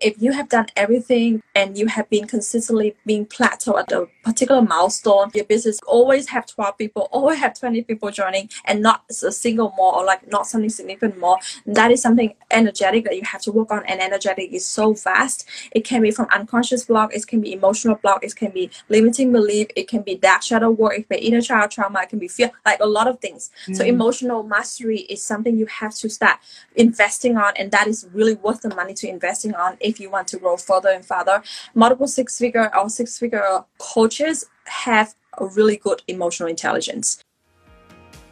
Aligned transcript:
if 0.00 0.20
you 0.22 0.32
have 0.32 0.48
done 0.48 0.66
everything 0.76 1.42
and 1.54 1.76
you 1.76 1.86
have 1.86 2.08
been 2.08 2.26
consistently 2.26 2.94
being 3.04 3.26
plateau 3.26 3.78
at 3.78 3.90
a 3.90 4.06
particular 4.22 4.62
milestone, 4.62 5.30
your 5.34 5.44
business 5.44 5.80
always 5.86 6.28
have 6.28 6.46
12 6.46 6.78
people, 6.78 7.08
always 7.12 7.38
have 7.38 7.58
20 7.58 7.82
people 7.82 8.10
joining 8.10 8.48
and 8.64 8.80
not 8.80 9.04
a 9.10 9.32
single 9.32 9.72
more 9.76 9.94
or 9.94 10.04
like 10.04 10.30
not 10.30 10.46
something 10.46 10.70
significant 10.70 11.18
more, 11.18 11.38
that 11.66 11.90
is 11.90 12.00
something 12.00 12.34
energetic 12.50 13.04
that 13.04 13.16
you 13.16 13.22
have 13.24 13.42
to 13.42 13.52
work 13.52 13.70
on. 13.70 13.84
And 13.86 14.00
energetic 14.00 14.52
is 14.52 14.66
so 14.66 14.94
vast. 14.94 15.48
It 15.72 15.84
can 15.84 16.02
be 16.02 16.10
from 16.10 16.26
unconscious 16.32 16.84
block, 16.84 17.14
it 17.14 17.26
can 17.26 17.40
be 17.40 17.52
emotional 17.52 17.96
block, 17.96 18.22
it 18.22 18.36
can 18.36 18.50
be 18.50 18.70
limiting 18.88 19.32
belief, 19.32 19.68
it 19.74 19.88
can 19.88 20.02
be 20.02 20.14
dark 20.14 20.42
shadow 20.42 20.70
work, 20.70 20.92
it 20.92 21.08
can 21.08 21.18
be 21.18 21.26
inner 21.26 21.40
child 21.40 21.70
trauma, 21.70 22.02
it 22.02 22.08
can 22.08 22.18
be 22.18 22.28
fear, 22.28 22.50
like 22.64 22.80
a 22.80 22.86
lot 22.86 23.08
of 23.08 23.18
things. 23.20 23.50
Mm. 23.66 23.76
So 23.76 23.84
emotional 23.84 24.42
mastery 24.42 25.00
is 25.00 25.22
something 25.22 25.56
you 25.56 25.66
have 25.66 25.94
to 25.96 26.08
start 26.08 26.38
investing 26.76 27.36
on 27.36 27.52
and 27.56 27.72
that 27.72 27.88
is 27.88 28.06
really 28.12 28.34
worth 28.34 28.60
the 28.60 28.74
money 28.74 28.94
to 28.94 29.08
investing 29.08 29.54
on 29.54 29.76
if 29.88 29.98
you 30.00 30.10
want 30.10 30.28
to 30.28 30.38
grow 30.38 30.56
further 30.56 30.90
and 30.90 31.04
further. 31.04 31.42
Multiple 31.74 32.08
six 32.08 32.38
figure 32.38 32.70
or 32.76 32.88
six 32.88 33.18
figure 33.18 33.64
coaches 33.78 34.44
have 34.66 35.14
a 35.38 35.46
really 35.46 35.76
good 35.76 36.02
emotional 36.08 36.48
intelligence. 36.48 37.22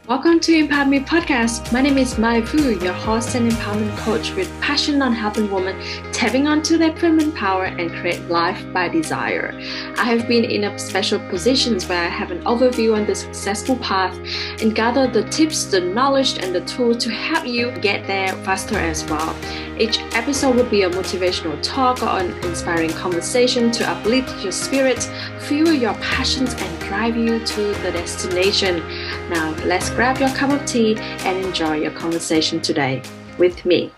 Welcome 0.09 0.39
to 0.39 0.55
Empower 0.55 0.85
Me 0.85 1.01
podcast. 1.01 1.73
My 1.73 1.81
name 1.81 1.99
is 1.99 2.17
Mai 2.17 2.41
Fu, 2.41 2.79
your 2.79 2.93
host 2.93 3.35
and 3.35 3.51
empowerment 3.51 3.97
coach 3.97 4.33
with 4.37 4.49
passion 4.61 5.03
on 5.03 5.13
helping 5.13 5.51
women 5.51 5.77
tapping 6.13 6.47
onto 6.47 6.79
their 6.79 6.97
feminine 6.97 7.33
power 7.33 7.65
and 7.65 7.91
create 7.91 8.23
life 8.29 8.65
by 8.73 8.89
desire. 8.89 9.53
I 9.99 10.05
have 10.05 10.29
been 10.29 10.45
in 10.45 10.63
a 10.63 10.79
special 10.79 11.19
positions 11.29 11.89
where 11.89 12.01
I 12.01 12.09
have 12.09 12.31
an 12.31 12.45
overview 12.45 12.95
on 12.97 13.05
the 13.05 13.17
successful 13.17 13.75
path 13.79 14.17
and 14.63 14.77
gather 14.77 15.09
the 15.09 15.29
tips, 15.29 15.65
the 15.65 15.81
knowledge, 15.81 16.39
and 16.39 16.55
the 16.55 16.65
tools 16.67 16.99
to 16.99 17.11
help 17.11 17.45
you 17.45 17.73
get 17.81 18.07
there 18.07 18.33
faster 18.45 18.79
as 18.79 19.05
well. 19.07 19.35
Each 19.77 19.99
episode 20.15 20.55
will 20.55 20.71
be 20.71 20.83
a 20.83 20.91
motivational 20.91 21.61
talk 21.63 22.03
or 22.05 22.21
an 22.21 22.31
inspiring 22.45 22.91
conversation 22.91 23.73
to 23.73 23.91
uplift 23.91 24.41
your 24.43 24.53
spirit, 24.53 25.03
fuel 25.41 25.73
your 25.73 25.95
passions, 25.95 26.55
and 26.55 26.81
drive 26.81 27.17
you 27.17 27.45
to 27.45 27.63
the 27.83 27.91
destination. 27.93 28.81
Now, 29.31 29.55
let's 29.65 29.91
grab 29.91 30.19
your 30.19 30.29
cup 30.31 30.51
of 30.51 30.65
tea 30.67 30.97
and 30.97 31.45
enjoy 31.45 31.77
your 31.77 31.91
conversation 31.93 32.61
today 32.61 33.03
with 33.39 33.65
me. 33.65 33.93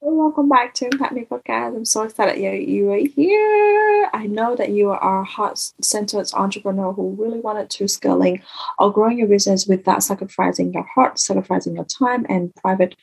Welcome 0.00 0.48
back 0.48 0.74
to 0.74 0.86
Impact 0.86 1.12
Me 1.12 1.26
Podcast. 1.30 1.76
I'm 1.76 1.84
so 1.84 2.02
excited 2.02 2.40
you, 2.40 2.50
you 2.50 2.90
are 2.92 2.96
here. 2.96 4.10
I 4.14 4.26
know 4.26 4.56
that 4.56 4.70
you 4.70 4.90
are 4.90 5.20
a 5.20 5.24
heart-centered 5.24 6.28
entrepreneur 6.34 6.92
who 6.92 7.16
really 7.18 7.40
wanted 7.40 7.70
to 7.70 7.88
scaling 7.88 8.42
or 8.78 8.92
growing 8.92 9.18
your 9.18 9.28
business 9.28 9.66
without 9.66 10.02
sacrificing 10.02 10.72
your 10.72 10.86
heart, 10.94 11.18
sacrificing 11.18 11.74
your 11.74 11.84
time 11.84 12.26
and 12.28 12.54
private 12.56 12.96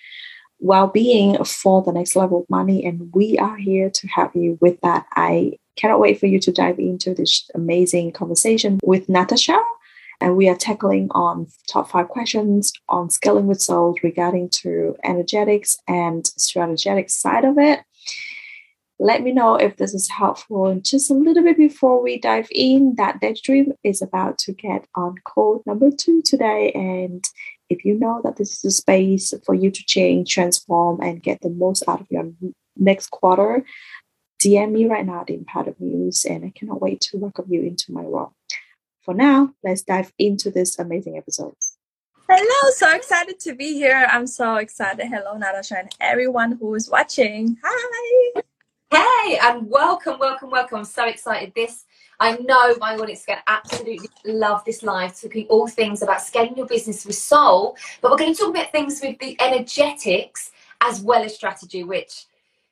well-being 0.59 1.44
for 1.44 1.81
the 1.83 1.92
next 1.92 2.16
level 2.16 2.42
of 2.42 2.50
money. 2.50 2.83
And 2.83 3.14
we 3.14 3.38
are 3.38 3.58
here 3.58 3.89
to 3.89 4.08
help 4.08 4.36
you 4.36 4.58
with 4.59 4.80
that. 4.81 5.05
I 5.14 5.58
cannot 5.75 6.00
wait 6.00 6.20
for 6.20 6.25
you 6.25 6.39
to 6.39 6.52
dive 6.52 6.80
into 6.80 7.14
this 7.14 7.50
amazing 7.55 8.11
conversation 8.11 8.80
with 8.83 9.08
Natasha 9.08 9.58
and 10.21 10.35
we 10.35 10.49
are 10.49 10.55
tackling 10.55 11.07
on 11.11 11.47
top 11.67 11.89
five 11.89 12.09
questions 12.09 12.73
on 12.89 13.09
scaling 13.09 13.47
with 13.47 13.61
soul 13.61 13.97
regarding 14.03 14.49
to 14.49 14.95
energetics 15.03 15.77
and 15.87 16.27
strategic 16.27 17.09
side 17.09 17.45
of 17.45 17.57
it. 17.57 17.79
Let 19.01 19.23
me 19.23 19.31
know 19.31 19.55
if 19.55 19.77
this 19.77 19.93
is 19.93 20.09
helpful. 20.09 20.67
And 20.67 20.83
just 20.83 21.09
a 21.09 21.13
little 21.13 21.43
bit 21.43 21.57
before 21.57 22.01
we 22.01 22.19
dive 22.19 22.49
in 22.51 22.95
that 22.97 23.21
daydream 23.21 23.71
is 23.83 24.01
about 24.01 24.37
to 24.39 24.51
get 24.51 24.85
on 24.95 25.15
code 25.25 25.61
number 25.65 25.89
two 25.89 26.21
today. 26.21 26.73
And 26.73 27.23
if 27.69 27.85
you 27.85 27.93
know 27.93 28.19
that 28.23 28.35
this 28.35 28.57
is 28.57 28.65
a 28.65 28.71
space 28.71 29.33
for 29.45 29.55
you 29.55 29.71
to 29.71 29.83
change 29.85 30.33
transform 30.33 30.99
and 31.01 31.23
get 31.23 31.39
the 31.41 31.49
most 31.49 31.83
out 31.87 32.01
of 32.01 32.07
your 32.09 32.31
next 32.75 33.11
quarter 33.11 33.63
dm 34.43 34.71
me 34.71 34.85
right 34.85 35.05
now 35.05 35.21
at 35.21 35.29
Empower 35.29 35.75
Muse 35.79 36.25
and 36.25 36.45
i 36.45 36.51
cannot 36.55 36.81
wait 36.81 37.01
to 37.01 37.17
welcome 37.17 37.45
you 37.49 37.61
into 37.61 37.91
my 37.91 38.01
world 38.01 38.31
for 39.09 39.15
now, 39.15 39.52
let's 39.63 39.81
dive 39.81 40.13
into 40.19 40.52
this 40.52 40.77
amazing 40.77 41.17
episode. 41.17 41.55
Hello, 42.30 42.71
so 42.75 42.93
excited 42.93 43.39
to 43.39 43.55
be 43.55 43.73
here. 43.73 44.08
I'm 44.08 44.27
so 44.27 44.58
excited. 44.58 45.08
Hello, 45.08 45.36
Natasha, 45.36 45.80
and 45.80 45.89
everyone 45.99 46.59
who 46.59 46.75
is 46.75 46.92
watching. 46.92 47.58
Hi. 47.64 48.42
Hey, 48.92 49.39
and 49.42 49.67
welcome, 49.67 50.20
welcome, 50.20 50.52
welcome. 50.52 50.77
I'm 50.77 50.86
so 50.86 51.08
excited. 51.08 51.53
This, 51.55 51.86
I 52.20 52.37
know 52.37 52.75
my 52.80 52.93
audience 52.97 53.21
is 53.21 53.25
going 53.25 53.39
to 53.39 53.52
absolutely 53.52 54.09
love 54.25 54.64
this 54.64 54.83
live, 54.83 55.20
talking 55.20 55.47
all 55.47 55.67
things 55.67 56.03
about 56.03 56.21
scaling 56.21 56.55
your 56.55 56.67
business 56.67 57.03
with 57.03 57.15
soul, 57.15 57.77
but 58.02 58.11
we're 58.11 58.17
going 58.17 58.36
to 58.36 58.39
talk 58.39 58.52
about 58.52 58.71
things 58.71 59.02
with 59.02 59.17
the 59.17 59.36
energetics 59.41 60.52
as 60.81 61.02
well 61.02 61.23
as 61.23 61.33
strategy, 61.33 61.83
which 61.83 62.26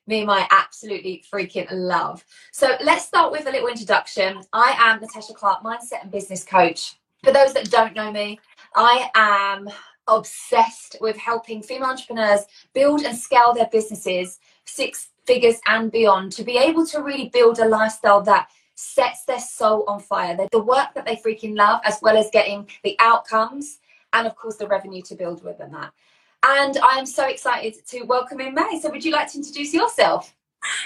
me 0.08 0.20
and 0.20 0.26
my 0.26 0.48
absolutely 0.50 1.22
freaking 1.30 1.66
love. 1.70 2.24
So 2.50 2.76
let's 2.82 3.04
start 3.04 3.30
with 3.30 3.46
a 3.46 3.50
little 3.50 3.68
introduction. 3.68 4.40
I 4.54 4.74
am 4.78 5.00
Natasha 5.00 5.34
Clark, 5.34 5.62
mindset 5.62 6.02
and 6.02 6.10
business 6.10 6.44
coach. 6.44 6.96
For 7.22 7.30
those 7.30 7.52
that 7.52 7.70
don't 7.70 7.94
know 7.94 8.10
me, 8.10 8.40
I 8.74 9.10
am 9.14 9.68
obsessed 10.08 10.96
with 11.02 11.16
helping 11.18 11.62
female 11.62 11.90
entrepreneurs 11.90 12.40
build 12.72 13.02
and 13.02 13.16
scale 13.16 13.52
their 13.52 13.68
businesses 13.70 14.40
six 14.64 15.08
figures 15.26 15.60
and 15.66 15.92
beyond 15.92 16.32
to 16.32 16.42
be 16.42 16.56
able 16.56 16.86
to 16.86 17.02
really 17.02 17.28
build 17.28 17.58
a 17.58 17.68
lifestyle 17.68 18.22
that 18.22 18.48
sets 18.76 19.24
their 19.26 19.40
soul 19.40 19.84
on 19.86 20.00
fire. 20.00 20.38
The 20.50 20.58
work 20.58 20.94
that 20.94 21.04
they 21.04 21.16
freaking 21.16 21.54
love, 21.54 21.80
as 21.84 21.98
well 22.00 22.16
as 22.16 22.30
getting 22.32 22.66
the 22.82 22.96
outcomes 22.98 23.78
and, 24.14 24.26
of 24.26 24.36
course, 24.36 24.56
the 24.56 24.66
revenue 24.66 25.02
to 25.02 25.14
build 25.14 25.44
with 25.44 25.58
them 25.58 25.72
that. 25.72 25.92
And 26.46 26.78
I 26.78 26.98
am 26.98 27.06
so 27.06 27.26
excited 27.26 27.74
to 27.88 28.02
welcome 28.04 28.40
in 28.40 28.54
May. 28.54 28.78
So, 28.80 28.90
would 28.90 29.04
you 29.04 29.12
like 29.12 29.30
to 29.32 29.38
introduce 29.38 29.74
yourself? 29.74 30.34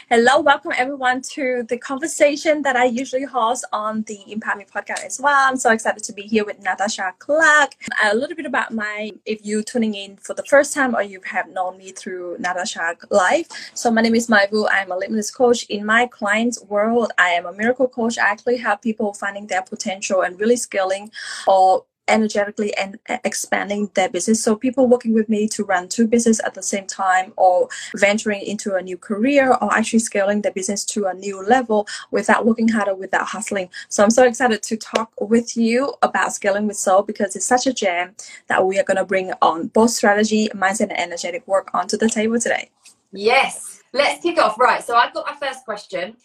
Hello, 0.09 0.41
welcome 0.41 0.73
everyone 0.77 1.23
to 1.23 1.65
the 1.69 1.79
conversation 1.79 2.63
that 2.63 2.77
I 2.77 2.85
usually 2.85 3.25
host 3.25 3.65
on 3.73 4.03
the 4.03 4.19
Empower 4.31 4.57
Me 4.57 4.65
podcast 4.65 5.05
as 5.05 5.19
well. 5.21 5.49
I'm 5.49 5.57
so 5.57 5.71
excited 5.71 6.03
to 6.05 6.13
be 6.13 6.23
here 6.23 6.45
with 6.45 6.63
Natasha 6.63 7.15
Clark. 7.19 7.73
A 8.05 8.15
little 8.15 8.37
bit 8.37 8.45
about 8.45 8.73
my, 8.73 9.13
if 9.25 9.45
you 9.45 9.63
tuning 9.63 9.95
in 9.95 10.17
for 10.19 10.35
the 10.35 10.43
first 10.45 10.75
time 10.75 10.95
or 10.95 11.03
you 11.03 11.21
have 11.25 11.49
known 11.49 11.79
me 11.79 11.93
through 11.93 12.37
Natasha 12.39 12.97
Live. 13.11 13.47
So 13.75 13.91
my 13.91 14.03
name 14.03 14.15
is 14.15 14.29
Maivu. 14.29 14.69
I'm 14.71 14.93
a 14.93 14.97
limitless 14.97 15.31
coach. 15.31 15.65
In 15.65 15.87
my 15.87 16.07
client's 16.07 16.63
world, 16.65 17.13
I 17.19 17.31
am 17.31 17.47
a 17.47 17.53
miracle 17.53 17.89
coach. 17.89 18.19
I 18.19 18.29
actually 18.29 18.59
help 18.59 18.83
people 18.83 19.15
finding 19.15 19.47
their 19.47 19.63
potential 19.63 20.23
and 20.23 20.39
really 20.39 20.57
scaling 20.57 21.11
or 21.47 21.85
energetically 22.09 22.75
and 22.77 22.99
uh, 23.09 23.19
expanding 23.25 23.91
their 23.95 24.09
business. 24.09 24.43
So 24.43 24.57
people 24.57 24.89
working 24.89 25.15
with 25.15 25.29
me 25.29 25.49
to 25.49 25.65
run 25.65 25.89
two 25.89 26.07
business 26.07 26.41
at 26.45 26.55
the 26.55 26.63
same 26.63 26.87
time 26.87 27.33
or 27.37 27.69
venturing 27.97 28.43
into 28.43 28.75
a 28.75 28.83
new 28.83 28.97
career 28.97 29.57
or 29.61 29.73
actually 29.73 30.01
scaling 30.01 30.43
their 30.43 30.53
business 30.53 30.85
to 30.87 31.07
a 31.07 31.15
new 31.15 31.43
level 31.45 31.87
without 32.11 32.45
working 32.45 32.69
harder, 32.69 32.95
without 32.95 33.27
hustling. 33.27 33.69
So 33.89 34.03
I'm 34.03 34.11
so 34.11 34.25
excited 34.25 34.63
to 34.65 34.77
talk 34.77 35.13
with 35.21 35.57
you 35.57 35.95
about 36.03 36.33
scaling 36.33 36.67
with 36.67 36.77
soul 36.77 37.03
because 37.03 37.37
it's 37.37 37.47
such 37.47 37.67
a 37.67 37.73
jam 37.73 38.15
that 38.49 38.67
we 38.67 38.79
are 38.79 38.85
going 38.85 38.97
to 38.97 39.05
bring 39.05 39.33
on 39.41 39.69
both 39.69 39.91
strategy, 39.91 40.49
mindset, 40.55 40.91
and 40.91 41.01
energetic 41.01 41.47
work 41.47 41.71
onto 41.75 41.97
the 41.97 42.09
table 42.09 42.39
today. 42.39 42.71
Yes. 43.13 43.83
Let's 43.93 44.23
kick 44.23 44.39
off. 44.39 44.59
Right. 44.59 44.83
So 44.83 44.97
I've 44.97 45.13
got 45.13 45.27
my 45.27 45.47
first 45.47 45.65
question. 45.65 46.17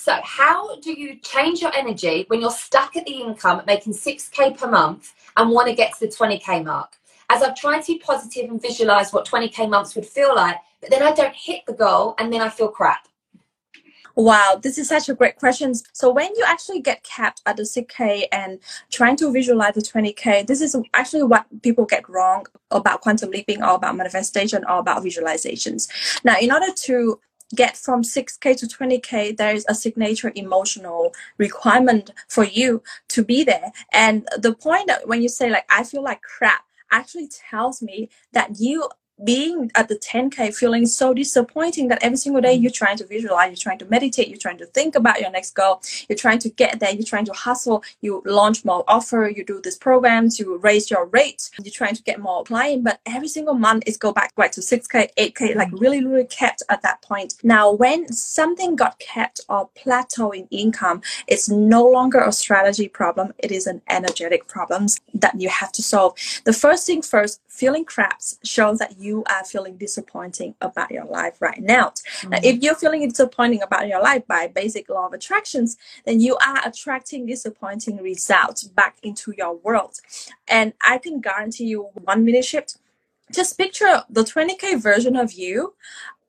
So, 0.00 0.18
how 0.24 0.76
do 0.76 0.98
you 0.98 1.16
change 1.16 1.60
your 1.60 1.74
energy 1.76 2.24
when 2.28 2.40
you're 2.40 2.50
stuck 2.50 2.96
at 2.96 3.04
the 3.04 3.20
income 3.20 3.60
making 3.66 3.92
6K 3.92 4.56
per 4.56 4.66
month 4.66 5.12
and 5.36 5.50
want 5.50 5.68
to 5.68 5.74
get 5.74 5.92
to 5.92 6.06
the 6.06 6.06
20K 6.06 6.64
mark? 6.64 6.96
As 7.28 7.42
I've 7.42 7.54
tried 7.54 7.82
to 7.82 7.92
be 7.92 7.98
positive 7.98 8.48
and 8.48 8.62
visualize 8.62 9.12
what 9.12 9.28
20K 9.28 9.68
months 9.68 9.94
would 9.94 10.06
feel 10.06 10.34
like, 10.34 10.56
but 10.80 10.88
then 10.88 11.02
I 11.02 11.12
don't 11.12 11.34
hit 11.34 11.66
the 11.66 11.74
goal 11.74 12.14
and 12.18 12.32
then 12.32 12.40
I 12.40 12.48
feel 12.48 12.68
crap. 12.68 13.08
Wow, 14.16 14.58
this 14.62 14.78
is 14.78 14.88
such 14.88 15.10
a 15.10 15.14
great 15.14 15.36
question. 15.36 15.74
So 15.92 16.10
when 16.10 16.34
you 16.34 16.44
actually 16.46 16.80
get 16.80 17.02
capped 17.02 17.42
at 17.44 17.58
the 17.58 17.64
6K 17.64 18.24
and 18.32 18.58
trying 18.90 19.16
to 19.16 19.30
visualize 19.30 19.74
the 19.74 19.82
20K, 19.82 20.46
this 20.46 20.62
is 20.62 20.74
actually 20.94 21.24
what 21.24 21.44
people 21.60 21.84
get 21.84 22.08
wrong 22.08 22.46
about 22.70 23.02
quantum 23.02 23.30
leaping 23.30 23.62
or 23.62 23.74
about 23.74 23.96
manifestation 23.96 24.64
or 24.64 24.78
about 24.78 25.04
visualizations. 25.04 25.88
Now, 26.24 26.36
in 26.40 26.50
order 26.50 26.72
to 26.84 27.20
get 27.54 27.76
from 27.76 28.02
6k 28.02 28.56
to 28.56 28.66
20k 28.66 29.36
there 29.36 29.54
is 29.54 29.66
a 29.68 29.74
signature 29.74 30.32
emotional 30.34 31.12
requirement 31.38 32.10
for 32.28 32.44
you 32.44 32.82
to 33.08 33.24
be 33.24 33.42
there. 33.44 33.72
And 33.92 34.28
the 34.38 34.54
point 34.54 34.86
that 34.86 35.08
when 35.08 35.22
you 35.22 35.28
say 35.28 35.50
like 35.50 35.64
i 35.70 35.82
feel 35.84 36.02
like 36.02 36.22
crap 36.22 36.64
actually 36.90 37.28
tells 37.28 37.82
me 37.82 38.08
that 38.32 38.58
you 38.58 38.88
being 39.24 39.70
at 39.74 39.88
the 39.88 39.96
10k 39.96 40.54
feeling 40.54 40.86
so 40.86 41.12
disappointing 41.14 41.88
that 41.88 42.02
every 42.02 42.16
single 42.16 42.40
day 42.40 42.54
you're 42.54 42.70
trying 42.70 42.96
to 42.96 43.06
visualize 43.06 43.48
you're 43.50 43.56
trying 43.56 43.78
to 43.78 43.86
meditate 43.86 44.28
you're 44.28 44.38
trying 44.38 44.58
to 44.58 44.66
think 44.66 44.94
about 44.94 45.20
your 45.20 45.30
next 45.30 45.54
goal 45.54 45.80
you're 46.08 46.16
trying 46.16 46.38
to 46.38 46.48
get 46.48 46.80
there 46.80 46.92
you're 46.92 47.04
trying 47.04 47.24
to 47.24 47.32
hustle 47.32 47.82
you 48.00 48.22
launch 48.24 48.64
more 48.64 48.84
offer 48.88 49.30
you 49.34 49.44
do 49.44 49.60
these 49.62 49.76
programs 49.76 50.38
you 50.38 50.56
raise 50.58 50.90
your 50.90 51.06
rate 51.06 51.50
you're 51.62 51.72
trying 51.72 51.94
to 51.94 52.02
get 52.02 52.20
more 52.20 52.44
client 52.44 52.84
but 52.84 53.00
every 53.06 53.28
single 53.28 53.54
month 53.54 53.82
is 53.86 53.96
go 53.96 54.12
back 54.12 54.32
right 54.36 54.52
to 54.52 54.60
6k 54.60 55.08
8k 55.18 55.54
like 55.54 55.68
really 55.72 56.04
really 56.04 56.24
kept 56.24 56.62
at 56.68 56.82
that 56.82 57.02
point. 57.02 57.34
Now 57.42 57.70
when 57.72 58.12
something 58.12 58.76
got 58.76 58.98
kept 58.98 59.40
or 59.48 59.68
plateau 59.74 60.30
in 60.30 60.46
income 60.50 61.02
it's 61.26 61.48
no 61.48 61.84
longer 61.84 62.20
a 62.20 62.32
strategy 62.32 62.88
problem 62.88 63.32
it 63.38 63.50
is 63.50 63.66
an 63.66 63.82
energetic 63.88 64.48
problem 64.48 64.86
that 65.14 65.40
you 65.40 65.48
have 65.48 65.72
to 65.72 65.82
solve. 65.82 66.12
The 66.44 66.52
first 66.52 66.86
thing 66.86 67.02
first 67.02 67.40
feeling 67.48 67.84
craps 67.84 68.38
shows 68.44 68.78
that 68.78 68.98
you 68.98 69.09
you 69.10 69.24
are 69.34 69.44
feeling 69.44 69.76
disappointing 69.86 70.54
about 70.60 70.90
your 70.96 71.06
life 71.18 71.36
right 71.40 71.62
now. 71.76 71.86
Mm-hmm. 71.88 72.30
now 72.30 72.38
if 72.50 72.62
you're 72.62 72.80
feeling 72.82 73.02
disappointing 73.08 73.62
about 73.62 73.88
your 73.92 74.02
life 74.10 74.24
by 74.26 74.42
basic 74.62 74.84
law 74.88 75.06
of 75.06 75.12
attractions 75.12 75.76
then 76.06 76.20
you 76.26 76.36
are 76.48 76.60
attracting 76.70 77.26
disappointing 77.26 77.96
results 78.12 78.60
back 78.80 78.94
into 79.02 79.28
your 79.40 79.54
world 79.66 79.94
and 80.48 80.72
i 80.92 80.96
can 81.04 81.20
guarantee 81.20 81.68
you 81.72 81.80
one 82.10 82.24
minute 82.24 82.44
shift 82.44 82.78
just 83.38 83.58
picture 83.62 83.94
the 84.18 84.24
20k 84.32 84.80
version 84.80 85.16
of 85.16 85.28
you 85.32 85.74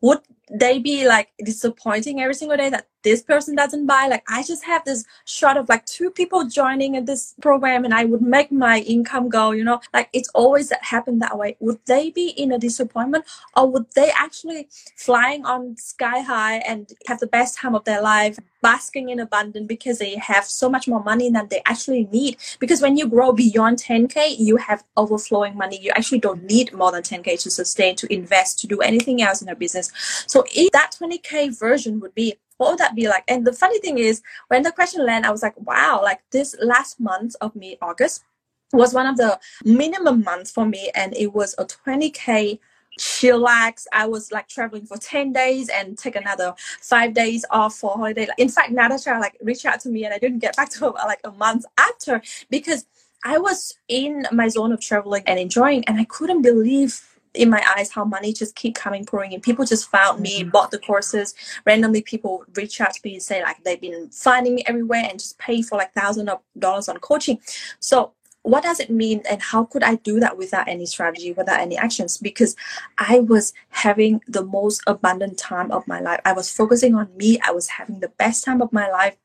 would 0.01 0.22
they 0.51 0.80
be 0.80 1.07
like 1.07 1.30
disappointing 1.44 2.21
every 2.21 2.33
single 2.33 2.57
day 2.57 2.69
that 2.69 2.88
this 3.03 3.24
person 3.24 3.56
doesn't 3.56 3.88
buy. 3.88 4.07
Like 4.07 4.24
i 4.27 4.44
just 4.44 4.63
have 4.65 4.83
this 4.86 5.06
shot 5.25 5.57
of 5.57 5.69
like 5.69 5.86
two 5.86 6.12
people 6.12 6.45
joining 6.45 6.95
in 6.95 7.06
this 7.06 7.33
program 7.42 7.83
and 7.86 7.94
i 7.94 8.06
would 8.06 8.21
make 8.21 8.51
my 8.51 8.80
income 8.80 9.30
go 9.30 9.51
you 9.51 9.63
know? 9.63 9.80
Like 9.94 10.09
it's 10.13 10.30
always 10.30 10.69
that 10.69 10.83
happen 10.83 11.19
that 11.19 11.38
way. 11.38 11.57
Would 11.59 11.80
they 11.86 12.12
be 12.12 12.30
in 12.30 12.51
a 12.51 12.59
disappointment 12.59 13.25
or 13.56 13.69
would 13.71 13.86
they 13.95 14.12
actually 14.18 14.69
flying 14.95 15.45
on 15.45 15.77
sky 15.77 16.19
high 16.21 16.57
and 16.57 16.92
have 17.07 17.19
the 17.19 17.27
best 17.27 17.57
time 17.57 17.75
of 17.75 17.83
their 17.86 18.01
life 18.01 18.38
basking 18.62 19.09
in 19.09 19.19
abundance 19.19 19.65
because 19.68 19.97
they 19.97 20.15
have 20.15 20.45
so 20.45 20.69
much 20.69 20.88
more 20.88 21.04
money 21.04 21.30
than 21.30 21.47
they 21.50 21.62
actually 21.65 22.06
need? 22.12 22.38
Because 22.59 22.81
when 22.81 22.97
you 22.97 23.07
grow 23.07 23.31
beyond 23.31 23.80
10k 23.80 24.36
you 24.38 24.57
have 24.57 24.83
overflowing 24.97 25.56
money. 25.57 25.80
You 25.80 25.92
actually 25.95 26.19
don't 26.19 26.44
need 26.44 26.74
more 26.74 26.92
than 26.92 27.04
10k 27.04 27.42
to 27.42 27.51
sustain 27.51 27.95
to 27.97 28.13
invest 28.13 28.59
to 28.59 28.68
do 28.68 28.80
anything 28.80 29.21
else 29.21 29.42
in 29.42 29.50
a 29.50 29.56
business. 29.56 29.92
So 30.27 30.41
if 30.52 30.72
that 30.72 30.96
20k 31.00 31.58
version 31.58 32.00
would 32.00 32.16
be 32.16 32.36
what 32.58 32.70
would 32.70 32.80
that 32.80 32.94
be 32.94 33.08
like? 33.08 33.24
And 33.28 33.46
the 33.46 33.54
funny 33.54 33.80
thing 33.80 33.98
is, 33.98 34.22
when 34.50 34.62
the 34.62 34.72
question 34.72 35.04
landed, 35.04 35.28
I 35.28 35.32
was 35.32 35.42
like, 35.42 35.60
wow, 35.62 36.00
like 36.04 36.20
this 36.30 36.56
last 36.62 37.00
month 37.00 37.36
of 37.42 37.56
me, 37.56 37.76
August, 37.82 38.24
was 38.72 38.94
one 38.94 39.08
of 39.08 39.18
the 39.18 39.40
minimum 39.66 40.24
months 40.24 40.52
for 40.52 40.68
me, 40.68 40.92
and 40.94 41.18
it 41.18 41.34
was 41.34 41.56
a 41.58 41.66
20k 41.66 42.60
chillax. 43.00 43.86
I 43.92 44.06
was 44.06 44.32
like 44.32 44.48
traveling 44.48 44.86
for 44.86 44.98
10 44.98 45.34
days 45.34 45.70
and 45.70 45.98
take 45.98 46.16
another 46.16 46.54
five 46.82 47.16
days 47.16 47.44
off 47.50 47.76
for 47.76 47.96
holiday. 47.96 48.28
In 48.38 48.50
fact, 48.50 48.72
Natasha 48.72 49.18
like 49.20 49.38
reached 49.42 49.66
out 49.66 49.80
to 49.82 49.90
me 49.90 50.06
and 50.06 50.14
I 50.14 50.20
didn't 50.20 50.40
get 50.40 50.56
back 50.56 50.70
to 50.72 50.80
her 50.82 50.92
like 51.08 51.22
a 51.24 51.32
month 51.32 51.66
after 51.78 52.22
because 52.50 52.86
I 53.24 53.38
was 53.38 53.76
in 53.88 54.26
my 54.32 54.48
zone 54.50 54.72
of 54.72 54.82
traveling 54.82 55.24
and 55.26 55.40
enjoying 55.40 55.84
and 55.86 56.00
I 56.00 56.06
couldn't 56.06 56.42
believe 56.42 57.11
in 57.33 57.50
my 57.50 57.63
eyes 57.75 57.92
how 57.92 58.04
money 58.04 58.33
just 58.33 58.56
keep 58.56 58.75
coming 58.75 59.06
pouring 59.06 59.31
in. 59.31 59.42
People 59.42 59.66
just 59.66 59.89
found 59.89 60.19
me 60.19 60.42
mm-hmm. 60.42 60.50
bought 60.50 60.72
the 60.72 60.80
courses. 60.80 61.33
Randomly 61.66 62.01
people 62.01 62.45
reach 62.56 62.81
out 62.81 62.94
to 62.94 63.01
me 63.04 63.13
and 63.13 63.24
say 63.24 63.42
like 63.42 63.63
they've 63.63 63.80
been 63.80 64.10
finding 64.10 64.56
me 64.56 64.63
everywhere 64.68 65.04
and 65.10 65.19
just 65.19 65.38
pay 65.38 65.62
for 65.62 65.78
like 65.78 65.94
thousands 65.94 66.30
of 66.30 66.42
dollars 66.57 66.89
on 66.89 66.98
coaching. 66.98 67.39
So 67.80 68.13
what 68.44 68.63
does 68.63 68.80
it 68.80 68.89
mean 68.89 69.22
and 69.30 69.39
how 69.39 69.63
could 69.66 69.83
i 69.83 69.95
do 69.98 70.19
that 70.19 70.36
without 70.36 70.68
any 70.68 70.86
strategy 70.86 71.31
without 71.33 71.60
any 71.60 71.78
actions? 71.78 72.18
Because 72.18 72.56
i 72.98 73.19
was 73.19 73.54
having 73.69 74.22
the 74.28 74.44
most 74.44 74.81
abundant 74.88 75.38
time 75.38 75.72
of 75.72 75.88
my 75.88 76.00
life. 76.00 76.19
I 76.25 76.33
was 76.33 76.51
focusing 76.51 76.95
on 76.95 77.16
me. 77.16 77.39
I 77.45 77.51
was 77.51 77.68
having 77.68 78.00
the 78.00 78.10
best 78.10 78.44
time 78.44 78.62
of 78.62 78.74
my 78.74 78.89
life. 78.89 79.16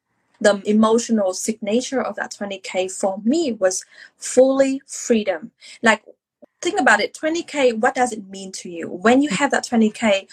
The 0.40 0.60
emotional 0.68 1.32
signature 1.32 2.02
of 2.02 2.16
that 2.16 2.34
20k 2.38 2.92
for 2.92 3.22
me 3.24 3.52
was 3.52 3.84
fully 4.18 4.82
freedom. 4.86 5.50
Like 5.82 6.04
think 6.66 6.80
about 6.80 7.00
it 7.00 7.14
20k 7.14 7.78
what 7.78 7.94
does 7.94 8.12
it 8.12 8.28
mean 8.28 8.50
to 8.50 8.68
you? 8.68 8.88
When 8.88 9.22
you 9.22 9.30
have 9.30 9.50
that 9.52 9.64
20k 9.64 10.26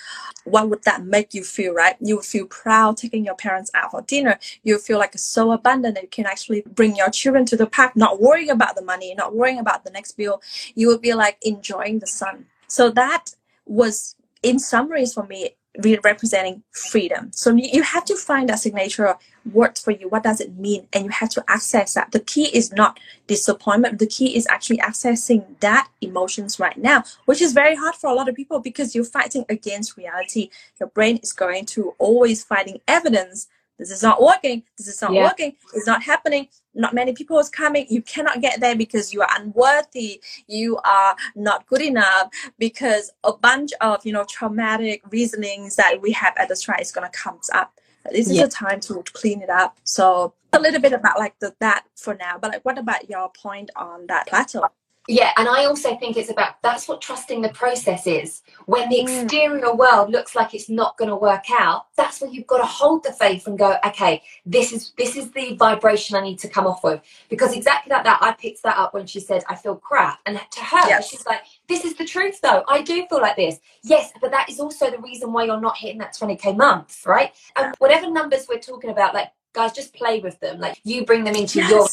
what 0.46 0.68
would 0.70 0.84
that 0.84 1.06
make 1.06 1.34
you 1.34 1.44
feel 1.44 1.74
right? 1.74 1.96
You 2.00 2.16
would 2.18 2.26
feel 2.26 2.48
proud 2.48 2.98
taking 2.98 3.24
your 3.24 3.36
parents 3.36 3.70
out 3.76 3.92
for 3.92 4.02
dinner. 4.02 4.40
You 4.64 4.80
feel 4.80 4.98
like 4.98 5.16
so 5.18 5.52
abundant 5.52 5.94
that 5.96 6.04
you 6.04 6.10
can 6.10 6.26
actually 6.26 6.64
bring 6.80 6.96
your 6.96 7.12
children 7.12 7.46
to 7.46 7.56
the 7.56 7.68
park 7.68 7.96
not 7.96 8.20
worrying 8.20 8.50
about 8.50 8.76
the 8.76 8.82
money 8.82 9.14
not 9.16 9.36
worrying 9.36 9.60
about 9.60 9.84
the 9.84 9.92
next 9.92 10.14
bill. 10.14 10.42
You 10.74 10.88
would 10.88 11.02
be 11.02 11.14
like 11.14 11.38
enjoying 11.44 12.00
the 12.00 12.08
sun. 12.08 12.48
So 12.68 12.90
that 12.92 13.36
was 13.66 14.16
in 14.42 14.58
summaries 14.60 15.14
for 15.14 15.26
me 15.28 15.56
representing 16.04 16.62
freedom. 16.72 17.32
So 17.34 17.56
you 17.56 17.82
have 17.82 18.06
to 18.06 18.16
find 18.16 18.50
that 18.50 18.60
signature 18.60 19.16
word 19.52 19.78
for 19.78 19.92
you. 19.92 20.08
What 20.08 20.24
does 20.24 20.40
it 20.40 20.56
mean? 20.56 20.88
And 20.94 21.06
you 21.06 21.10
have 21.10 21.30
to 21.30 21.44
access 21.48 21.96
that. 21.96 22.12
The 22.12 22.20
key 22.20 22.46
is 22.56 22.72
not 22.72 23.00
disappointment. 23.28 24.00
The 24.00 24.08
key 24.08 24.36
is 24.36 24.46
actually 24.48 24.78
accessing 24.78 25.46
that 25.62 25.90
emotions 26.02 26.60
right 26.60 26.78
now, 26.78 27.04
which 27.26 27.42
is 27.42 27.54
very 27.54 27.76
hard 27.76 27.96
for 27.96 28.10
a 28.10 28.14
lot 28.14 28.30
of 28.30 28.36
people 28.36 28.60
because 28.60 28.94
you're 28.94 29.04
fighting 29.04 29.46
against 29.50 29.98
reality. 29.98 30.50
Your 30.80 30.90
brain 30.90 31.18
is 31.18 31.34
going 31.34 31.66
to 31.68 31.96
always 31.98 32.44
fighting 32.44 32.80
evidence 32.88 33.48
this 33.84 33.98
is 33.98 34.04
not 34.04 34.22
working. 34.22 34.64
This 34.78 34.88
is 34.88 35.02
not 35.02 35.14
yeah. 35.14 35.24
working. 35.24 35.56
It's 35.74 35.86
not 35.86 36.04
happening. 36.04 36.48
Not 36.74 36.94
many 36.94 37.14
people 37.14 37.38
is 37.40 37.50
coming. 37.50 37.86
You 37.90 38.02
cannot 38.02 38.42
get 38.42 38.62
there 38.62 38.76
because 38.76 39.14
you 39.14 39.22
are 39.22 39.30
unworthy. 39.38 40.22
You 40.48 40.78
are 40.86 41.16
not 41.36 41.68
good 41.68 41.82
enough 41.82 42.30
because 42.58 43.12
a 43.24 43.34
bunch 43.34 43.72
of 43.82 44.06
you 44.06 44.14
know 44.14 44.24
traumatic 44.24 45.02
reasonings 45.10 45.76
that 45.76 46.02
we 46.02 46.12
have 46.14 46.34
at 46.38 46.48
the 46.48 46.56
start 46.56 46.80
is 46.82 46.92
going 46.92 47.10
to 47.10 47.18
come 47.18 47.40
up. 47.54 47.80
This 48.12 48.30
is 48.30 48.38
yeah. 48.38 48.46
a 48.46 48.48
time 48.48 48.80
to 48.82 49.04
clean 49.14 49.42
it 49.42 49.50
up. 49.50 49.78
So 49.84 50.34
a 50.54 50.60
little 50.60 50.80
bit 50.80 50.94
about 50.94 51.20
like 51.20 51.38
the, 51.40 51.54
that 51.60 51.86
for 51.96 52.16
now. 52.16 52.38
But 52.38 52.52
like 52.52 52.66
what 52.66 52.78
about 52.78 53.10
your 53.10 53.30
point 53.30 53.70
on 53.76 54.08
that 54.08 54.28
plateau 54.28 54.70
yeah, 55.10 55.32
and 55.36 55.50
I 55.50 55.66
also 55.66 55.98
think 55.98 56.16
it's 56.16 56.30
about 56.30 56.62
that's 56.62 56.88
what 56.88 57.02
trusting 57.02 57.42
the 57.42 57.50
process 57.50 58.08
is. 58.08 58.42
When 58.68 58.88
the 58.88 59.00
mm. 59.00 59.24
exterior 59.24 59.76
world 59.76 60.10
looks 60.10 60.34
like 60.34 60.54
it's 60.54 60.70
not 60.70 60.98
going 60.98 61.10
to 61.10 61.16
work 61.16 61.44
out, 61.52 61.88
that's 61.98 62.22
where 62.22 62.32
you've 62.32 62.48
got 62.48 62.60
to 62.60 62.66
hold 62.66 63.04
the 63.04 63.12
faith 63.12 63.46
and 63.46 63.60
go, 63.60 63.76
okay, 63.86 64.24
this 64.46 64.72
is 64.72 64.94
this 64.98 65.18
is 65.18 65.30
the 65.32 65.56
vibration 65.56 66.16
I 66.16 66.22
need 66.22 66.40
to 66.40 66.48
come 66.48 66.66
off 66.66 66.86
with. 66.86 67.02
Because 67.30 67.54
exactly 67.54 67.94
like 67.94 68.06
that, 68.06 68.20
I 68.22 68.32
picked 68.32 68.64
that 68.64 68.78
up 68.78 68.94
when 68.94 69.06
she 69.06 69.20
said 69.20 69.44
I 69.50 69.56
feel 69.56 69.76
crap, 69.76 70.20
and 70.26 70.40
to 70.40 70.60
her, 70.62 70.88
yes. 70.88 71.10
she's 71.10 71.26
like, 71.26 71.42
this 71.68 71.84
is 71.84 71.96
the 71.96 72.06
truth 72.06 72.40
though. 72.42 72.64
I 72.70 72.82
do 72.82 73.06
feel 73.08 73.22
like 73.22 73.36
this. 73.36 73.60
Yes, 73.84 74.14
but 74.22 74.32
that 74.32 74.50
is 74.50 74.62
also 74.62 74.90
the 74.90 75.00
reason 75.00 75.34
why 75.34 75.44
you're 75.44 75.60
not 75.60 75.78
hitting 75.78 75.98
that 75.98 76.14
20k 76.14 76.56
month, 76.56 77.06
right? 77.06 77.34
And 77.58 77.76
whatever 77.80 78.10
numbers 78.10 78.46
we're 78.48 78.60
talking 78.60 78.90
about, 78.90 79.14
like 79.14 79.32
guys, 79.54 79.72
just 79.72 79.94
play 79.94 80.20
with 80.20 80.40
them. 80.40 80.60
Like 80.60 80.80
you 80.84 81.06
bring 81.06 81.24
them 81.24 81.36
into 81.36 81.60
yes. 81.60 81.70
your 81.70 81.88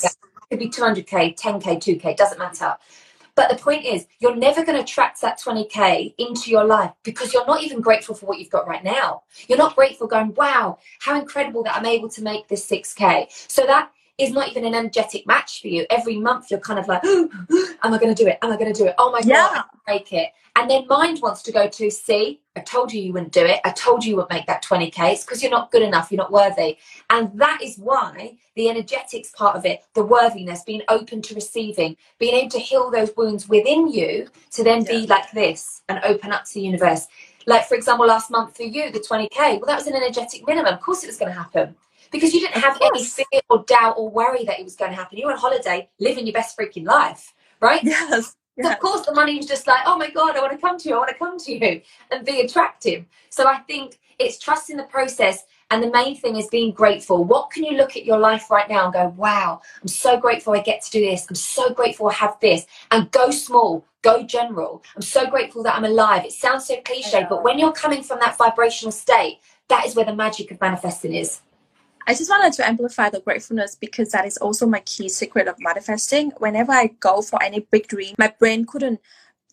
could 0.50 0.58
be 0.58 0.69
200k, 0.69 1.38
10k, 1.38 1.62
2k, 1.62 2.17
doesn't 2.17 2.38
matter. 2.38 2.76
But 3.37 3.49
the 3.49 3.56
point 3.56 3.85
is, 3.85 4.06
you're 4.19 4.37
never 4.37 4.64
going 4.64 4.76
to 4.76 4.82
attract 4.82 5.20
that 5.23 5.41
20k 5.41 6.14
into 6.19 6.50
your 6.50 6.64
life 6.64 6.91
because 7.05 7.32
you're 7.32 7.47
not 7.47 7.62
even 7.62 7.81
grateful 7.81 8.14
for 8.14 8.26
what 8.26 8.38
you've 8.38 8.50
got 8.50 8.67
right 8.67 8.82
now. 8.82 9.23
You're 9.49 9.56
not 9.56 9.76
grateful, 9.76 10.08
going, 10.08 10.35
"Wow, 10.35 10.79
how 10.99 11.19
incredible 11.19 11.62
that 11.62 11.76
I'm 11.76 11.87
able 11.87 12.08
to 12.11 12.23
make 12.23 12.49
this 12.49 12.67
6k." 12.67 13.29
So 13.49 13.64
that 13.67 13.93
is 14.20 14.32
not 14.32 14.49
even 14.49 14.64
an 14.64 14.75
energetic 14.75 15.26
match 15.26 15.61
for 15.61 15.69
you. 15.69 15.87
Every 15.90 16.19
month, 16.19 16.50
you're 16.50 16.61
kind 16.61 16.78
of 16.78 16.88
like, 16.88 17.05
"Am 17.05 17.31
I 17.82 17.99
going 17.99 18.14
to 18.14 18.22
do 18.22 18.28
it? 18.28 18.38
Am 18.43 18.52
I 18.52 18.56
going 18.56 18.72
to 18.72 18.78
do 18.78 18.87
it? 18.87 18.94
Oh 18.99 19.11
my 19.11 19.20
yeah. 19.25 19.49
god, 19.55 19.64
I 19.87 19.93
make 19.93 20.12
it!" 20.12 20.31
And 20.56 20.69
then 20.69 20.87
mind 20.88 21.20
wants 21.22 21.43
to 21.43 21.52
go 21.52 21.69
to, 21.69 21.90
"See, 21.90 22.40
I 22.56 22.61
told 22.61 22.93
you 22.93 23.00
you 23.00 23.12
wouldn't 23.12 23.32
do 23.32 23.44
it. 23.44 23.61
I 23.64 23.70
told 23.70 24.05
you 24.05 24.11
you 24.11 24.17
wouldn't 24.17 24.32
make 24.32 24.46
that 24.46 24.62
20K. 24.62 25.12
It's 25.12 25.25
because 25.25 25.43
you're 25.43 25.50
not 25.50 25.70
good 25.70 25.82
enough. 25.82 26.11
You're 26.11 26.19
not 26.19 26.32
worthy. 26.32 26.78
And 27.08 27.31
that 27.39 27.62
is 27.62 27.79
why 27.79 28.36
the 28.56 28.69
energetics 28.69 29.31
part 29.31 29.56
of 29.56 29.65
it, 29.65 29.84
the 29.94 30.05
worthiness, 30.05 30.65
being 30.65 30.82
open 30.89 31.22
to 31.22 31.34
receiving, 31.34 31.96
being 32.19 32.34
able 32.34 32.50
to 32.50 32.58
heal 32.58 32.91
those 32.91 33.12
wounds 33.17 33.48
within 33.48 33.89
you 33.89 34.29
to 34.50 34.65
then 34.65 34.82
yeah. 34.82 34.91
be 34.91 35.06
like 35.06 35.31
this 35.31 35.82
and 35.89 36.00
open 36.05 36.32
up 36.32 36.44
to 36.44 36.55
the 36.55 36.60
universe. 36.60 37.06
Like, 37.46 37.67
for 37.67 37.77
example, 37.77 38.06
last 38.06 38.31
month 38.31 38.56
for 38.56 38.65
you, 38.65 38.91
the 38.91 38.98
20K, 38.98 39.58
well, 39.58 39.67
that 39.67 39.77
was 39.77 39.86
an 39.86 39.94
energetic 39.94 40.46
minimum. 40.46 40.74
Of 40.74 40.81
course, 40.81 41.05
it 41.05 41.06
was 41.06 41.17
going 41.17 41.32
to 41.32 41.39
happen 41.39 41.77
because 42.10 42.34
you 42.34 42.40
didn't 42.40 42.62
have 42.62 42.79
any 42.82 43.05
fear 43.05 43.40
or 43.48 43.64
doubt 43.64 43.94
or 43.98 44.08
worry 44.08 44.44
that 44.44 44.58
it 44.58 44.64
was 44.64 44.76
going 44.76 44.90
to 44.90 44.96
happen. 44.96 45.19
You 45.19 45.26
were 45.26 45.32
on 45.32 45.38
holiday, 45.38 45.88
living 45.98 46.26
your 46.26 46.34
best 46.34 46.56
freaking 46.56 46.86
life, 46.86 47.32
right? 47.60 47.82
Yes. 47.84 48.36
Of 48.62 48.79
course, 48.79 49.06
the 49.06 49.14
money 49.14 49.38
is 49.38 49.46
just 49.46 49.67
like, 49.67 49.81
oh 49.86 49.96
my 49.96 50.10
God, 50.10 50.36
I 50.36 50.40
want 50.40 50.52
to 50.52 50.58
come 50.58 50.79
to 50.79 50.88
you, 50.88 50.94
I 50.94 50.98
want 50.98 51.08
to 51.10 51.17
come 51.17 51.38
to 51.38 51.52
you 51.52 51.81
and 52.10 52.26
be 52.26 52.40
attractive. 52.40 53.06
So 53.31 53.46
I 53.46 53.58
think 53.60 53.98
it's 54.19 54.38
trusting 54.38 54.76
the 54.76 54.84
process. 54.84 55.44
And 55.70 55.82
the 55.82 55.90
main 55.90 56.17
thing 56.17 56.36
is 56.36 56.48
being 56.48 56.72
grateful. 56.72 57.24
What 57.24 57.50
can 57.50 57.64
you 57.64 57.76
look 57.76 57.96
at 57.96 58.05
your 58.05 58.19
life 58.19 58.50
right 58.50 58.69
now 58.69 58.84
and 58.84 58.93
go, 58.93 59.14
wow, 59.17 59.62
I'm 59.81 59.88
so 59.88 60.19
grateful 60.19 60.52
I 60.52 60.60
get 60.60 60.82
to 60.82 60.90
do 60.90 61.00
this. 61.00 61.26
I'm 61.29 61.36
so 61.36 61.72
grateful 61.72 62.08
I 62.08 62.14
have 62.14 62.36
this. 62.40 62.67
And 62.90 63.10
go 63.12 63.31
small, 63.31 63.86
go 64.02 64.24
general. 64.24 64.82
I'm 64.96 65.02
so 65.02 65.31
grateful 65.31 65.62
that 65.62 65.76
I'm 65.76 65.84
alive. 65.84 66.24
It 66.24 66.32
sounds 66.32 66.67
so 66.67 66.81
cliche, 66.82 67.24
but 67.31 67.44
when 67.44 67.58
you're 67.58 67.72
coming 67.72 68.02
from 68.02 68.19
that 68.19 68.36
vibrational 68.36 68.93
state, 68.93 69.38
that 69.69 69.86
is 69.86 69.94
where 69.94 70.05
the 70.05 70.14
magic 70.14 70.50
of 70.50 70.60
manifesting 70.60 71.14
is. 71.14 71.40
I 72.07 72.15
just 72.15 72.31
wanted 72.31 72.53
to 72.55 72.67
amplify 72.67 73.11
the 73.11 73.21
gratefulness 73.21 73.75
because 73.75 74.11
that 74.11 74.27
is 74.27 74.37
also 74.39 74.67
my 74.67 74.81
key 74.81 75.09
secret 75.09 75.49
of 75.49 75.57
manifesting. 75.61 76.31
Whenever 76.39 76.73
I 76.73 76.89
go 77.01 77.23
for 77.23 77.43
any 77.43 77.61
big 77.61 77.89
dream, 77.89 78.15
my 78.19 78.33
brain 78.39 78.65
couldn't 78.65 79.01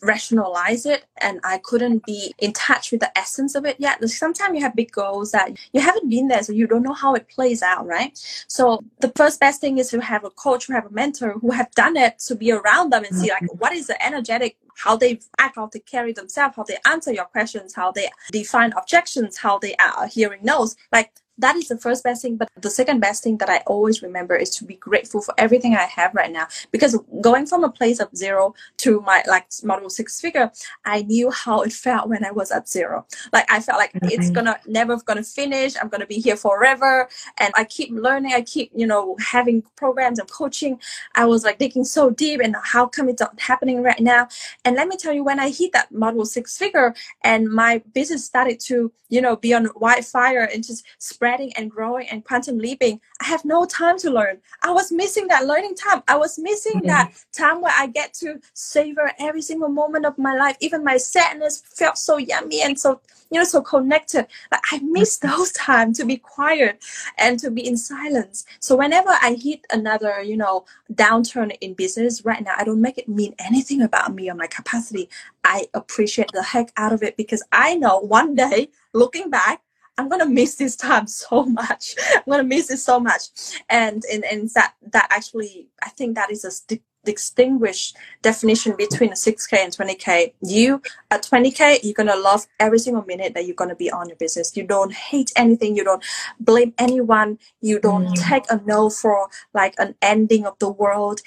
rationalize 0.01 0.86
it 0.86 1.06
and 1.22 1.39
I 1.44 1.58
couldn't 1.58 2.06
be 2.06 2.34
in 2.38 2.54
touch 2.54 2.92
with 2.92 3.00
the 3.00 3.18
essence 3.18 3.56
of 3.56 3.66
it 3.66 3.77
yet. 3.80 4.08
Sometimes 4.10 4.56
you 4.56 4.62
have 4.62 4.75
big 4.75 4.92
goals 4.92 5.32
that 5.32 5.58
you 5.74 5.82
haven't 5.82 6.10
been 6.10 6.27
there, 6.27 6.44
so 6.44 6.54
you 6.54 6.68
don't 6.68 6.84
know 6.84 6.94
how 6.94 7.16
it 7.16 7.27
plays 7.30 7.62
out, 7.63 7.86
right? 7.86 8.18
So 8.48 8.84
the 9.00 9.12
first 9.16 9.39
best 9.39 9.60
thing 9.60 9.80
is 9.80 9.89
to 9.89 10.00
have 10.01 10.24
a 10.24 10.30
coach, 10.30 10.68
who 10.68 10.74
have 10.74 10.86
a 10.86 10.92
mentor 10.92 11.34
who 11.34 11.51
have 11.51 11.72
done 11.72 11.98
it 11.98 12.20
to 12.20 12.36
be 12.36 12.51
around 12.51 12.92
them 12.92 13.04
and 13.06 13.16
see 13.16 13.30
like 13.30 13.51
what 13.60 13.74
is 13.74 13.88
the 13.88 14.06
energetic 14.06 14.58
how 14.75 14.96
they 14.96 15.20
act, 15.39 15.56
how 15.56 15.68
they 15.74 15.80
carry 15.80 16.13
themselves, 16.13 16.56
how 16.56 16.63
they 16.63 16.77
answer 16.86 17.12
your 17.12 17.25
questions, 17.25 17.74
how 17.74 17.92
they 17.92 18.10
define 18.32 18.72
objections, 18.74 19.38
how 19.38 19.58
they 19.58 19.75
are 19.75 20.08
hearing 20.08 20.42
no's. 20.44 20.75
Like 20.92 21.12
that 21.38 21.56
is 21.56 21.67
the 21.67 21.77
first 21.77 22.03
best 22.03 22.22
thing. 22.22 22.38
But 22.38 22.50
the 22.60 22.70
second 22.70 23.00
best 23.00 23.24
thing 23.24 23.38
that 23.38 23.50
I 23.50 23.58
always 23.67 24.01
remember 24.01 24.36
is 24.36 24.50
to 24.58 24.65
be 24.65 24.75
grateful 24.75 25.22
for 25.22 25.34
everything 25.38 25.75
I 25.75 25.84
have 25.84 26.13
right 26.13 26.32
now. 26.32 26.48
Because 26.72 26.98
going 27.22 27.46
from 27.46 27.63
a 27.63 27.70
place 27.70 28.00
of 28.00 28.15
zero 28.15 28.56
to 28.77 29.01
my 29.01 29.24
like 29.27 29.48
model 29.63 29.89
six 29.89 30.20
figure, 30.20 30.51
I 30.86 31.03
knew 31.03 31.32
how 31.32 31.62
it 31.62 31.74
felt 31.74 32.10
when 32.10 32.25
I 32.25 32.32
was 32.32 32.51
at 32.51 32.67
zero. 32.67 33.06
Like 33.34 33.51
I 33.51 33.60
felt 33.60 33.77
like 33.77 33.94
mm-hmm. 33.94 34.10
it's 34.10 34.29
gonna 34.29 34.60
never 34.67 34.98
gonna 34.98 35.24
finish. 35.24 35.75
I'm 35.79 35.89
gonna 35.89 36.08
be 36.08 36.20
here 36.20 36.38
forever. 36.38 37.10
And 37.38 37.53
I 37.56 37.63
keep 37.63 37.91
learning. 37.91 38.34
I 38.34 38.41
keep, 38.41 38.72
you 38.75 38.88
know, 38.88 39.15
having 39.20 39.63
programs 39.75 40.20
and 40.20 40.29
coaching. 40.29 40.79
I 41.15 41.25
was 41.25 41.44
like 41.44 41.60
digging 41.60 41.84
so 41.84 42.10
deep 42.10 42.41
and 42.41 42.56
how 42.63 42.88
come 42.88 43.10
it's 43.10 43.22
not 43.22 43.39
happening 43.39 43.82
right 43.84 44.00
now? 44.00 44.27
And 44.65 44.75
let 44.75 44.88
me 44.88 44.98
tell 44.98 45.13
you, 45.13 45.24
when 45.24 45.39
I 45.39 45.50
hit 45.50 45.72
that 45.74 45.91
model 45.91 46.25
six 46.25 46.58
figure 46.58 46.94
and 47.24 47.48
my 47.50 47.82
business 47.94 48.25
started 48.25 48.60
to, 48.62 48.91
you 49.10 49.22
know, 49.22 49.36
be 49.36 49.53
on 49.53 49.70
wildfire 49.75 50.50
and 50.51 50.65
just 50.65 50.86
spreading 51.27 51.51
and 51.57 51.69
growing 51.69 52.07
and 52.07 52.24
quantum 52.24 52.57
leaping, 52.57 53.01
I 53.22 53.25
have 53.25 53.43
no 53.43 53.65
time 53.65 53.98
to 54.00 54.10
learn. 54.10 54.38
I 54.63 54.72
was 54.72 54.93
missing 54.93 55.27
that 55.27 55.46
learning 55.46 55.75
time. 55.75 56.01
I 56.07 56.15
was 56.15 56.39
missing 56.39 56.77
mm-hmm. 56.77 56.88
that 56.88 57.12
time 57.34 57.60
where 57.60 57.74
I 57.77 57.88
get 57.88 58.13
to 58.15 58.39
savor 58.53 59.12
every 59.19 59.41
single 59.41 59.67
moment 59.67 60.05
of 60.05 60.17
my 60.17 60.34
life. 60.36 60.55
Even 60.62 60.86
my 60.86 60.96
sadness 60.96 61.62
felt 61.65 61.98
so 61.98 62.15
yummy 62.17 62.62
and 62.62 62.79
so 62.79 63.01
you 63.29 63.38
know 63.38 63.43
so 63.43 63.62
connected 63.62 64.25
like 64.53 64.62
i 64.72 64.79
miss 64.79 65.19
mm-hmm. 65.19 65.36
those 65.36 65.51
times 65.51 65.98
to 65.98 66.05
be 66.05 66.15
quiet 66.15 66.81
and 67.17 67.38
to 67.38 67.51
be 67.51 67.67
in 67.67 67.75
silence 67.75 68.46
so 68.62 68.74
whenever 68.77 69.10
i 69.22 69.34
hit 69.34 69.60
another 69.69 70.22
you 70.22 70.38
know 70.38 70.63
downturn 70.93 71.53
in 71.60 71.74
business 71.74 72.24
right 72.24 72.41
now 72.46 72.53
i 72.57 72.63
don't 72.63 72.79
make 72.79 72.98
it 72.98 73.10
mean 73.10 73.36
anything 73.39 73.81
about 73.81 74.15
me 74.15 74.29
or 74.31 74.34
my 74.34 74.48
capacity 74.48 75.10
i 75.43 75.65
appreciate 75.74 76.31
the 76.31 76.41
heck 76.41 76.72
out 76.77 76.93
of 76.93 77.03
it 77.03 77.17
because 77.17 77.43
i 77.51 77.75
know 77.75 78.00
one 78.00 78.34
day 78.34 78.69
looking 78.93 79.29
back 79.29 79.62
I'm 79.98 80.10
gonna 80.10 80.27
miss 80.27 80.56
this 80.56 80.75
time 80.75 81.08
so 81.22 81.46
much. 81.46 81.96
I'm 82.16 82.24
gonna 82.27 82.44
miss 82.44 82.70
it 82.72 82.77
so 82.77 83.00
much, 83.00 83.24
and 83.70 84.04
and 84.12 84.24
and 84.25 84.50
that 84.51 84.74
that 84.92 85.08
actually 85.10 85.68
I 85.84 85.89
think 85.89 86.16
that 86.16 86.32
is 86.32 86.46
a 86.46 86.51
st- 86.51 86.82
distinguish 87.04 87.94
definition 88.22 88.75
between 88.77 89.12
a 89.12 89.16
6k 89.16 89.54
and 89.54 89.72
20k 89.72 90.34
you 90.42 90.82
at 91.10 91.24
20k 91.24 91.80
you're 91.82 91.94
gonna 91.94 92.18
love 92.18 92.46
every 92.60 92.77
single 92.77 93.06
minute 93.06 93.34
that 93.34 93.46
you're 93.46 93.56
gonna 93.56 93.75
be 93.75 93.89
on 93.89 94.10
your 94.10 94.18
business 94.18 94.58
you 94.58 94.63
don't 94.68 94.92
hate 94.92 95.32
anything 95.38 95.74
you 95.74 95.86
don't 95.86 96.04
blame 96.42 96.74
anyone 96.77 97.39
you 97.62 97.80
don't 97.80 98.08
mm. 98.08 98.30
take 98.30 98.44
a 98.50 98.60
no 98.66 98.89
for 98.89 99.30
like 99.54 99.74
an 99.77 99.96
ending 100.01 100.46
of 100.46 100.60
the 100.60 100.70
world 100.70 101.22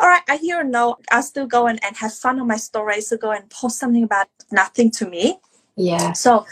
all 0.00 0.08
right, 0.08 0.22
I 0.28 0.38
hear 0.38 0.60
a 0.60 0.64
no. 0.64 0.96
I'll 1.12 1.22
still 1.22 1.46
go 1.46 1.68
and, 1.68 1.82
and 1.84 1.96
have 1.96 2.12
fun 2.12 2.40
on 2.40 2.48
my 2.48 2.56
stories, 2.56 3.08
to 3.10 3.16
go 3.16 3.30
and 3.30 3.48
post 3.48 3.78
something 3.78 4.02
about 4.02 4.26
nothing 4.50 4.90
to 4.92 5.08
me. 5.08 5.38
Yeah. 5.76 6.12
So 6.12 6.46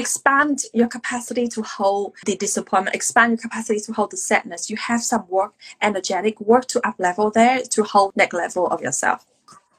expand 0.00 0.62
your 0.72 0.88
capacity 0.88 1.46
to 1.48 1.62
hold 1.62 2.14
the 2.26 2.36
disappointment, 2.36 2.96
expand 2.96 3.30
your 3.32 3.38
capacity 3.38 3.80
to 3.80 3.92
hold 3.92 4.10
the 4.10 4.16
sadness. 4.16 4.70
You 4.70 4.76
have 4.76 5.02
some 5.02 5.26
work, 5.28 5.54
energetic 5.80 6.40
work 6.40 6.66
to 6.68 6.86
up 6.86 6.96
level 6.98 7.30
there 7.30 7.62
to 7.62 7.82
hold 7.84 8.16
next 8.16 8.34
level 8.34 8.66
of 8.66 8.80
yourself. 8.80 9.26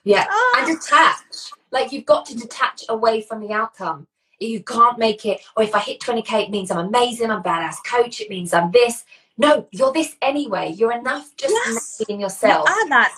Yeah. 0.04 0.26
Oh. 0.30 0.56
And 0.58 0.78
detach. 0.78 1.52
Like 1.72 1.92
you've 1.92 2.06
got 2.06 2.26
to 2.28 2.36
detach 2.38 2.84
away 2.90 3.22
from 3.22 3.42
the 3.42 3.52
outcome. 3.52 4.08
You 4.40 4.64
can't 4.64 4.98
make 4.98 5.26
it, 5.26 5.42
or 5.56 5.64
if 5.64 5.76
I 5.76 5.80
hit 5.80 6.00
20k, 6.00 6.46
it 6.46 6.50
means 6.50 6.72
I'm 6.72 6.88
amazing, 6.88 7.30
I'm 7.30 7.44
badass 7.44 7.76
coach, 7.86 8.22
it 8.22 8.30
means 8.30 8.54
I'm 8.54 8.72
this. 8.72 9.04
No, 9.38 9.68
you're 9.72 9.94
this 9.94 10.16
anyway. 10.22 10.74
You're 10.76 10.94
enough 10.94 11.36
just 11.38 11.54
yes. 11.54 12.02
being 12.08 12.22
yourself. 12.22 12.68
You 12.68 12.74
are 12.74 12.90
that 12.90 13.14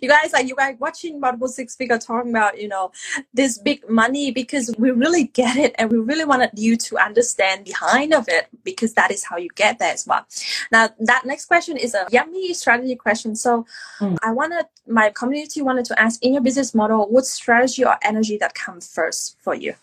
you 0.00 0.08
guys 0.08 0.32
like 0.32 0.46
you 0.46 0.54
guys 0.56 0.76
watching 0.78 1.20
multiple 1.20 1.48
six 1.48 1.76
figure 1.76 1.98
talking 1.98 2.30
about 2.30 2.60
you 2.60 2.68
know 2.68 2.90
this 3.34 3.58
big 3.58 3.88
money 3.88 4.30
because 4.30 4.74
we 4.78 4.90
really 4.90 5.24
get 5.24 5.56
it 5.56 5.74
and 5.78 5.90
we 5.90 5.98
really 5.98 6.24
wanted 6.24 6.50
you 6.54 6.76
to 6.76 6.96
understand 6.98 7.64
behind 7.64 8.12
of 8.12 8.28
it 8.28 8.48
because 8.64 8.94
that 8.94 9.10
is 9.10 9.24
how 9.24 9.36
you 9.36 9.48
get 9.54 9.78
there 9.78 9.92
as 9.92 10.06
well 10.06 10.26
now 10.70 10.88
that 11.00 11.24
next 11.24 11.46
question 11.46 11.76
is 11.76 11.94
a 11.94 12.06
yummy 12.10 12.52
strategy 12.54 12.96
question 12.96 13.34
so 13.34 13.64
mm. 14.00 14.16
i 14.22 14.30
wanted 14.30 14.64
my 14.86 15.10
community 15.10 15.62
wanted 15.62 15.84
to 15.84 15.98
ask 16.00 16.22
in 16.22 16.32
your 16.32 16.42
business 16.42 16.74
model 16.74 17.06
what 17.08 17.26
strategy 17.26 17.84
or 17.84 17.96
energy 18.02 18.36
that 18.36 18.54
comes 18.54 18.92
first 18.92 19.36
for 19.40 19.54
you 19.54 19.74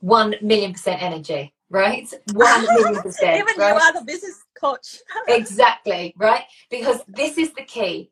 one 0.00 0.34
million 0.42 0.72
percent 0.72 1.02
energy 1.02 1.52
right? 1.70 2.12
One 2.32 2.62
million 2.62 2.96
percent. 3.02 3.36
Even 3.36 3.54
right? 3.56 3.68
you 3.68 3.80
are 3.80 3.92
the 3.92 4.04
business 4.04 4.44
coach. 4.60 4.98
exactly, 5.28 6.12
right? 6.18 6.44
Because 6.68 7.00
this 7.08 7.38
is 7.38 7.52
the 7.54 7.62
key. 7.62 8.10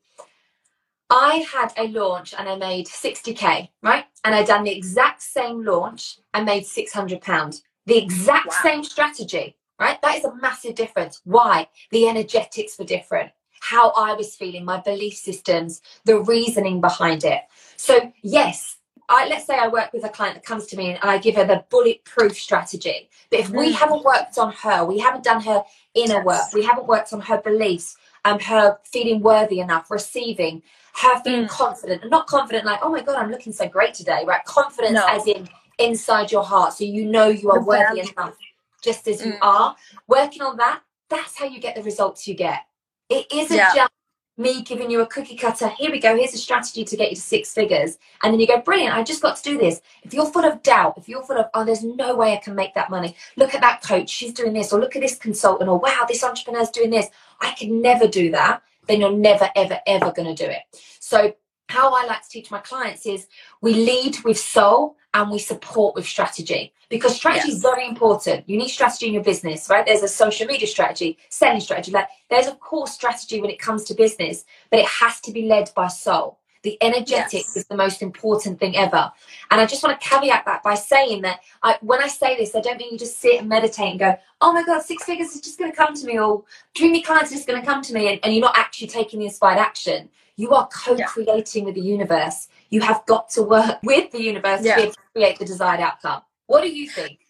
I 1.10 1.46
had 1.50 1.72
a 1.76 1.88
launch 1.88 2.34
and 2.38 2.48
I 2.48 2.56
made 2.56 2.86
60k, 2.86 3.68
right? 3.82 4.04
And 4.24 4.34
I 4.34 4.42
done 4.42 4.64
the 4.64 4.76
exact 4.76 5.22
same 5.22 5.64
launch 5.64 6.18
and 6.34 6.44
made 6.44 6.66
600 6.66 7.20
pounds. 7.20 7.62
The 7.86 7.96
exact 7.96 8.48
wow. 8.48 8.56
same 8.62 8.84
strategy, 8.84 9.56
right? 9.80 10.00
That 10.02 10.18
is 10.18 10.24
a 10.24 10.34
massive 10.36 10.74
difference. 10.74 11.22
Why? 11.24 11.68
The 11.90 12.08
energetics 12.08 12.78
were 12.78 12.84
different. 12.84 13.30
How 13.60 13.90
I 13.90 14.12
was 14.12 14.36
feeling, 14.36 14.64
my 14.64 14.80
belief 14.80 15.14
systems, 15.14 15.80
the 16.04 16.20
reasoning 16.20 16.80
behind 16.80 17.24
it. 17.24 17.40
So 17.76 18.12
yes, 18.22 18.76
I, 19.08 19.26
let's 19.28 19.46
say 19.46 19.58
I 19.58 19.68
work 19.68 19.92
with 19.94 20.04
a 20.04 20.10
client 20.10 20.34
that 20.34 20.44
comes 20.44 20.66
to 20.66 20.76
me 20.76 20.90
and 20.90 20.98
I 21.02 21.16
give 21.16 21.36
her 21.36 21.46
the 21.46 21.64
bulletproof 21.70 22.38
strategy. 22.38 23.08
But 23.30 23.40
if 23.40 23.50
we 23.50 23.72
mm. 23.72 23.74
haven't 23.74 24.04
worked 24.04 24.36
on 24.36 24.52
her, 24.52 24.84
we 24.84 24.98
haven't 24.98 25.24
done 25.24 25.40
her 25.42 25.64
inner 25.94 26.22
work, 26.22 26.52
we 26.52 26.62
haven't 26.62 26.86
worked 26.86 27.14
on 27.14 27.20
her 27.22 27.40
beliefs, 27.40 27.96
um, 28.26 28.38
her 28.40 28.78
feeling 28.84 29.22
worthy 29.22 29.60
enough, 29.60 29.90
receiving, 29.90 30.62
her 31.00 31.20
feeling 31.22 31.44
mm. 31.44 31.48
confident, 31.48 32.02
and 32.02 32.10
not 32.10 32.26
confident 32.26 32.64
like, 32.64 32.80
oh 32.82 32.90
my 32.90 33.02
god, 33.02 33.16
I'm 33.16 33.30
looking 33.30 33.52
so 33.52 33.68
great 33.68 33.94
today, 33.94 34.24
right? 34.26 34.44
Confidence 34.44 34.94
no. 34.94 35.06
as 35.08 35.26
in 35.26 35.48
inside 35.78 36.32
your 36.32 36.44
heart, 36.44 36.72
so 36.72 36.84
you 36.84 37.06
know 37.06 37.28
you 37.28 37.50
are 37.50 37.62
worthy 37.62 38.00
enough, 38.00 38.36
just 38.82 39.06
as 39.06 39.24
you 39.24 39.32
mm. 39.32 39.38
are. 39.42 39.76
Working 40.06 40.42
on 40.42 40.56
that, 40.56 40.82
that's 41.08 41.38
how 41.38 41.46
you 41.46 41.60
get 41.60 41.76
the 41.76 41.82
results 41.82 42.26
you 42.26 42.34
get. 42.34 42.60
It 43.08 43.26
isn't 43.32 43.56
yeah. 43.56 43.74
just 43.74 43.92
me 44.36 44.62
giving 44.62 44.90
you 44.90 45.00
a 45.00 45.06
cookie 45.06 45.36
cutter. 45.36 45.68
Here 45.68 45.90
we 45.90 45.98
go. 45.98 46.16
Here's 46.16 46.34
a 46.34 46.38
strategy 46.38 46.84
to 46.84 46.96
get 46.96 47.10
you 47.10 47.16
to 47.16 47.22
six 47.22 47.52
figures. 47.52 47.98
And 48.22 48.32
then 48.32 48.40
you 48.40 48.46
go, 48.46 48.60
brilliant. 48.60 48.94
I 48.94 49.02
just 49.02 49.20
got 49.20 49.36
to 49.36 49.42
do 49.42 49.58
this. 49.58 49.80
If 50.04 50.14
you're 50.14 50.30
full 50.30 50.44
of 50.44 50.62
doubt, 50.62 50.94
if 50.96 51.08
you're 51.08 51.24
full 51.24 51.38
of, 51.38 51.46
oh, 51.54 51.64
there's 51.64 51.82
no 51.82 52.14
way 52.14 52.34
I 52.34 52.36
can 52.36 52.54
make 52.54 52.74
that 52.74 52.88
money. 52.88 53.16
Look 53.36 53.54
at 53.54 53.60
that 53.62 53.82
coach. 53.82 54.08
She's 54.08 54.32
doing 54.32 54.52
this. 54.52 54.72
Or 54.72 54.78
look 54.78 54.94
at 54.94 55.02
this 55.02 55.16
consultant. 55.16 55.68
Or 55.68 55.78
wow, 55.78 56.04
this 56.06 56.22
entrepreneur's 56.22 56.70
doing 56.70 56.90
this. 56.90 57.08
I 57.40 57.50
can 57.52 57.82
never 57.82 58.06
do 58.06 58.30
that 58.30 58.62
then 58.88 59.00
you're 59.00 59.12
never, 59.12 59.50
ever, 59.54 59.80
ever 59.86 60.12
going 60.12 60.34
to 60.34 60.46
do 60.46 60.50
it. 60.50 60.62
So, 61.00 61.34
how 61.68 61.92
I 61.92 62.06
like 62.06 62.22
to 62.22 62.28
teach 62.30 62.50
my 62.50 62.60
clients 62.60 63.04
is 63.04 63.26
we 63.60 63.74
lead 63.74 64.16
with 64.24 64.38
soul 64.38 64.96
and 65.12 65.30
we 65.30 65.38
support 65.38 65.94
with 65.94 66.06
strategy 66.06 66.72
because 66.88 67.14
strategy 67.14 67.48
yes. 67.48 67.56
is 67.56 67.62
very 67.62 67.86
important. 67.86 68.48
You 68.48 68.56
need 68.56 68.68
strategy 68.68 69.06
in 69.06 69.14
your 69.14 69.22
business, 69.22 69.68
right? 69.68 69.84
There's 69.84 70.02
a 70.02 70.08
social 70.08 70.46
media 70.46 70.66
strategy, 70.66 71.18
selling 71.28 71.60
strategy. 71.60 71.92
Like 71.92 72.08
there's 72.30 72.46
of 72.46 72.58
course 72.60 72.92
strategy 72.92 73.40
when 73.40 73.50
it 73.50 73.58
comes 73.58 73.84
to 73.84 73.94
business, 73.94 74.44
but 74.70 74.80
it 74.80 74.86
has 74.86 75.20
to 75.22 75.32
be 75.32 75.42
led 75.42 75.70
by 75.74 75.88
soul. 75.88 76.38
The 76.68 76.76
energetics 76.82 77.32
yes. 77.32 77.56
is 77.56 77.64
the 77.64 77.78
most 77.78 78.02
important 78.02 78.60
thing 78.60 78.76
ever. 78.76 79.10
And 79.50 79.58
I 79.58 79.64
just 79.64 79.82
want 79.82 79.98
to 79.98 80.06
caveat 80.06 80.44
that 80.44 80.62
by 80.62 80.74
saying 80.74 81.22
that 81.22 81.40
I, 81.62 81.78
when 81.80 82.02
I 82.02 82.08
say 82.08 82.36
this, 82.36 82.54
I 82.54 82.60
don't 82.60 82.76
mean 82.76 82.92
you 82.92 82.98
just 82.98 83.18
sit 83.18 83.40
and 83.40 83.48
meditate 83.48 83.92
and 83.92 83.98
go, 83.98 84.18
oh 84.42 84.52
my 84.52 84.62
God, 84.62 84.82
six 84.82 85.04
figures 85.04 85.34
is 85.34 85.40
just 85.40 85.58
going 85.58 85.70
to 85.70 85.76
come 85.76 85.94
to 85.94 86.04
me, 86.04 86.18
or 86.18 86.44
dreamy 86.74 87.00
clients 87.00 87.32
are 87.32 87.36
just 87.36 87.46
going 87.46 87.58
to 87.58 87.66
come 87.66 87.80
to 87.80 87.94
me, 87.94 88.12
and, 88.12 88.20
and, 88.22 88.34
you're 88.34 88.44
not 88.44 88.54
actually 88.54 88.88
taking 88.88 89.20
the 89.20 89.24
inspired 89.24 89.56
action. 89.56 90.10
You 90.36 90.50
are 90.50 90.68
co 90.68 90.94
creating 91.06 91.62
yeah. 91.62 91.66
with 91.68 91.74
the 91.76 91.80
universe. 91.80 92.48
You 92.68 92.82
have 92.82 93.02
got 93.06 93.30
to 93.30 93.42
work 93.42 93.78
with 93.82 94.12
the 94.12 94.20
universe 94.20 94.62
yeah. 94.62 94.76
to 94.76 94.92
create 95.14 95.38
the 95.38 95.46
desired 95.46 95.80
outcome. 95.80 96.20
What 96.48 96.60
do 96.60 96.68
you 96.68 96.86
think? 96.90 97.20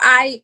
I 0.00 0.42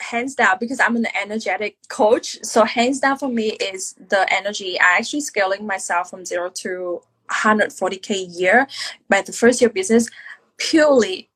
hands 0.00 0.34
down 0.34 0.56
because 0.58 0.80
i'm 0.80 0.96
an 0.96 1.06
energetic 1.20 1.76
coach 1.88 2.38
so 2.42 2.64
hands 2.64 3.00
down 3.00 3.18
for 3.18 3.28
me 3.28 3.50
is 3.50 3.94
the 4.08 4.26
energy 4.32 4.80
i 4.80 4.96
actually 4.96 5.20
scaling 5.20 5.66
myself 5.66 6.08
from 6.08 6.24
zero 6.24 6.48
to 6.48 7.02
140k 7.30 8.10
a 8.10 8.16
year 8.16 8.66
by 9.08 9.22
the 9.22 9.32
first 9.32 9.60
year 9.60 9.70
business 9.70 10.08
purely 10.58 11.29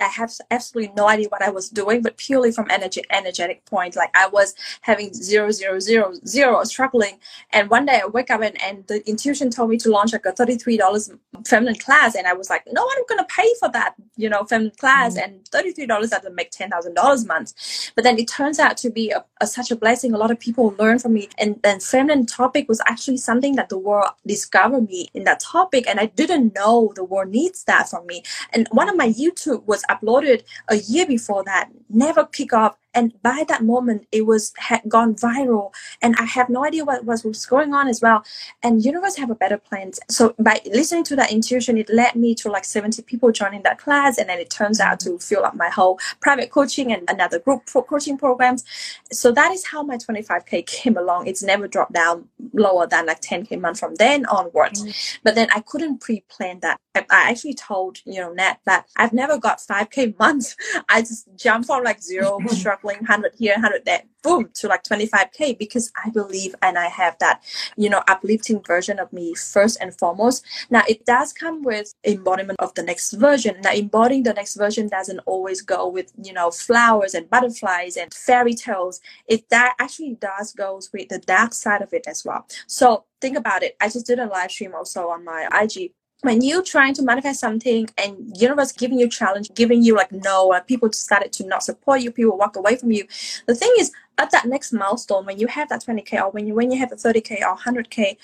I 0.00 0.08
have 0.08 0.32
absolutely 0.50 0.92
no 0.96 1.08
idea 1.08 1.28
what 1.28 1.42
I 1.42 1.50
was 1.50 1.68
doing, 1.68 2.02
but 2.02 2.16
purely 2.16 2.52
from 2.52 2.66
energy 2.70 3.02
energetic 3.10 3.64
point, 3.66 3.96
like 3.96 4.10
I 4.14 4.28
was 4.28 4.54
having 4.82 5.12
zero 5.12 5.50
zero 5.50 5.78
zero 5.80 6.12
zero 6.26 6.64
struggling. 6.64 7.18
And 7.52 7.70
one 7.70 7.86
day 7.86 8.00
I 8.02 8.06
wake 8.06 8.30
up 8.30 8.42
and, 8.42 8.60
and 8.62 8.86
the 8.86 9.06
intuition 9.08 9.50
told 9.50 9.70
me 9.70 9.76
to 9.78 9.90
launch 9.90 10.12
like 10.12 10.26
a 10.26 10.32
thirty 10.32 10.56
three 10.56 10.76
dollars 10.76 11.10
feminine 11.46 11.76
class, 11.76 12.14
and 12.14 12.26
I 12.26 12.32
was 12.32 12.50
like, 12.50 12.64
no, 12.70 12.88
I'm 12.96 13.04
gonna 13.08 13.26
pay 13.28 13.48
for 13.58 13.68
that, 13.70 13.94
you 14.16 14.28
know, 14.28 14.44
feminine 14.44 14.72
class, 14.76 15.16
mm-hmm. 15.16 15.32
and 15.32 15.48
thirty 15.48 15.72
three 15.72 15.86
dollars 15.86 16.10
doesn't 16.10 16.34
make 16.34 16.50
ten 16.50 16.70
thousand 16.70 16.94
dollars 16.94 17.24
a 17.24 17.26
month. 17.26 17.54
But 17.94 18.04
then 18.04 18.18
it 18.18 18.28
turns 18.28 18.58
out 18.58 18.76
to 18.78 18.90
be 18.90 19.10
a, 19.10 19.24
a, 19.40 19.46
such 19.46 19.70
a 19.70 19.76
blessing. 19.76 20.14
A 20.14 20.18
lot 20.18 20.30
of 20.30 20.38
people 20.38 20.74
learn 20.78 20.98
from 20.98 21.14
me, 21.14 21.28
and 21.38 21.60
then 21.62 21.80
feminine 21.80 22.26
topic 22.26 22.68
was 22.68 22.80
actually 22.86 23.16
something 23.18 23.56
that 23.56 23.68
the 23.68 23.78
world 23.78 24.10
discovered 24.26 24.88
me 24.88 25.08
in 25.14 25.24
that 25.24 25.40
topic, 25.40 25.86
and 25.88 26.00
I 26.00 26.06
didn't 26.06 26.54
know 26.54 26.92
the 26.94 27.04
world 27.04 27.28
needs 27.30 27.64
that 27.64 27.88
from 27.88 28.06
me. 28.06 28.22
And 28.52 28.68
one 28.70 28.88
of 28.88 28.96
my 28.96 29.08
YouTube 29.08 29.64
was 29.66 29.84
uploaded 29.94 30.42
a 30.68 30.76
year 30.76 31.06
before 31.06 31.44
that, 31.44 31.70
never 31.88 32.24
kick 32.24 32.52
off, 32.52 32.76
and 32.94 33.12
by 33.22 33.44
that 33.48 33.62
moment 33.62 34.06
it 34.12 34.26
was 34.26 34.52
had 34.58 34.82
gone 34.88 35.14
viral. 35.14 35.72
And 36.02 36.14
i 36.18 36.24
have 36.24 36.48
no 36.48 36.64
idea 36.64 36.84
what 36.84 37.04
was, 37.04 37.24
was 37.24 37.46
going 37.46 37.74
on 37.74 37.88
as 37.88 38.00
well. 38.00 38.24
And 38.62 38.84
universe 38.84 39.16
have 39.16 39.30
a 39.30 39.34
better 39.34 39.58
plan 39.58 39.92
so 40.08 40.34
by 40.38 40.60
listening 40.66 41.04
to 41.04 41.16
that 41.16 41.32
intuition 41.32 41.78
it 41.78 41.88
led 41.90 42.14
me 42.16 42.34
to 42.36 42.50
like 42.50 42.64
70 42.64 43.02
people 43.02 43.32
joining 43.32 43.62
that 43.62 43.78
class. 43.78 44.18
And 44.18 44.28
then 44.28 44.38
it 44.38 44.50
turns 44.50 44.80
out 44.80 45.00
to 45.00 45.18
fill 45.18 45.44
up 45.44 45.54
my 45.54 45.68
whole 45.68 45.98
private 46.20 46.50
coaching 46.50 46.92
and 46.92 47.08
another 47.08 47.38
group 47.38 47.68
for 47.68 47.84
coaching 47.84 48.18
programs. 48.18 48.64
So 49.12 49.32
that 49.32 49.52
is 49.52 49.66
how 49.66 49.82
my 49.82 49.96
25k 49.96 50.66
came 50.66 50.96
along. 50.96 51.26
It's 51.26 51.42
never 51.42 51.68
dropped 51.68 51.92
down 51.92 52.28
lower 52.52 52.86
than 52.86 53.06
like 53.06 53.20
10k 53.20 53.52
a 53.52 53.56
month 53.56 53.78
from 53.80 53.94
then 53.96 54.26
onwards. 54.26 54.84
Mm. 54.84 55.18
but 55.24 55.34
then 55.34 55.48
i 55.54 55.60
couldn't 55.60 56.00
pre-plan 56.00 56.60
that. 56.60 56.78
I, 56.94 57.04
I 57.10 57.30
actually 57.30 57.54
told 57.54 57.98
you 58.04 58.20
know 58.20 58.32
Nat 58.32 58.58
that 58.66 58.86
I've 58.96 59.12
never 59.12 59.38
got 59.38 59.58
5k 59.58 60.18
months. 60.18 60.56
I 60.88 61.02
just 61.02 61.28
jump 61.36 61.66
from 61.66 61.84
like 61.84 62.02
zero, 62.02 62.38
struggling 62.80 62.98
100 63.00 63.34
here, 63.38 63.54
100 63.54 63.84
there, 63.84 64.02
boom, 64.22 64.50
to 64.54 64.68
like 64.68 64.82
25k 64.84 65.58
because 65.58 65.92
I 66.04 66.10
believe 66.10 66.54
and 66.62 66.78
I 66.78 66.86
have 66.86 67.16
that, 67.20 67.42
you 67.76 67.88
know, 67.88 68.02
uplifting 68.08 68.62
version 68.62 68.98
of 68.98 69.12
me 69.12 69.34
first 69.34 69.78
and 69.80 69.96
foremost. 69.96 70.44
Now 70.70 70.82
it 70.88 71.04
does 71.04 71.32
come 71.32 71.62
with 71.62 71.94
embodiment 72.04 72.60
of 72.60 72.74
the 72.74 72.82
next 72.82 73.12
version. 73.12 73.60
Now 73.62 73.72
embodying 73.72 74.22
the 74.22 74.34
next 74.34 74.56
version 74.56 74.88
doesn't 74.88 75.20
always 75.20 75.62
go 75.62 75.88
with, 75.88 76.12
you 76.22 76.32
know, 76.32 76.50
flowers 76.50 77.14
and 77.14 77.28
butterflies 77.28 77.96
and 77.96 78.12
fairy 78.12 78.54
tales. 78.54 79.00
It 79.26 79.48
that 79.50 79.74
actually 79.78 80.16
does 80.20 80.52
goes 80.52 80.90
with 80.92 81.08
the 81.08 81.18
dark 81.18 81.54
side 81.54 81.82
of 81.82 81.92
it 81.92 82.06
as 82.06 82.24
well. 82.24 82.46
So 82.66 83.04
think 83.20 83.36
about 83.36 83.62
it. 83.62 83.76
I 83.80 83.88
just 83.88 84.06
did 84.06 84.18
a 84.18 84.26
live 84.26 84.50
stream 84.50 84.74
also 84.74 85.08
on 85.08 85.24
my 85.24 85.48
IG 85.62 85.92
when 86.22 86.42
you're 86.42 86.62
trying 86.62 86.94
to 86.94 87.02
manifest 87.02 87.40
something 87.40 87.88
and 87.96 88.16
universe 88.36 88.72
giving 88.72 88.98
you 88.98 89.08
challenge 89.08 89.52
giving 89.54 89.82
you 89.82 89.94
like 89.94 90.12
no 90.12 90.52
uh, 90.52 90.60
people 90.60 90.92
started 90.92 91.32
to 91.32 91.46
not 91.46 91.62
support 91.62 92.00
you 92.00 92.10
people 92.10 92.36
walk 92.36 92.56
away 92.56 92.76
from 92.76 92.90
you 92.92 93.06
the 93.46 93.54
thing 93.54 93.72
is 93.78 93.92
at 94.18 94.30
that 94.30 94.44
next 94.44 94.72
milestone 94.72 95.24
when 95.24 95.38
you 95.38 95.46
have 95.46 95.68
that 95.70 95.82
20k 95.82 96.20
or 96.20 96.30
when 96.30 96.46
you 96.46 96.54
when 96.54 96.70
you 96.70 96.78
have 96.78 96.92
a 96.92 96.96
30k 96.96 97.40
or 97.40 97.56
100k 97.56 98.16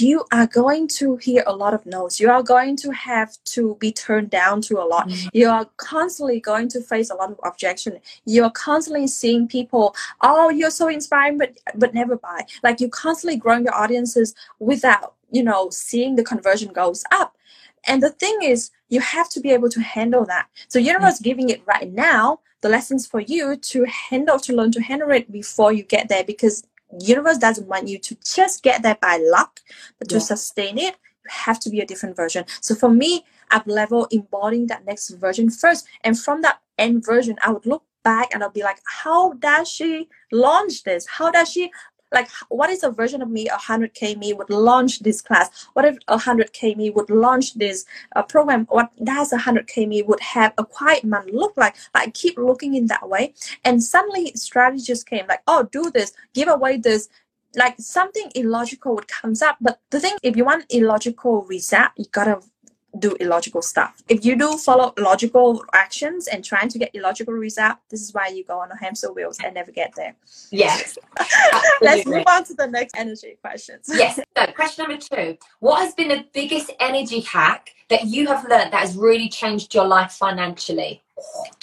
you 0.00 0.24
are 0.32 0.46
going 0.46 0.88
to 0.88 1.16
hear 1.16 1.44
a 1.46 1.54
lot 1.54 1.72
of 1.72 1.86
no's. 1.86 2.18
You 2.18 2.30
are 2.30 2.42
going 2.42 2.76
to 2.78 2.90
have 2.90 3.36
to 3.44 3.76
be 3.78 3.92
turned 3.92 4.30
down 4.30 4.60
to 4.62 4.78
a 4.78 4.82
lot. 4.82 5.08
Mm-hmm. 5.08 5.28
you 5.32 5.48
are 5.48 5.66
constantly 5.76 6.40
going 6.40 6.68
to 6.70 6.80
face 6.80 7.10
a 7.10 7.14
lot 7.14 7.30
of 7.30 7.38
objection. 7.44 7.98
You're 8.24 8.50
constantly 8.50 9.06
seeing 9.06 9.46
people 9.46 9.94
oh 10.22 10.48
you're 10.50 10.70
so 10.70 10.88
inspiring 10.88 11.38
but 11.38 11.58
but 11.74 11.94
never 11.94 12.16
buy. 12.16 12.42
Like 12.62 12.80
you're 12.80 12.90
constantly 12.90 13.38
growing 13.38 13.64
your 13.64 13.74
audiences 13.74 14.34
without 14.58 15.14
you 15.30 15.42
know 15.42 15.70
seeing 15.70 16.16
the 16.16 16.24
conversion 16.24 16.72
goes 16.72 17.04
up. 17.10 17.36
And 17.86 18.02
the 18.02 18.10
thing 18.10 18.38
is 18.42 18.70
you 18.88 19.00
have 19.00 19.28
to 19.30 19.40
be 19.40 19.50
able 19.50 19.68
to 19.70 19.80
handle 19.80 20.24
that. 20.26 20.48
So 20.68 20.78
universe 20.78 21.14
mm-hmm. 21.14 21.24
giving 21.24 21.48
it 21.48 21.62
right 21.66 21.92
now 21.92 22.40
the 22.60 22.68
lessons 22.68 23.06
for 23.06 23.20
you 23.20 23.56
to 23.56 23.84
handle 23.84 24.38
to 24.40 24.52
learn 24.52 24.72
to 24.72 24.82
handle 24.82 25.10
it 25.10 25.30
before 25.30 25.72
you 25.72 25.84
get 25.84 26.08
there 26.08 26.24
because 26.24 26.64
universe 27.00 27.38
doesn't 27.38 27.68
want 27.68 27.86
you 27.86 27.98
to 27.98 28.16
just 28.24 28.62
get 28.62 28.82
there 28.82 28.96
by 29.00 29.18
luck 29.30 29.60
but 29.98 30.08
to 30.08 30.18
sustain 30.18 30.78
it 30.78 30.96
you 31.24 31.30
have 31.30 31.60
to 31.60 31.70
be 31.70 31.80
a 31.80 31.86
different 31.86 32.16
version. 32.16 32.44
So 32.60 32.74
for 32.74 32.88
me 32.88 33.24
up 33.50 33.64
level 33.66 34.06
embodying 34.10 34.66
that 34.66 34.84
next 34.86 35.08
version 35.10 35.50
first. 35.50 35.86
And 36.02 36.18
from 36.18 36.42
that 36.42 36.60
end 36.76 37.04
version 37.04 37.36
i 37.42 37.50
would 37.50 37.66
look 37.66 37.82
back 38.04 38.28
and 38.32 38.42
I'll 38.42 38.50
be 38.50 38.62
like, 38.62 38.80
how 39.02 39.34
does 39.34 39.68
she 39.68 40.08
launch 40.32 40.84
this? 40.84 41.06
How 41.06 41.30
does 41.30 41.50
she 41.50 41.70
like 42.12 42.28
what 42.48 42.70
is 42.70 42.82
a 42.82 42.90
version 42.90 43.22
of 43.22 43.30
me 43.30 43.48
100k 43.48 44.18
me 44.18 44.32
would 44.32 44.50
launch 44.50 45.00
this 45.00 45.20
class? 45.20 45.48
What 45.74 45.84
if 45.84 45.98
100k 46.06 46.76
me 46.76 46.90
would 46.90 47.10
launch 47.10 47.54
this 47.54 47.84
uh, 48.16 48.22
program? 48.22 48.66
What 48.70 48.90
does 49.04 49.32
100k 49.32 49.88
me 49.88 50.02
would 50.02 50.20
have 50.20 50.52
a 50.58 50.64
quiet 50.64 51.04
month 51.04 51.30
look 51.32 51.54
like? 51.56 51.76
Like 51.94 52.14
keep 52.14 52.38
looking 52.38 52.74
in 52.74 52.86
that 52.86 53.08
way. 53.08 53.34
And 53.64 53.82
suddenly 53.82 54.32
strategy 54.34 54.84
just 54.84 55.06
came 55.06 55.26
like 55.26 55.42
oh 55.46 55.68
do 55.70 55.90
this 55.90 56.12
give 56.34 56.48
away 56.48 56.78
this. 56.78 57.08
Like 57.56 57.76
something 57.78 58.30
illogical 58.34 58.94
would 58.94 59.08
comes 59.08 59.40
up. 59.42 59.56
But 59.60 59.80
the 59.90 60.00
thing 60.00 60.16
if 60.22 60.36
you 60.36 60.44
want 60.44 60.66
illogical 60.70 61.42
result 61.44 61.90
you 61.96 62.04
gotta 62.12 62.40
do 63.00 63.14
illogical 63.20 63.62
stuff. 63.62 64.02
If 64.08 64.24
you 64.24 64.36
do 64.36 64.56
follow 64.56 64.92
logical 64.98 65.64
actions 65.72 66.26
and 66.28 66.44
trying 66.44 66.68
to 66.68 66.78
get 66.78 66.90
illogical 66.94 67.34
result, 67.34 67.78
this 67.90 68.02
is 68.02 68.12
why 68.12 68.28
you 68.28 68.44
go 68.44 68.58
on 68.60 68.70
a 68.70 68.76
hamster 68.76 69.12
wheels 69.12 69.38
and 69.44 69.54
never 69.54 69.72
get 69.72 69.94
there. 69.96 70.14
Yes. 70.50 70.98
Let's 71.80 72.06
move 72.06 72.24
on 72.26 72.44
to 72.44 72.54
the 72.54 72.66
next 72.66 72.96
energy 72.96 73.38
questions. 73.40 73.86
Yes. 73.88 74.20
So 74.38 74.46
question 74.52 74.84
number 74.86 75.02
two. 75.02 75.36
What 75.58 75.80
has 75.80 75.94
been 75.94 76.08
the 76.08 76.24
biggest 76.32 76.70
energy 76.78 77.20
hack 77.20 77.70
that 77.88 78.04
you 78.04 78.28
have 78.28 78.44
learned 78.44 78.72
that 78.72 78.80
has 78.80 78.96
really 78.96 79.28
changed 79.28 79.74
your 79.74 79.84
life 79.84 80.12
financially? 80.12 81.02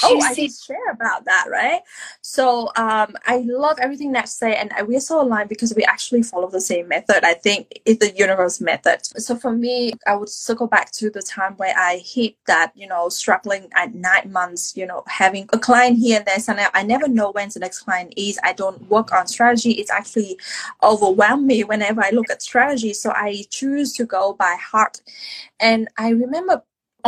Oh, 0.03 0.21
I 0.21 0.35
can 0.35 0.50
share 0.50 0.91
about 0.91 1.25
that, 1.25 1.45
right? 1.50 1.81
So 2.21 2.67
um, 2.75 3.15
I 3.25 3.43
love 3.45 3.77
everything 3.79 4.12
that 4.13 4.29
say, 4.29 4.55
and 4.55 4.71
we're 4.88 5.00
so 5.00 5.21
aligned 5.21 5.50
because 5.50 5.74
we 5.75 5.83
actually 5.83 6.24
follow 6.24 6.50
the 6.50 6.62
same 6.62 6.88
method. 6.88 7.23
I 7.23 7.34
think 7.34 7.82
it's 7.86 8.06
the 8.06 8.15
universe 8.15 8.62
method. 8.62 9.06
So 9.06 9.36
for 9.36 9.51
me, 9.51 9.93
I 10.08 10.15
would 10.15 10.30
circle 10.30 10.67
back 10.67 10.91
to 10.93 11.10
the 11.10 11.21
time 11.21 11.53
where 11.58 11.73
I 11.77 12.01
hit 12.03 12.36
that, 12.47 12.71
you 12.75 12.88
know, 12.88 13.10
struggling 13.10 13.69
at 13.75 13.93
nine 13.93 14.32
months, 14.32 14.75
you 14.75 14.86
know, 14.86 15.03
having 15.08 15.49
a 15.53 15.60
client 15.60 15.97
here 15.97 16.17
and 16.17 16.25
there. 16.25 16.39
So 16.39 16.56
I 16.73 16.84
never 16.84 17.08
know 17.08 17.32
when 17.32 17.49
the 17.49 17.60
next 17.60 17.80
client 17.80 18.13
is. 18.17 18.39
I 18.43 18.53
don't 18.53 18.82
work 18.89 19.12
on 19.12 19.27
strategy. 19.27 19.71
It's 19.71 19.91
actually 19.91 20.38
overwhelmed 20.84 21.45
me 21.45 21.63
whenever 21.63 22.03
I 22.03 22.10
look 22.12 22.30
at 22.30 22.41
strategy. 22.41 22.93
So 22.93 23.12
I 23.12 23.45
choose 23.49 23.93
to 23.93 24.06
go 24.06 24.34
by 24.34 24.56
heart. 24.60 25.01
And 25.60 25.88
I 25.97 26.10
remember 26.10 26.63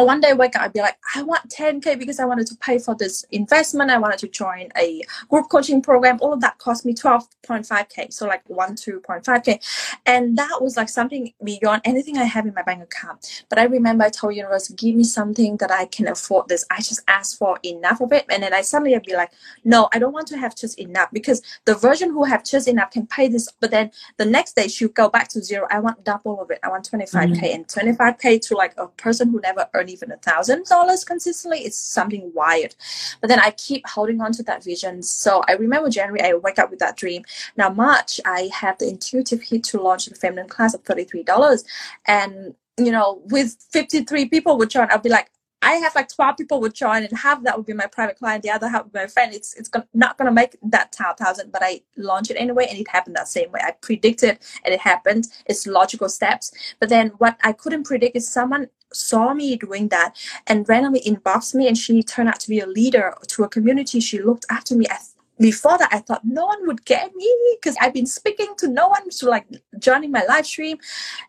one 0.06 0.22
day 0.22 0.34
wake 0.34 0.56
up 0.56 0.68
I'd 0.68 0.74
be 0.74 0.82
like, 0.82 0.98
I 1.16 1.24
want 1.24 1.50
10k 1.50 1.98
because 1.98 2.20
I 2.20 2.26
wanted 2.26 2.48
to 2.48 2.56
pay 2.58 2.78
for 2.78 2.96
this 2.96 3.26
investment. 3.32 3.90
I 3.90 3.98
wanted 3.98 4.20
to 4.20 4.28
join 4.28 4.70
a 4.78 5.02
group 5.30 5.50
coaching 5.50 5.82
program. 5.82 6.18
All 6.22 6.34
of 6.34 6.42
that 6.42 6.58
cost 6.58 6.86
me 6.86 6.94
12.5k. 6.94 8.14
So 8.14 8.28
like 8.28 8.48
one, 8.50 8.76
2.5k. 8.76 9.98
And 10.06 10.38
that 10.38 10.62
was 10.62 10.78
like 10.78 10.90
something 10.90 11.34
beyond 11.44 11.82
anything 11.86 12.18
I 12.18 12.26
have 12.26 12.46
in 12.46 12.54
my 12.54 12.64
bank 12.64 12.84
account. 12.84 13.46
But 13.50 13.60
I 13.60 13.64
remember 13.64 14.04
I 14.04 14.10
told 14.10 14.36
universe, 14.36 14.70
give 14.70 14.96
me 14.96 15.04
something 15.04 15.58
that 15.58 15.72
I 15.72 15.86
can 15.86 16.08
afford 16.08 16.48
this. 16.50 16.66
I 16.70 16.78
just 16.78 17.02
asked 17.08 17.38
for 17.38 17.58
enough 17.64 18.02
of 18.02 18.12
it. 18.12 18.26
And 18.30 18.44
then 18.44 18.54
I 18.54 18.62
suddenly 18.62 18.96
I'd 18.96 19.04
be 19.04 19.16
like, 19.16 19.32
no, 19.64 19.90
I 19.94 20.00
don't 20.00 20.14
want 20.14 20.28
to 20.28 20.38
have 20.38 20.56
just 20.56 20.78
enough 20.80 21.10
because 21.14 21.42
the 21.66 21.76
version 21.76 22.12
who 22.12 22.24
have 22.26 22.44
just 22.44 22.68
enough 22.68 22.92
can 22.92 23.08
pay 23.08 23.30
this. 23.30 23.48
But 23.60 23.72
then 23.72 23.92
the 24.18 24.26
next 24.26 24.56
day 24.56 24.68
she'll 24.68 24.90
go 24.90 25.10
back 25.10 25.30
to 25.30 25.42
zero. 25.42 25.68
I 25.72 25.80
want 25.80 26.04
double 26.04 26.42
of 26.42 26.52
it. 26.52 26.60
I 26.64 26.70
want 26.70 26.90
25k 26.90 27.38
mm-hmm. 27.38 27.46
and 27.46 27.68
25k 27.68 28.42
to 28.48 28.56
like 28.56 28.74
a 28.78 28.88
person 28.88 29.30
who 29.30 29.40
never 29.42 29.68
earned 29.74 29.87
even 29.90 30.12
a 30.12 30.18
thousand 30.18 30.66
dollars 30.66 31.04
consistently, 31.04 31.60
it's 31.60 31.78
something 31.78 32.32
wired. 32.34 32.76
But 33.22 33.28
then 33.28 33.40
I 33.40 33.52
keep 33.52 33.88
holding 33.88 34.22
on 34.22 34.32
to 34.34 34.44
that 34.44 34.64
vision. 34.64 35.04
So 35.04 35.44
I 35.48 35.54
remember 35.54 35.90
January, 35.90 36.22
I 36.22 36.34
wake 36.36 36.60
up 36.60 36.70
with 36.70 36.80
that 36.80 36.98
dream. 36.98 37.24
Now 37.56 37.70
March, 37.70 38.20
I 38.26 38.50
have 38.54 38.78
the 38.78 38.90
intuitive 38.90 39.42
hit 39.42 39.64
to 39.66 39.82
launch 39.82 40.06
the 40.06 40.16
feminine 40.16 40.48
class 40.50 40.74
of 40.74 40.84
$33. 40.84 41.64
And 42.06 42.56
you 42.78 42.92
know, 42.92 43.22
with 43.26 43.58
53 43.72 44.26
people 44.30 44.58
would 44.58 44.70
join, 44.70 44.88
I'll 44.92 45.00
be 45.00 45.10
like, 45.10 45.32
I 45.62 45.74
have 45.74 45.96
like 45.96 46.08
12 46.08 46.38
people 46.38 46.62
would 46.62 46.76
join 46.76 47.04
and 47.04 47.18
half 47.18 47.44
that 47.44 47.58
would 47.58 47.66
be 47.66 47.74
my 47.74 47.88
private 47.88 48.18
client, 48.20 48.44
the 48.44 48.52
other 48.52 48.70
half 48.70 48.84
would 48.84 48.94
be 48.94 49.00
my 49.00 49.08
friend. 49.08 49.34
It's 49.34 49.56
it's 49.56 49.70
not 49.94 50.18
going 50.18 50.28
to 50.28 50.32
make 50.32 50.56
that 50.62 50.94
thousand, 50.94 51.52
but 51.52 51.64
I 51.64 51.82
launch 51.98 52.30
it 52.30 52.36
anyway 52.36 52.68
and 52.70 52.80
it 52.80 52.88
happened 52.88 53.16
that 53.16 53.28
same 53.28 53.52
way. 53.52 53.60
I 53.64 53.72
predicted 53.72 54.40
and 54.64 54.74
it 54.74 54.80
happened. 54.80 55.28
It's 55.48 55.66
logical 55.66 56.10
steps. 56.10 56.52
But 56.80 56.90
then 56.90 57.10
what 57.18 57.38
I 57.44 57.54
couldn't 57.54 57.86
predict 57.86 58.16
is 58.16 58.32
someone 58.32 58.70
saw 58.94 59.34
me 59.34 59.58
doing 59.58 59.90
that 59.90 60.16
and 60.48 60.68
randomly 60.68 61.02
inboxed 61.02 61.56
me 61.56 61.68
and 61.68 61.78
she 61.78 62.02
turned 62.04 62.30
out 62.30 62.40
to 62.42 62.50
be 62.50 62.60
a 62.60 62.68
leader 62.68 63.14
to 63.28 63.44
a 63.44 63.50
community. 63.50 64.00
She 64.00 64.22
looked 64.22 64.46
after 64.50 64.76
me. 64.76 64.86
I 64.90 64.98
before 65.40 65.78
that, 65.78 65.90
I 65.92 66.00
thought 66.00 66.26
no 66.26 66.46
one 66.46 66.66
would 66.68 66.84
get 66.86 67.16
me 67.16 67.32
because 67.60 67.76
I've 67.80 67.94
been 67.94 68.06
speaking 68.06 68.54
to 68.58 68.68
no 68.68 68.88
one 68.88 69.10
to 69.10 69.30
like 69.30 69.46
joining 69.78 70.12
my 70.12 70.24
live 70.28 70.48
stream. 70.48 70.78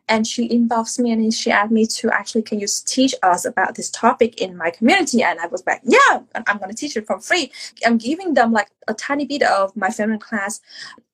And 0.09 0.27
she 0.27 0.51
involves 0.51 0.99
me 0.99 1.13
and 1.13 1.33
she 1.33 1.51
asked 1.51 1.71
me 1.71 1.87
to 1.87 2.11
actually, 2.11 2.43
can 2.43 2.59
you 2.59 2.67
teach 2.87 3.15
us 3.23 3.45
about 3.45 3.75
this 3.75 3.91
topic 3.91 4.41
in 4.41 4.57
my 4.57 4.71
community? 4.71 5.23
And 5.23 5.39
I 5.41 5.47
was 5.47 5.63
like, 5.67 5.83
yeah, 5.85 6.21
I'm 6.47 6.59
going 6.59 6.71
to 6.71 6.77
teach 6.77 6.97
it 6.97 7.07
for 7.07 7.21
free. 7.21 7.53
I'm 7.85 7.99
giving 7.99 8.35
them 8.35 8.53
like 8.53 8.71
a 8.87 8.95
tiny 8.95 9.27
bit 9.27 9.43
of 9.43 9.77
my 9.77 9.91
feminine 9.91 10.21
class 10.21 10.61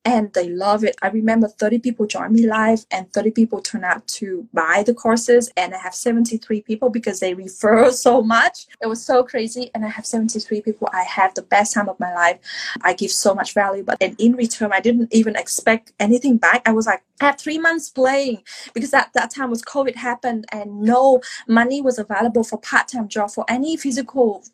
and 0.05 0.33
they 0.35 0.49
love 0.49 0.85
it. 0.85 0.97
I 1.03 1.09
remember 1.09 1.49
30 1.49 1.79
people 1.79 2.07
joined 2.07 2.33
me 2.33 2.47
live 2.47 2.85
and 2.91 3.11
30 3.13 3.31
people 3.31 3.61
turned 3.61 3.85
out 3.85 4.07
to 4.09 4.47
buy 4.53 4.83
the 4.85 4.95
courses 4.95 5.51
and 5.57 5.75
I 5.75 5.79
have 5.79 5.95
73 5.95 6.63
people 6.63 6.91
because 6.91 7.21
they 7.21 7.35
refer 7.35 7.91
so 8.07 8.23
much. 8.23 8.67
It 8.83 8.87
was 8.87 9.05
so 9.05 9.23
crazy 9.23 9.71
and 9.75 9.85
I 9.85 9.89
have 9.89 10.07
73 10.07 10.61
people. 10.61 10.89
I 10.93 11.03
have 11.03 11.35
the 11.35 11.43
best 11.43 11.75
time 11.75 11.89
of 11.89 11.99
my 11.99 12.15
life. 12.15 12.39
I 12.83 12.93
give 12.93 13.11
so 13.11 13.35
much 13.35 13.55
value 13.55 13.83
but 13.83 13.99
and 14.01 14.15
in 14.19 14.35
return 14.35 14.73
I 14.73 14.81
didn't 14.81 15.15
even 15.15 15.37
expect 15.37 15.93
anything 15.99 16.37
back. 16.37 16.63
I 16.67 16.73
was 16.73 16.87
like 16.87 17.03
I 17.21 17.27
had 17.27 17.39
three 17.39 17.59
months 17.59 17.89
playing 17.89 18.43
because 18.75 18.93
at 18.93 19.13
that 19.15 19.31
time 19.31 19.51
was 19.51 19.63
COVID 19.63 19.95
happened 19.95 20.47
and 20.53 20.83
no 20.83 21.21
money 21.49 21.81
was 21.81 21.99
available 21.99 22.45
for 22.45 22.59
part-time 22.59 23.09
job 23.09 23.31
for 23.31 23.45
any 23.49 23.77
physical 23.77 24.45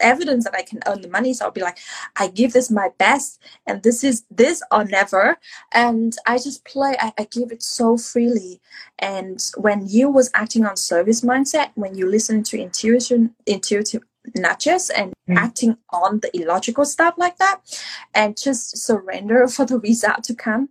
evidence 0.00 0.44
that 0.44 0.54
I 0.54 0.62
can 0.62 0.80
earn 0.86 1.00
the 1.02 1.08
money. 1.08 1.32
So 1.34 1.44
I'll 1.44 1.50
be 1.50 1.60
like, 1.60 1.78
I 2.16 2.28
give 2.28 2.52
this 2.52 2.70
my 2.70 2.90
best, 2.98 3.40
and 3.66 3.82
this 3.82 4.04
is 4.04 4.24
this 4.30 4.62
or 4.70 4.84
never. 4.84 5.38
And 5.72 6.16
I 6.26 6.38
just 6.38 6.64
play. 6.64 6.96
I, 6.98 7.12
I 7.18 7.24
give 7.30 7.52
it 7.52 7.62
so 7.62 7.96
freely. 7.96 8.60
And 8.98 9.42
when 9.56 9.86
you 9.86 10.08
was 10.10 10.30
acting 10.34 10.64
on 10.64 10.76
service 10.76 11.22
mindset, 11.22 11.70
when 11.74 11.94
you 11.94 12.06
listen 12.06 12.42
to 12.44 12.60
intuition, 12.60 13.34
intuitive 13.46 14.02
nudges 14.34 14.90
and 14.90 15.12
mm. 15.28 15.36
acting 15.36 15.76
on 15.90 16.20
the 16.20 16.30
illogical 16.36 16.84
stuff 16.84 17.14
like 17.16 17.38
that 17.38 17.60
and 18.14 18.36
just 18.36 18.76
surrender 18.76 19.48
for 19.54 19.64
the 19.64 19.78
result 19.78 20.22
to 20.24 20.34
come 20.34 20.68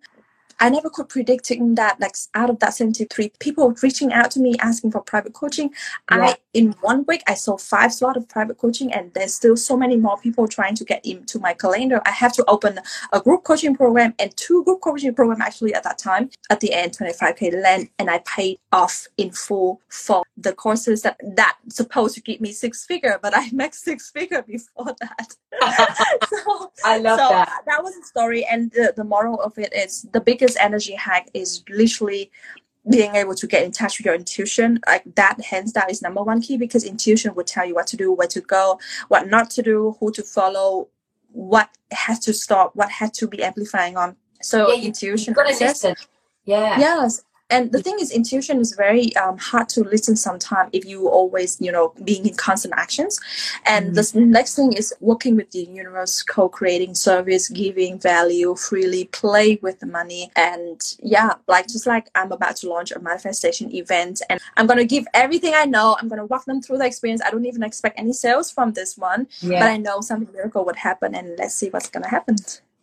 I 0.59 0.69
never 0.69 0.89
could 0.89 1.09
predicting 1.09 1.75
that 1.75 1.99
like 1.99 2.15
out 2.35 2.49
of 2.49 2.59
that 2.59 2.73
73 2.73 3.31
people 3.39 3.73
reaching 3.81 4.11
out 4.11 4.31
to 4.31 4.39
me 4.39 4.55
asking 4.59 4.91
for 4.91 5.01
private 5.01 5.33
coaching. 5.33 5.71
Yeah. 6.11 6.21
I 6.21 6.35
in 6.53 6.73
one 6.81 7.05
week 7.07 7.23
I 7.27 7.35
saw 7.35 7.57
five 7.57 7.93
slot 7.93 8.17
of 8.17 8.27
private 8.27 8.57
coaching 8.57 8.91
and 8.93 9.13
there's 9.13 9.33
still 9.35 9.55
so 9.55 9.77
many 9.77 9.95
more 9.95 10.17
people 10.17 10.47
trying 10.47 10.75
to 10.75 10.83
get 10.83 11.05
into 11.05 11.39
my 11.39 11.53
calendar. 11.53 12.01
I 12.05 12.11
have 12.11 12.33
to 12.33 12.45
open 12.47 12.79
a 13.13 13.21
group 13.21 13.43
coaching 13.43 13.75
program 13.75 14.13
and 14.19 14.35
two 14.35 14.63
group 14.63 14.81
coaching 14.81 15.13
program 15.13 15.41
actually 15.41 15.73
at 15.73 15.83
that 15.83 15.97
time. 15.97 16.29
At 16.49 16.59
the 16.59 16.73
end 16.73 16.97
25k 16.97 17.61
land 17.61 17.89
and 17.97 18.09
I 18.09 18.19
paid 18.19 18.59
off 18.71 19.07
in 19.17 19.31
full 19.31 19.81
for 19.87 20.23
the 20.37 20.53
courses 20.53 21.03
that 21.03 21.17
that 21.35 21.57
supposed 21.69 22.15
to 22.15 22.21
give 22.21 22.41
me 22.41 22.51
six 22.51 22.85
figure, 22.85 23.19
but 23.21 23.33
I 23.35 23.49
make 23.51 23.73
six 23.89 24.09
figure 24.09 24.41
before 24.41 24.93
that. 24.99 25.35
so, 26.29 26.71
I 26.83 26.97
love 26.97 27.19
so 27.19 27.29
that. 27.29 27.61
That 27.65 27.83
was 27.83 27.95
the 27.95 28.05
story 28.05 28.45
and 28.45 28.71
the, 28.71 28.93
the 28.95 29.03
moral 29.03 29.41
of 29.41 29.57
it 29.57 29.73
is 29.73 30.07
the 30.11 30.21
biggest 30.21 30.48
biggest 30.49 30.63
energy 30.63 30.95
hack 30.95 31.29
is 31.33 31.63
literally 31.69 32.31
being 32.89 33.15
able 33.15 33.35
to 33.35 33.45
get 33.45 33.63
in 33.63 33.71
touch 33.71 33.99
with 33.99 34.05
your 34.05 34.15
intuition. 34.15 34.79
Like 34.87 35.03
that 35.15 35.39
hands 35.41 35.73
down 35.73 35.89
is 35.89 36.01
number 36.01 36.23
one 36.23 36.41
key 36.41 36.57
because 36.57 36.83
intuition 36.83 37.35
will 37.35 37.43
tell 37.43 37.65
you 37.65 37.75
what 37.75 37.87
to 37.87 37.97
do 37.97 38.11
where 38.11 38.27
to 38.27 38.41
go 38.41 38.79
what 39.09 39.27
not 39.27 39.49
to 39.51 39.61
do 39.61 39.95
who 39.99 40.11
to 40.11 40.23
follow 40.23 40.87
what 41.31 41.69
has 41.91 42.19
to 42.19 42.33
stop 42.33 42.75
what 42.75 42.89
has 42.89 43.11
to 43.11 43.27
be 43.27 43.43
amplifying 43.43 43.97
on. 43.97 44.15
So 44.41 44.71
yeah, 44.71 44.87
intuition 44.87 45.33
yeah. 46.45 46.79
Yes 46.79 47.23
and 47.49 47.71
the 47.71 47.81
thing 47.81 47.97
is 47.99 48.11
intuition 48.11 48.59
is 48.59 48.73
very 48.73 49.15
um, 49.15 49.37
hard 49.37 49.69
to 49.69 49.83
listen 49.83 50.15
sometimes 50.15 50.69
if 50.73 50.85
you 50.85 51.07
always 51.07 51.59
you 51.59 51.71
know 51.71 51.93
being 52.03 52.25
in 52.25 52.35
constant 52.35 52.73
actions. 52.77 53.19
And 53.65 53.95
mm-hmm. 53.95 54.19
the 54.19 54.25
next 54.25 54.55
thing 54.55 54.73
is 54.73 54.93
working 54.99 55.35
with 55.35 55.51
the 55.51 55.63
universe 55.63 56.21
co-creating 56.23 56.95
service 56.95 57.49
giving 57.49 57.99
value 57.99 58.55
freely 58.55 59.05
play 59.05 59.59
with 59.61 59.79
the 59.79 59.87
money. 59.87 60.31
And 60.35 60.81
yeah 61.01 61.33
like 61.47 61.67
just 61.67 61.87
like 61.87 62.09
i'm 62.15 62.31
about 62.31 62.55
to 62.57 62.69
launch 62.69 62.91
a 62.91 62.99
manifestation 62.99 63.73
event 63.73 64.21
and 64.29 64.39
i'm 64.57 64.67
going 64.67 64.77
to 64.77 64.85
give 64.85 65.05
everything 65.13 65.53
i 65.55 65.65
know. 65.65 65.97
I'm 65.99 66.07
going 66.07 66.19
to 66.19 66.25
walk 66.25 66.45
them 66.45 66.61
through 66.61 66.77
the 66.77 66.85
experience. 66.85 67.21
I 67.25 67.31
don't 67.31 67.45
even 67.45 67.63
expect 67.63 67.99
any 67.99 68.13
sales 68.13 68.51
from 68.51 68.73
this 68.73 68.97
one 68.97 69.27
yeah. 69.39 69.59
but 69.59 69.69
i 69.69 69.77
know 69.77 70.01
something 70.01 70.31
miracle 70.33 70.65
would 70.65 70.75
happen 70.75 71.15
and 71.15 71.37
let's 71.37 71.55
see 71.55 71.69
what's 71.69 71.89
going 71.89 72.03
to 72.03 72.09
happen. 72.09 72.35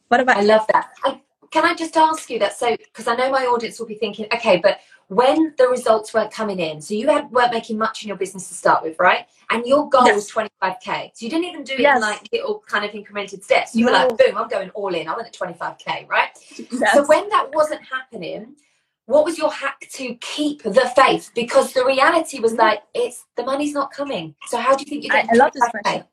What 0.08 0.20
about 0.20 0.36
i 0.38 0.42
love 0.42 0.66
that. 0.72 0.90
I- 1.04 1.20
can 1.50 1.64
I 1.64 1.74
just 1.74 1.96
ask 1.96 2.30
you 2.30 2.38
that? 2.40 2.56
So, 2.56 2.76
because 2.76 3.06
I 3.06 3.16
know 3.16 3.30
my 3.30 3.44
audience 3.46 3.78
will 3.78 3.86
be 3.86 3.94
thinking, 3.94 4.26
okay, 4.34 4.58
but 4.58 4.80
when 5.08 5.54
the 5.56 5.68
results 5.68 6.12
weren't 6.12 6.32
coming 6.32 6.58
in, 6.58 6.80
so 6.80 6.94
you 6.94 7.08
had, 7.08 7.30
weren't 7.30 7.52
making 7.52 7.78
much 7.78 8.02
in 8.02 8.08
your 8.08 8.16
business 8.16 8.48
to 8.48 8.54
start 8.54 8.82
with, 8.82 8.98
right? 8.98 9.26
And 9.50 9.64
your 9.64 9.88
goal 9.88 10.06
yes. 10.06 10.14
was 10.14 10.30
25k. 10.30 11.10
So 11.14 11.24
you 11.24 11.30
didn't 11.30 11.44
even 11.44 11.62
do 11.62 11.74
it 11.74 11.80
yes. 11.80 11.96
in 11.96 12.02
like 12.02 12.28
little 12.32 12.62
kind 12.66 12.84
of 12.84 12.90
incremented 12.90 13.44
steps. 13.44 13.74
You 13.74 13.86
no. 13.86 13.92
were 13.92 13.98
like, 13.98 14.18
boom, 14.18 14.36
I'm 14.36 14.48
going 14.48 14.70
all 14.70 14.94
in. 14.94 15.08
I 15.08 15.14
went 15.14 15.28
at 15.28 15.34
25k, 15.34 16.08
right? 16.08 16.30
Yes. 16.56 16.94
So 16.94 17.06
when 17.06 17.28
that 17.28 17.50
wasn't 17.54 17.82
happening, 17.82 18.56
what 19.04 19.24
was 19.24 19.38
your 19.38 19.52
hack 19.52 19.86
to 19.92 20.14
keep 20.16 20.64
the 20.64 20.92
faith? 20.96 21.30
Because 21.34 21.72
the 21.72 21.84
reality 21.84 22.40
was 22.40 22.52
mm-hmm. 22.52 22.62
like, 22.62 22.82
it's 22.92 23.24
the 23.36 23.44
money's 23.44 23.74
not 23.74 23.92
coming. 23.92 24.34
So 24.48 24.58
how 24.58 24.74
do 24.74 24.82
you 24.82 24.90
think 24.90 25.04
you 25.04 25.10
get? 25.10 25.26
I, 25.30 25.34
I 25.34 25.36
love 25.36 25.52
this 25.52 25.68
question 25.70 26.04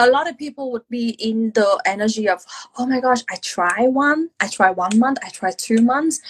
a 0.00 0.10
lot 0.10 0.28
of 0.28 0.38
people 0.38 0.72
would 0.72 0.88
be 0.88 1.10
in 1.30 1.52
the 1.52 1.80
energy 1.84 2.28
of 2.28 2.44
oh 2.78 2.86
my 2.86 3.00
gosh 3.00 3.22
i 3.30 3.36
try 3.42 3.86
one 3.86 4.30
i 4.40 4.48
try 4.48 4.70
one 4.70 4.98
month 4.98 5.18
i 5.24 5.28
try 5.30 5.50
two 5.52 5.82
months 5.82 6.20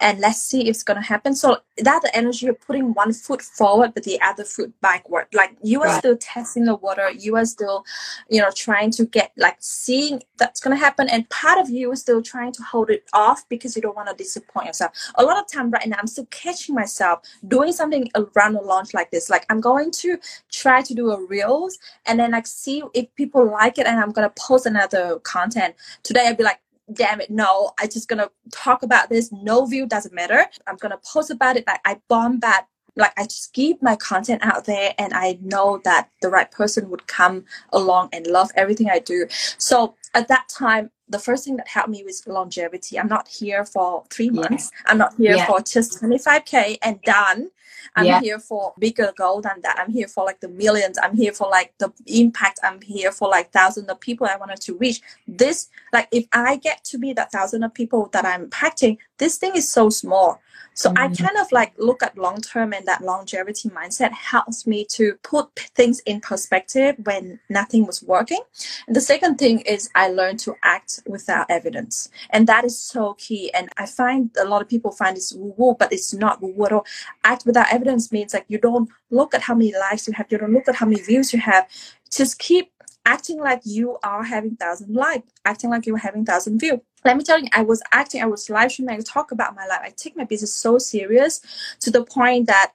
and 0.00 0.18
let's 0.18 0.40
see 0.40 0.62
if 0.62 0.68
it's 0.68 0.82
going 0.82 1.00
to 1.00 1.06
happen. 1.06 1.34
So 1.34 1.58
that 1.78 2.02
the 2.02 2.14
energy 2.16 2.46
of 2.48 2.60
putting 2.60 2.94
one 2.94 3.12
foot 3.12 3.42
forward 3.42 3.94
but 3.94 4.04
the 4.04 4.20
other 4.22 4.44
foot 4.44 4.72
backward. 4.80 5.26
Like 5.32 5.56
you 5.62 5.82
are 5.82 5.88
right. 5.88 5.98
still 5.98 6.16
testing 6.16 6.64
the 6.64 6.74
water. 6.74 7.10
You 7.10 7.36
are 7.36 7.44
still, 7.44 7.84
you 8.28 8.40
know, 8.40 8.50
trying 8.54 8.90
to 8.92 9.04
get 9.04 9.32
like 9.36 9.56
seeing 9.60 10.22
that's 10.38 10.60
going 10.60 10.76
to 10.76 10.82
happen. 10.82 11.08
And 11.08 11.28
part 11.28 11.58
of 11.58 11.68
you 11.68 11.92
is 11.92 12.00
still 12.00 12.22
trying 12.22 12.52
to 12.52 12.62
hold 12.62 12.90
it 12.90 13.04
off 13.12 13.46
because 13.48 13.76
you 13.76 13.82
don't 13.82 13.96
want 13.96 14.08
to 14.08 14.14
disappoint 14.14 14.66
yourself. 14.66 14.92
A 15.16 15.22
lot 15.22 15.38
of 15.38 15.50
time 15.50 15.70
right 15.70 15.86
now, 15.86 15.96
I'm 15.98 16.06
still 16.06 16.26
catching 16.30 16.74
myself 16.74 17.20
doing 17.46 17.72
something 17.72 18.10
around 18.14 18.56
a 18.56 18.62
launch 18.62 18.94
like 18.94 19.10
this. 19.10 19.28
Like 19.28 19.44
I'm 19.50 19.60
going 19.60 19.90
to 19.92 20.18
try 20.50 20.82
to 20.82 20.94
do 20.94 21.10
a 21.10 21.26
reels 21.26 21.78
and 22.06 22.18
then 22.18 22.32
like 22.32 22.46
see 22.46 22.82
if 22.94 23.14
people 23.14 23.50
like 23.50 23.78
it 23.78 23.86
and 23.86 24.00
I'm 24.00 24.12
going 24.12 24.28
to 24.28 24.34
post 24.40 24.66
another 24.66 25.18
content. 25.20 25.74
Today 26.02 26.26
I'd 26.26 26.38
be 26.38 26.44
like, 26.44 26.60
damn 26.92 27.20
it, 27.20 27.30
no, 27.30 27.72
I'm 27.78 27.88
just 27.88 28.08
gonna 28.08 28.30
talk 28.52 28.82
about 28.82 29.08
this. 29.08 29.30
No 29.32 29.66
view 29.66 29.86
doesn't 29.86 30.14
matter. 30.14 30.46
I'm 30.66 30.76
gonna 30.76 31.00
post 31.04 31.30
about 31.30 31.56
it. 31.56 31.66
Like 31.66 31.80
I 31.84 32.00
bomb 32.08 32.40
that. 32.40 32.66
like 32.96 33.12
I 33.16 33.24
just 33.24 33.52
keep 33.52 33.82
my 33.82 33.96
content 33.96 34.44
out 34.44 34.64
there 34.64 34.94
and 34.98 35.12
I 35.14 35.38
know 35.40 35.80
that 35.84 36.10
the 36.22 36.28
right 36.28 36.50
person 36.50 36.90
would 36.90 37.06
come 37.06 37.44
along 37.72 38.10
and 38.12 38.26
love 38.26 38.50
everything 38.56 38.90
I 38.90 38.98
do. 38.98 39.26
So 39.58 39.94
at 40.14 40.28
that 40.28 40.48
time, 40.48 40.90
the 41.08 41.18
first 41.18 41.44
thing 41.44 41.56
that 41.56 41.68
helped 41.68 41.90
me 41.90 42.02
was 42.04 42.26
longevity. 42.26 42.98
I'm 42.98 43.08
not 43.08 43.28
here 43.28 43.64
for 43.64 44.04
three 44.10 44.30
months. 44.30 44.70
Yeah. 44.72 44.90
I'm 44.90 44.98
not 44.98 45.14
here 45.16 45.36
yeah. 45.36 45.46
for 45.46 45.60
just 45.60 46.00
25k 46.00 46.78
and 46.82 47.00
done. 47.02 47.50
I'm 47.96 48.06
yeah. 48.06 48.20
here 48.20 48.38
for 48.38 48.74
bigger 48.78 49.12
goal 49.16 49.40
than 49.40 49.60
that. 49.62 49.78
I'm 49.78 49.90
here 49.92 50.08
for 50.08 50.24
like 50.24 50.40
the 50.40 50.48
millions. 50.48 50.98
I'm 51.02 51.16
here 51.16 51.32
for 51.32 51.48
like 51.48 51.74
the 51.78 51.92
impact. 52.06 52.60
I'm 52.62 52.80
here 52.80 53.12
for 53.12 53.28
like 53.28 53.52
thousands 53.52 53.88
of 53.88 54.00
people 54.00 54.26
I 54.26 54.36
wanted 54.36 54.60
to 54.62 54.76
reach. 54.76 55.00
This, 55.26 55.68
like, 55.92 56.08
if 56.12 56.26
I 56.32 56.56
get 56.56 56.84
to 56.84 56.98
be 56.98 57.12
that 57.14 57.32
thousand 57.32 57.62
of 57.62 57.74
people 57.74 58.08
that 58.12 58.24
I'm 58.24 58.48
impacting, 58.48 58.98
this 59.18 59.38
thing 59.38 59.56
is 59.56 59.70
so 59.70 59.90
small. 59.90 60.40
So 60.74 60.90
mm-hmm. 60.90 60.98
I 60.98 61.08
kind 61.14 61.36
of 61.38 61.50
like 61.52 61.72
look 61.78 62.02
at 62.02 62.16
long 62.16 62.40
term 62.40 62.72
and 62.72 62.86
that 62.86 63.02
longevity 63.02 63.68
mindset 63.68 64.12
helps 64.12 64.66
me 64.66 64.86
to 64.90 65.14
put 65.22 65.54
things 65.74 66.00
in 66.00 66.20
perspective 66.20 66.96
when 67.04 67.40
nothing 67.48 67.86
was 67.86 68.02
working. 68.02 68.40
And 68.86 68.94
the 68.94 69.00
second 69.00 69.36
thing 69.36 69.60
is 69.60 69.90
I 69.94 70.08
learned 70.08 70.38
to 70.40 70.54
act 70.62 71.00
without 71.06 71.46
evidence. 71.50 72.08
And 72.30 72.46
that 72.46 72.64
is 72.64 72.80
so 72.80 73.14
key. 73.14 73.52
And 73.52 73.68
I 73.76 73.86
find 73.86 74.30
a 74.40 74.44
lot 74.44 74.62
of 74.62 74.68
people 74.68 74.92
find 74.92 75.16
this 75.16 75.32
woo 75.32 75.54
woo, 75.56 75.76
but 75.78 75.92
it's 75.92 76.14
not 76.14 76.40
woo 76.40 76.52
woo 76.54 76.66
at 76.66 76.72
all. 76.72 76.86
Act 77.24 77.44
without 77.46 77.69
evidence 77.70 78.12
means 78.12 78.34
like 78.34 78.44
you 78.48 78.58
don't 78.58 78.88
look 79.10 79.34
at 79.34 79.42
how 79.42 79.54
many 79.54 79.72
likes 79.72 80.06
you 80.06 80.12
have, 80.14 80.26
you 80.30 80.38
don't 80.38 80.52
look 80.52 80.68
at 80.68 80.76
how 80.76 80.86
many 80.86 81.00
views 81.00 81.32
you 81.32 81.40
have. 81.40 81.68
Just 82.10 82.38
keep 82.38 82.72
acting 83.06 83.40
like 83.40 83.62
you 83.64 83.98
are 84.02 84.22
having 84.22 84.56
thousand 84.56 84.94
likes, 84.94 85.26
acting 85.44 85.70
like 85.70 85.86
you're 85.86 85.96
having 85.96 86.24
thousand 86.24 86.58
view. 86.58 86.82
Let 87.04 87.16
me 87.16 87.24
tell 87.24 87.38
you, 87.38 87.48
I 87.52 87.62
was 87.62 87.82
acting, 87.92 88.22
I 88.22 88.26
was 88.26 88.50
live 88.50 88.72
streaming, 88.72 88.94
I 88.94 89.00
talk 89.00 89.32
about 89.32 89.54
my 89.54 89.66
life. 89.66 89.80
I 89.82 89.90
take 89.96 90.16
my 90.16 90.24
business 90.24 90.52
so 90.52 90.78
serious 90.78 91.40
to 91.80 91.90
the 91.90 92.04
point 92.04 92.46
that 92.46 92.72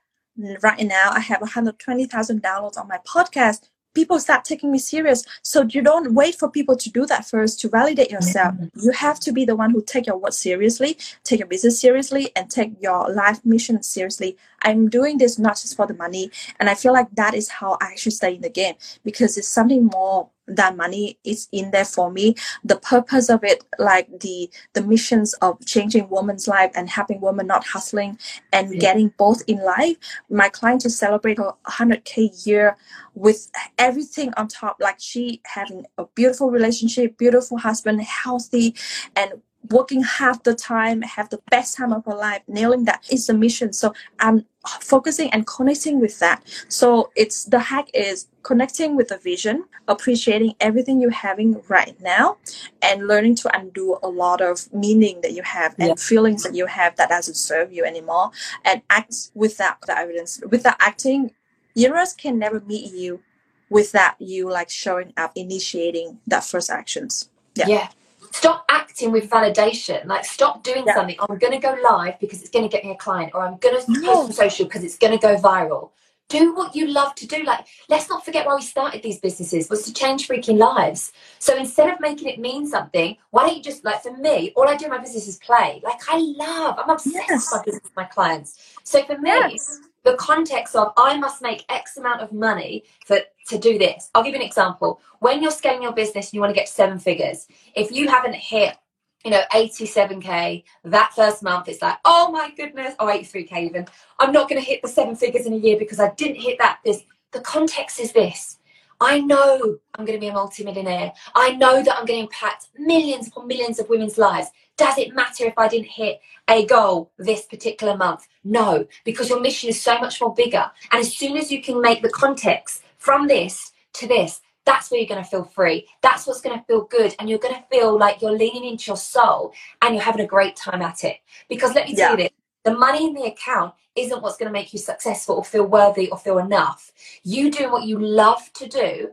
right 0.62 0.86
now 0.86 1.12
I 1.12 1.19
have 1.19 1.41
120,000 1.41 2.41
downloads 2.41 2.77
on 2.77 2.88
my 2.88 2.99
podcast 3.08 3.69
people 3.95 4.19
start 4.19 4.45
taking 4.45 4.71
me 4.71 4.77
serious. 4.77 5.23
So 5.41 5.63
you 5.63 5.81
don't 5.81 6.13
wait 6.13 6.36
for 6.36 6.51
people 6.51 6.75
to 6.77 6.91
do 6.91 7.05
that 7.08 7.25
first 7.25 7.60
to 7.62 7.69
validate 7.69 8.12
yourself. 8.12 8.53
You 8.75 8.91
have 8.91 9.19
to 9.21 9.31
be 9.31 9.45
the 9.45 9.55
one 9.55 9.71
who 9.71 9.81
take 9.81 10.05
your 10.05 10.17
work 10.17 10.34
seriously, 10.34 10.97
take 11.23 11.39
your 11.39 11.47
business 11.47 11.79
seriously, 11.79 12.31
and 12.36 12.49
take 12.49 12.73
your 12.81 13.12
life 13.12 13.43
mission 13.43 13.81
seriously. 13.81 14.38
I'm 14.62 14.89
doing 14.89 15.17
this 15.17 15.39
not 15.39 15.55
just 15.55 15.75
for 15.75 15.88
the 15.88 15.93
money, 15.93 16.29
and 16.60 16.69
I 16.69 16.75
feel 16.75 16.93
like 16.93 17.10
that 17.15 17.34
is 17.34 17.49
how 17.49 17.77
I 17.81 17.86
actually 17.88 18.12
stay 18.12 18.36
in 18.36 18.41
the 18.41 18.49
game 18.49 18.75
because 19.03 19.38
it's 19.38 19.47
something 19.47 19.86
more 19.86 20.29
that 20.47 20.75
money 20.75 21.17
is 21.23 21.47
in 21.51 21.71
there 21.71 21.86
for 21.86 22.12
me. 22.12 22.36
The 22.63 22.77
purpose 22.77 23.29
of 23.29 23.43
it 23.43 23.63
like 23.79 24.08
the 24.19 24.49
the 24.73 24.81
missions 24.81 25.34
of 25.36 25.63
changing 25.65 26.10
women's 26.10 26.47
life 26.47 26.71
and 26.75 26.89
helping 26.89 27.21
women 27.21 27.47
not 27.47 27.65
hustling 27.65 28.19
and 28.53 28.73
yeah. 28.73 28.79
getting 28.79 29.13
both 29.17 29.41
in 29.47 29.63
life. 29.63 29.97
My 30.29 30.49
client 30.49 30.81
to 30.81 30.89
celebrate 30.89 31.38
her 31.38 31.53
100k 31.67 32.45
year 32.45 32.77
with 33.13 33.51
everything 33.77 34.34
on 34.38 34.47
top. 34.47 34.77
Like 34.79 34.99
she 34.99 35.41
having 35.45 35.86
a 35.97 36.05
beautiful 36.15 36.51
relationship 36.51 37.17
beautiful 37.17 37.58
husband 37.58 38.01
healthy 38.01 38.75
and 39.15 39.41
working 39.69 40.04
half 40.04 40.43
the 40.43 40.56
time, 40.56 41.01
have 41.01 41.30
the 41.30 41.41
best 41.49 41.75
time 41.75 41.91
of 41.91 42.06
her 42.06 42.15
life, 42.15 42.41
nailing 42.47 42.86
that 42.86 43.06
is 43.12 43.28
the 43.28 43.34
mission. 43.34 43.73
So 43.73 43.93
I'm 44.19 44.45
focusing 44.82 45.32
and 45.32 45.45
connecting 45.45 45.99
with 45.99 46.19
that. 46.19 46.43
So 46.69 47.12
it's 47.15 47.45
the 47.45 47.60
hack 47.60 47.89
is 47.93 48.28
connecting 48.43 48.95
with 48.95 49.10
the 49.10 49.17
vision, 49.17 49.65
appreciating 49.88 50.56
everything 50.60 51.01
you're 51.01 51.12
having 51.12 51.62
right 51.67 51.99
now, 52.01 52.38
and 52.82 53.08
learning 53.08 53.36
to 53.36 53.58
undo 53.58 53.97
a 54.04 54.08
lot 54.08 54.41
of 54.41 54.71
meaning 54.73 55.21
that 55.21 55.34
you 55.34 55.43
have 55.43 55.75
and 55.80 55.89
yeah. 55.89 55.95
feelings 55.95 56.43
that 56.43 56.56
you 56.56 56.65
have 56.65 56.95
that 56.97 57.10
doesn't 57.10 57.36
serve 57.36 57.71
you 57.71 57.86
anymore, 57.86 58.32
and 58.63 58.82
act 58.89 59.32
without 59.34 59.82
the 59.82 59.97
evidence. 59.97 60.41
Without 60.49 60.75
acting, 60.80 61.32
universe 61.73 62.13
can 62.13 62.39
never 62.39 62.60
meet 62.62 62.93
you 62.93 63.21
without 63.69 64.19
you 64.19 64.49
like 64.49 64.69
showing 64.69 65.13
up, 65.17 65.32
initiating 65.36 66.19
that 66.28 66.43
first 66.43 66.69
actions. 66.69 67.30
Yeah. 67.56 67.67
yeah 67.67 67.88
stop 68.35 68.65
acting 68.69 69.11
with 69.11 69.29
validation. 69.29 70.05
Like, 70.05 70.25
stop 70.25 70.63
doing 70.63 70.83
yeah. 70.85 70.95
something. 70.95 71.15
I'm 71.21 71.37
going 71.37 71.53
to 71.53 71.59
go 71.59 71.77
live 71.83 72.19
because 72.19 72.41
it's 72.41 72.49
going 72.49 72.67
to 72.67 72.69
get 72.69 72.83
me 72.83 72.91
a 72.91 72.95
client, 72.95 73.31
or 73.33 73.41
I'm 73.41 73.57
going 73.57 73.81
to 73.81 73.91
no. 73.91 74.13
post 74.13 74.27
on 74.27 74.33
social 74.33 74.65
because 74.65 74.83
it's 74.83 74.97
going 74.97 75.17
to 75.17 75.19
go 75.19 75.35
viral. 75.37 75.91
Do 76.27 76.55
what 76.55 76.75
you 76.75 76.87
love 76.87 77.13
to 77.15 77.27
do. 77.27 77.43
Like, 77.43 77.65
let's 77.87 78.09
not 78.09 78.25
forget 78.25 78.45
why 78.45 78.55
we 78.55 78.61
started 78.63 79.03
these 79.03 79.19
businesses 79.19 79.69
was 79.69 79.83
to 79.83 79.93
change 79.93 80.27
freaking 80.27 80.57
lives. 80.57 81.13
So 81.39 81.55
instead 81.55 81.93
of 81.93 81.99
making 81.99 82.27
it 82.27 82.39
mean 82.39 82.67
something, 82.67 83.15
why 83.29 83.45
don't 83.45 83.57
you 83.57 83.63
just 83.63 83.85
like 83.85 84.01
for 84.01 84.17
me, 84.17 84.51
all 84.55 84.67
I 84.67 84.75
do 84.75 84.85
in 84.85 84.91
my 84.91 84.97
business 84.97 85.27
is 85.27 85.37
play. 85.37 85.81
Like 85.83 85.99
I 86.09 86.17
love, 86.17 86.79
I'm 86.79 86.89
obsessed 86.89 87.15
yes. 87.29 87.51
with 87.51 87.59
my 87.59 87.63
business, 87.63 87.91
my 87.95 88.05
clients. 88.05 88.75
So 88.83 89.03
for 89.05 89.19
me, 89.19 89.29
yes 89.29 89.81
the 90.05 90.15
context 90.15 90.75
of 90.75 90.93
I 90.95 91.17
must 91.17 91.41
make 91.41 91.65
X 91.67 91.97
amount 91.97 92.21
of 92.21 92.31
money 92.31 92.83
for 93.05 93.19
to 93.47 93.57
do 93.57 93.77
this. 93.77 94.09
I'll 94.13 94.23
give 94.23 94.33
you 94.33 94.39
an 94.39 94.45
example. 94.45 95.01
When 95.19 95.41
you're 95.41 95.51
scaling 95.51 95.81
your 95.81 95.93
business 95.93 96.27
and 96.27 96.35
you 96.35 96.39
want 96.39 96.51
to 96.51 96.59
get 96.59 96.69
seven 96.69 96.99
figures, 96.99 97.47
if 97.75 97.91
you 97.91 98.07
haven't 98.07 98.35
hit 98.35 98.77
you 99.25 99.31
know 99.31 99.41
87k 99.51 100.63
that 100.83 101.11
first 101.15 101.41
month 101.41 101.67
it's 101.67 101.81
like 101.81 101.97
oh 102.05 102.31
my 102.31 102.51
goodness 102.55 102.93
oh 102.99 103.07
83k 103.07 103.63
even 103.63 103.87
i'm 104.19 104.31
not 104.31 104.47
going 104.47 104.61
to 104.61 104.65
hit 104.65 104.83
the 104.83 104.87
seven 104.87 105.15
figures 105.15 105.47
in 105.47 105.53
a 105.53 105.57
year 105.57 105.79
because 105.79 105.99
i 105.99 106.13
didn't 106.13 106.39
hit 106.39 106.59
that 106.59 106.77
this 106.85 107.01
the 107.31 107.41
context 107.41 107.99
is 107.99 108.13
this 108.13 108.59
I 109.01 109.19
know 109.19 109.77
I'm 109.95 110.05
going 110.05 110.17
to 110.17 110.21
be 110.21 110.27
a 110.27 110.34
multimillionaire. 110.34 111.13
I 111.36 111.51
know 111.51 111.84
that 111.84 111.97
I'm 111.97 112.05
going 112.05 112.19
to 112.19 112.25
impact 112.25 112.67
millions 112.77 113.27
upon 113.27 113.47
millions 113.47 113.79
of 113.79 113.89
women's 113.89 114.17
lives. 114.17 114.47
Does 114.77 114.97
it 114.97 115.13
matter 115.13 115.45
if 115.45 115.58
I 115.58 115.67
didn't 115.67 115.88
hit 115.88 116.19
a 116.49 116.65
goal 116.65 117.12
this 117.17 117.45
particular 117.45 117.97
month? 117.97 118.27
No, 118.43 118.86
because 119.03 119.29
your 119.29 119.39
mission 119.39 119.69
is 119.69 119.81
so 119.81 119.97
much 119.99 120.21
more 120.21 120.34
bigger. 120.34 120.69
And 120.91 121.01
as 121.01 121.15
soon 121.15 121.38
as 121.38 121.51
you 121.51 121.62
can 121.62 121.81
make 121.81 122.01
the 122.01 122.10
context 122.10 122.84
from 122.97 123.27
this 123.27 123.71
to 123.93 124.08
this, 124.08 124.41
that's 124.65 124.89
where 124.89 124.99
you're 124.99 125.08
going 125.08 125.23
to 125.23 125.29
feel 125.29 125.43
free. 125.43 125.88
That's 126.01 126.25
what's 126.25 126.41
going 126.41 126.58
to 126.58 126.65
feel 126.65 126.86
good. 126.86 127.15
And 127.19 127.29
you're 127.29 127.39
going 127.39 127.55
to 127.55 127.63
feel 127.71 127.97
like 127.97 128.21
you're 128.21 128.31
leaning 128.31 128.65
into 128.65 128.88
your 128.88 128.97
soul 128.97 129.53
and 129.81 129.93
you're 129.93 130.03
having 130.03 130.25
a 130.25 130.27
great 130.27 130.55
time 130.55 130.81
at 130.81 131.03
it. 131.03 131.17
Because 131.47 131.75
let 131.75 131.88
me 131.88 131.95
tell 131.95 132.17
yeah. 132.17 132.23
you 132.23 132.29
this 132.29 132.31
the 132.65 132.75
money 132.75 133.06
in 133.06 133.13
the 133.13 133.23
account 133.23 133.73
isn't 133.95 134.21
what's 134.21 134.38
going 134.38 134.49
to 134.49 134.54
make 134.54 134.73
you 134.73 134.80
successful 134.80 135.36
or 135.36 135.45
feel 135.45 135.65
worthy 135.65 136.10
or 136.10 136.17
feel 136.17 136.39
enough. 136.39 136.91
You 137.23 137.49
doing 137.49 137.71
what 137.71 137.84
you 137.84 137.97
love 137.97 138.51
to 138.54 138.67
do 138.67 139.12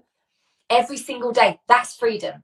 every 0.69 0.97
single 0.97 1.33
day, 1.33 1.61
that's 1.69 1.95
freedom. 1.95 2.43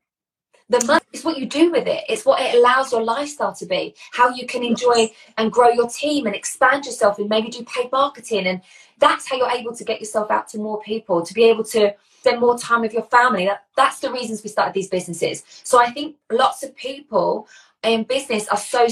The 0.69 0.85
money 0.85 1.05
is 1.15 1.25
what 1.25 1.39
you 1.39 1.47
do 1.47 1.71
with 1.71 1.87
it. 1.87 2.05
It's 2.11 2.27
what 2.27 2.43
it 2.43 2.55
allows 2.55 2.93
your 2.93 3.03
lifestyle 3.03 3.55
to 3.55 3.65
be. 3.65 3.95
How 4.13 4.29
you 4.29 4.47
can 4.47 4.63
enjoy 4.63 5.11
and 5.39 5.51
grow 5.51 5.71
your 5.71 5.89
team 5.89 6.27
and 6.27 6.37
expand 6.37 6.85
yourself 6.85 7.19
and 7.19 7.29
maybe 7.29 7.49
do 7.49 7.65
paid 7.65 7.91
marketing. 7.91 8.47
And 8.47 8.61
that's 8.99 9.27
how 9.27 9.37
you're 9.37 9.51
able 9.51 9.75
to 9.75 9.85
get 9.85 9.99
yourself 9.99 10.31
out 10.31 10.47
to 10.49 10.59
more 10.59 10.83
people, 10.83 11.25
to 11.25 11.33
be 11.33 11.45
able 11.45 11.65
to 11.65 11.95
spend 12.21 12.41
more 12.41 12.59
time 12.59 12.83
with 12.83 12.93
your 12.93 13.05
family. 13.05 13.47
That, 13.47 13.65
that's 13.77 14.01
the 14.01 14.13
reasons 14.13 14.43
we 14.43 14.51
started 14.51 14.75
these 14.75 14.91
businesses. 14.91 15.43
So 15.65 15.81
I 15.81 15.91
think 15.91 16.17
lots 16.31 16.63
of 16.63 16.77
people 16.77 17.49
in 17.83 18.03
business 18.05 18.47
are 18.49 18.59
so 18.59 18.89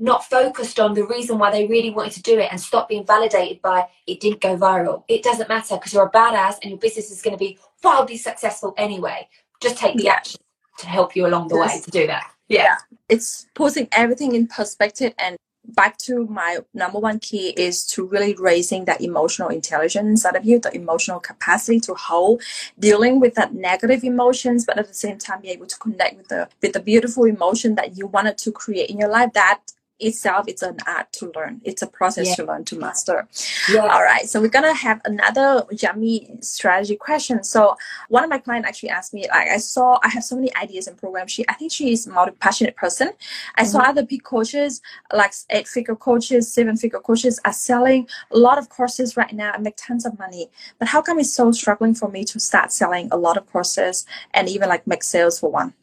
not 0.00 0.24
focused 0.24 0.80
on 0.80 0.94
the 0.94 1.04
reason 1.04 1.38
why 1.38 1.50
they 1.50 1.66
really 1.66 1.90
wanted 1.90 2.12
to 2.12 2.22
do 2.22 2.38
it 2.38 2.48
and 2.50 2.60
stop 2.60 2.88
being 2.88 3.04
validated 3.04 3.60
by 3.62 3.86
it 4.06 4.20
didn't 4.20 4.40
go 4.40 4.56
viral. 4.56 5.04
It 5.08 5.22
doesn't 5.22 5.48
matter 5.48 5.76
because 5.76 5.92
you're 5.92 6.06
a 6.06 6.10
badass 6.10 6.56
and 6.62 6.70
your 6.70 6.78
business 6.78 7.10
is 7.10 7.22
going 7.22 7.34
to 7.34 7.38
be 7.38 7.58
wildly 7.82 8.16
successful 8.16 8.74
anyway. 8.76 9.28
Just 9.60 9.76
take 9.76 9.96
the 9.96 10.08
action 10.08 10.40
to 10.78 10.86
help 10.86 11.14
you 11.14 11.26
along 11.26 11.48
the 11.48 11.56
way 11.56 11.80
to 11.82 11.90
do 11.90 12.06
that. 12.06 12.32
Yeah. 12.48 12.62
yeah. 12.62 12.76
It's 13.08 13.46
putting 13.54 13.88
everything 13.92 14.34
in 14.34 14.46
perspective 14.46 15.12
and 15.18 15.36
back 15.74 15.98
to 15.98 16.26
my 16.26 16.58
number 16.74 16.98
one 16.98 17.18
key 17.18 17.50
is 17.50 17.86
to 17.86 18.06
really 18.06 18.34
raising 18.34 18.84
that 18.86 19.00
emotional 19.00 19.48
intelligence 19.48 20.06
inside 20.08 20.36
of 20.36 20.44
you, 20.44 20.58
the 20.58 20.74
emotional 20.74 21.20
capacity 21.20 21.80
to 21.80 21.94
hold 21.94 22.42
dealing 22.78 23.20
with 23.20 23.34
that 23.34 23.54
negative 23.54 24.02
emotions, 24.02 24.64
but 24.64 24.78
at 24.78 24.88
the 24.88 24.94
same 24.94 25.18
time 25.18 25.40
be 25.42 25.50
able 25.50 25.66
to 25.66 25.78
connect 25.78 26.16
with 26.16 26.28
the 26.28 26.48
with 26.62 26.72
the 26.72 26.80
beautiful 26.80 27.24
emotion 27.24 27.74
that 27.74 27.96
you 27.96 28.06
wanted 28.06 28.38
to 28.38 28.50
create 28.50 28.90
in 28.90 28.98
your 28.98 29.10
life. 29.10 29.32
That 29.34 29.60
itself 30.00 30.46
it's 30.48 30.62
an 30.62 30.76
art 30.86 31.12
to 31.12 31.32
learn. 31.34 31.60
It's 31.64 31.82
a 31.82 31.86
process 31.86 32.28
yeah. 32.28 32.34
to 32.36 32.44
learn 32.44 32.64
to 32.66 32.78
master. 32.78 33.28
Yeah. 33.70 33.80
all 33.82 34.02
right 34.02 34.28
so 34.28 34.40
we're 34.40 34.48
gonna 34.48 34.74
have 34.74 35.00
another 35.04 35.64
yummy 35.70 36.30
strategy 36.40 36.96
question. 36.96 37.44
So 37.44 37.76
one 38.08 38.24
of 38.24 38.30
my 38.30 38.38
clients 38.38 38.68
actually 38.68 38.90
asked 38.90 39.14
me 39.14 39.26
like 39.28 39.48
i 39.48 39.58
saw 39.58 39.98
i 40.02 40.08
have 40.08 40.24
so 40.24 40.36
many 40.36 40.54
ideas 40.56 40.86
and 40.86 40.96
programs. 40.96 41.32
She 41.32 41.44
i 41.48 41.54
think 41.54 41.72
she 41.72 41.92
is 41.92 42.06
multi 42.06 42.32
passionate 42.32 42.76
person. 42.76 43.12
I 43.56 43.62
mm-hmm. 43.62 43.70
saw 43.70 43.78
other 43.80 44.04
big 44.04 44.24
coaches 44.24 44.80
like 45.12 45.32
eight 45.50 45.68
figure 45.68 45.96
coaches 45.96 46.52
seven 46.52 46.76
figure 46.76 47.00
coaches 47.00 47.40
are 47.44 47.52
selling 47.52 48.08
a 48.30 48.38
lot 48.38 48.58
of 48.58 48.68
courses 48.68 49.16
right 49.16 49.32
now 49.32 49.52
and 49.54 49.62
make 49.62 49.76
tons 49.76 50.06
of 50.06 50.18
money. 50.18 50.50
But 50.78 50.88
how 50.88 51.02
come 51.02 51.18
it's 51.18 51.32
so 51.34 51.52
struggling 51.52 51.94
for 51.94 52.08
me 52.08 52.24
to 52.24 52.40
start 52.40 52.72
selling 52.72 53.08
a 53.10 53.16
lot 53.16 53.36
of 53.36 53.46
courses 53.46 54.06
and 54.34 54.48
even 54.48 54.68
like 54.68 54.86
make 54.86 55.02
sales 55.02 55.38
for 55.38 55.50
one? 55.50 55.74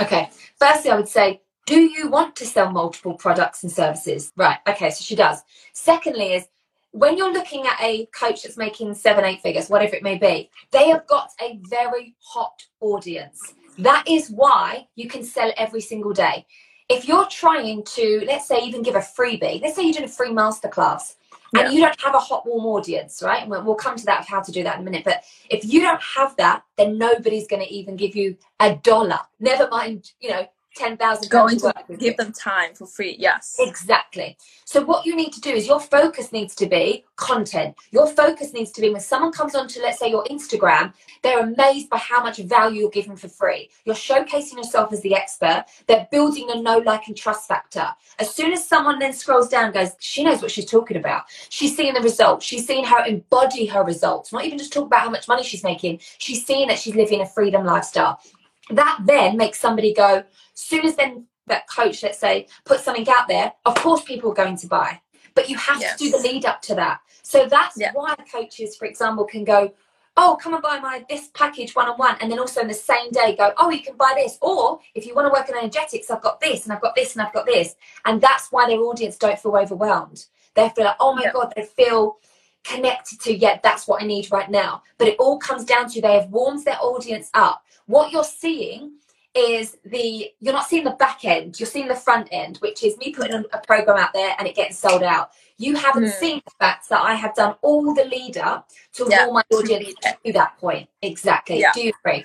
Okay. 0.00 0.30
Firstly 0.58 0.90
i 0.90 0.96
would 0.96 1.08
say 1.08 1.40
do 1.66 1.80
you 1.80 2.08
want 2.08 2.36
to 2.36 2.46
sell 2.46 2.70
multiple 2.70 3.14
products 3.14 3.62
and 3.62 3.70
services? 3.70 4.32
Right. 4.36 4.58
Okay. 4.66 4.90
So 4.90 5.02
she 5.02 5.16
does. 5.16 5.42
Secondly, 5.72 6.34
is 6.34 6.46
when 6.92 7.18
you're 7.18 7.32
looking 7.32 7.66
at 7.66 7.76
a 7.80 8.06
coach 8.06 8.42
that's 8.42 8.56
making 8.56 8.94
seven, 8.94 9.24
eight 9.24 9.42
figures, 9.42 9.68
whatever 9.68 9.96
it 9.96 10.02
may 10.02 10.16
be, 10.16 10.48
they 10.70 10.88
have 10.88 11.06
got 11.06 11.30
a 11.42 11.58
very 11.68 12.14
hot 12.20 12.62
audience. 12.80 13.54
That 13.78 14.04
is 14.08 14.30
why 14.30 14.86
you 14.94 15.08
can 15.08 15.22
sell 15.22 15.52
every 15.58 15.82
single 15.82 16.14
day. 16.14 16.46
If 16.88 17.06
you're 17.06 17.26
trying 17.26 17.82
to, 17.84 18.24
let's 18.26 18.46
say, 18.46 18.60
even 18.60 18.82
give 18.82 18.94
a 18.94 19.00
freebie, 19.00 19.60
let's 19.60 19.74
say 19.74 19.82
you're 19.82 19.92
doing 19.92 20.04
a 20.04 20.08
free 20.08 20.30
masterclass 20.30 21.16
and 21.54 21.72
you 21.72 21.80
don't 21.80 22.00
have 22.00 22.14
a 22.14 22.18
hot, 22.18 22.46
warm 22.46 22.64
audience, 22.66 23.22
right? 23.22 23.42
And 23.42 23.50
we'll 23.50 23.74
come 23.74 23.96
to 23.96 24.06
that 24.06 24.20
of 24.20 24.28
how 24.28 24.40
to 24.40 24.52
do 24.52 24.62
that 24.62 24.76
in 24.76 24.82
a 24.82 24.84
minute. 24.84 25.04
But 25.04 25.24
if 25.50 25.64
you 25.64 25.80
don't 25.80 26.00
have 26.00 26.36
that, 26.36 26.62
then 26.76 26.96
nobody's 26.96 27.46
going 27.46 27.62
to 27.62 27.72
even 27.72 27.96
give 27.96 28.14
you 28.14 28.36
a 28.60 28.76
dollar. 28.76 29.18
Never 29.40 29.68
mind, 29.68 30.12
you 30.20 30.30
know, 30.30 30.46
10,000 30.76 31.30
going 31.30 31.58
to 31.58 31.72
give 31.98 32.16
them 32.16 32.32
time 32.32 32.74
for 32.74 32.86
free. 32.86 33.16
Yes. 33.18 33.56
Exactly. 33.58 34.36
So 34.64 34.84
what 34.84 35.06
you 35.06 35.16
need 35.16 35.32
to 35.32 35.40
do 35.40 35.50
is 35.50 35.66
your 35.66 35.80
focus 35.80 36.32
needs 36.32 36.54
to 36.56 36.66
be 36.66 37.04
content. 37.16 37.76
Your 37.92 38.06
focus 38.06 38.52
needs 38.52 38.72
to 38.72 38.80
be 38.80 38.90
when 38.90 39.00
someone 39.00 39.32
comes 39.32 39.54
onto 39.54 39.80
let's 39.80 39.98
say 39.98 40.10
your 40.10 40.24
Instagram, 40.24 40.92
they're 41.22 41.40
amazed 41.40 41.88
by 41.88 41.98
how 41.98 42.22
much 42.22 42.38
value 42.38 42.80
you're 42.80 42.90
giving 42.90 43.16
for 43.16 43.28
free. 43.28 43.70
You're 43.84 43.94
showcasing 43.94 44.56
yourself 44.56 44.92
as 44.92 45.00
the 45.02 45.14
expert. 45.14 45.64
They're 45.86 46.08
building 46.10 46.48
a 46.50 46.60
know 46.60 46.78
like 46.78 47.06
and 47.06 47.16
trust 47.16 47.48
factor. 47.48 47.88
As 48.18 48.34
soon 48.34 48.52
as 48.52 48.66
someone 48.66 48.98
then 48.98 49.12
scrolls 49.12 49.48
down 49.48 49.72
goes, 49.72 49.90
she 49.98 50.24
knows 50.24 50.42
what 50.42 50.50
she's 50.50 50.70
talking 50.70 50.96
about. 50.96 51.24
She's 51.48 51.76
seeing 51.76 51.94
the 51.94 52.00
results. 52.00 52.44
She's 52.44 52.66
seeing 52.66 52.84
her 52.84 53.04
embody 53.06 53.66
her 53.66 53.84
results. 53.84 54.32
Not 54.32 54.44
even 54.44 54.58
just 54.58 54.72
talk 54.72 54.86
about 54.86 55.00
how 55.00 55.10
much 55.10 55.28
money 55.28 55.42
she's 55.42 55.64
making. 55.64 56.00
She's 56.18 56.44
seeing 56.44 56.68
that 56.68 56.78
she's 56.78 56.94
living 56.94 57.20
a 57.20 57.26
freedom 57.26 57.64
lifestyle. 57.64 58.20
That 58.70 59.00
then 59.04 59.36
makes 59.36 59.60
somebody 59.60 59.94
go, 59.94 60.24
soon 60.54 60.86
as 60.86 60.96
then 60.96 61.26
that 61.46 61.68
coach, 61.68 62.02
let's 62.02 62.18
say, 62.18 62.48
put 62.64 62.80
something 62.80 63.08
out 63.08 63.28
there, 63.28 63.52
of 63.64 63.74
course 63.76 64.02
people 64.02 64.32
are 64.32 64.34
going 64.34 64.56
to 64.58 64.66
buy. 64.66 65.00
But 65.34 65.48
you 65.48 65.56
have 65.56 65.80
yes. 65.80 65.96
to 65.98 66.04
do 66.04 66.10
the 66.10 66.18
lead 66.18 66.44
up 66.44 66.62
to 66.62 66.74
that. 66.74 67.00
So 67.22 67.46
that's 67.46 67.78
yeah. 67.78 67.92
why 67.92 68.14
coaches, 68.32 68.76
for 68.76 68.86
example, 68.86 69.24
can 69.24 69.44
go, 69.44 69.72
oh, 70.16 70.38
come 70.40 70.54
and 70.54 70.62
buy 70.62 70.80
my 70.80 71.04
this 71.08 71.28
package 71.34 71.76
one 71.76 71.88
on 71.88 71.98
one, 71.98 72.16
and 72.20 72.30
then 72.30 72.38
also 72.38 72.60
in 72.62 72.68
the 72.68 72.74
same 72.74 73.10
day 73.10 73.36
go, 73.36 73.52
oh, 73.58 73.70
you 73.70 73.82
can 73.82 73.96
buy 73.96 74.14
this. 74.16 74.38
Or 74.40 74.80
if 74.94 75.06
you 75.06 75.14
want 75.14 75.26
to 75.26 75.32
work 75.32 75.48
on 75.50 75.58
energetics, 75.58 76.10
I've 76.10 76.22
got 76.22 76.40
this, 76.40 76.64
and 76.64 76.72
I've 76.72 76.80
got 76.80 76.94
this, 76.94 77.14
and 77.14 77.22
I've 77.24 77.34
got 77.34 77.46
this. 77.46 77.74
And 78.04 78.20
that's 78.20 78.50
why 78.50 78.66
their 78.66 78.78
audience 78.78 79.16
don't 79.16 79.38
feel 79.38 79.56
overwhelmed. 79.56 80.24
They 80.54 80.70
feel 80.70 80.86
like, 80.86 80.96
oh 81.00 81.14
my 81.14 81.24
yeah. 81.24 81.32
God, 81.32 81.52
they 81.54 81.64
feel 81.64 82.18
connected 82.64 83.20
to, 83.20 83.36
yeah, 83.36 83.60
that's 83.62 83.86
what 83.86 84.02
I 84.02 84.06
need 84.06 84.32
right 84.32 84.50
now. 84.50 84.82
But 84.98 85.08
it 85.08 85.16
all 85.18 85.38
comes 85.38 85.64
down 85.64 85.88
to 85.90 86.00
they 86.00 86.14
have 86.14 86.30
warmed 86.30 86.64
their 86.64 86.78
audience 86.80 87.30
up. 87.34 87.62
What 87.86 88.12
you're 88.12 88.24
seeing 88.24 88.92
is 89.36 89.76
the 89.84 90.30
you're 90.40 90.54
not 90.54 90.66
seeing 90.66 90.84
the 90.84 90.90
back 90.92 91.24
end 91.24 91.60
you're 91.60 91.66
seeing 91.66 91.88
the 91.88 91.94
front 91.94 92.26
end 92.32 92.56
which 92.58 92.82
is 92.82 92.96
me 92.96 93.12
putting 93.12 93.44
a 93.52 93.58
program 93.58 93.98
out 93.98 94.12
there 94.14 94.34
and 94.38 94.48
it 94.48 94.56
gets 94.56 94.78
sold 94.78 95.02
out 95.02 95.30
you 95.58 95.76
haven't 95.76 96.04
mm. 96.04 96.12
seen 96.12 96.40
the 96.44 96.52
fact 96.58 96.88
that 96.88 97.02
i 97.02 97.14
have 97.14 97.34
done 97.34 97.54
all 97.60 97.94
the 97.94 98.04
lead 98.06 98.38
up 98.38 98.70
to 98.94 99.06
yeah. 99.10 99.28
my 99.30 99.42
audience 99.52 99.92
to 100.24 100.32
that 100.32 100.56
point 100.56 100.88
exactly 101.02 101.60
yeah. 101.60 101.70
do 101.74 101.82
you 101.82 101.92
agree 102.02 102.24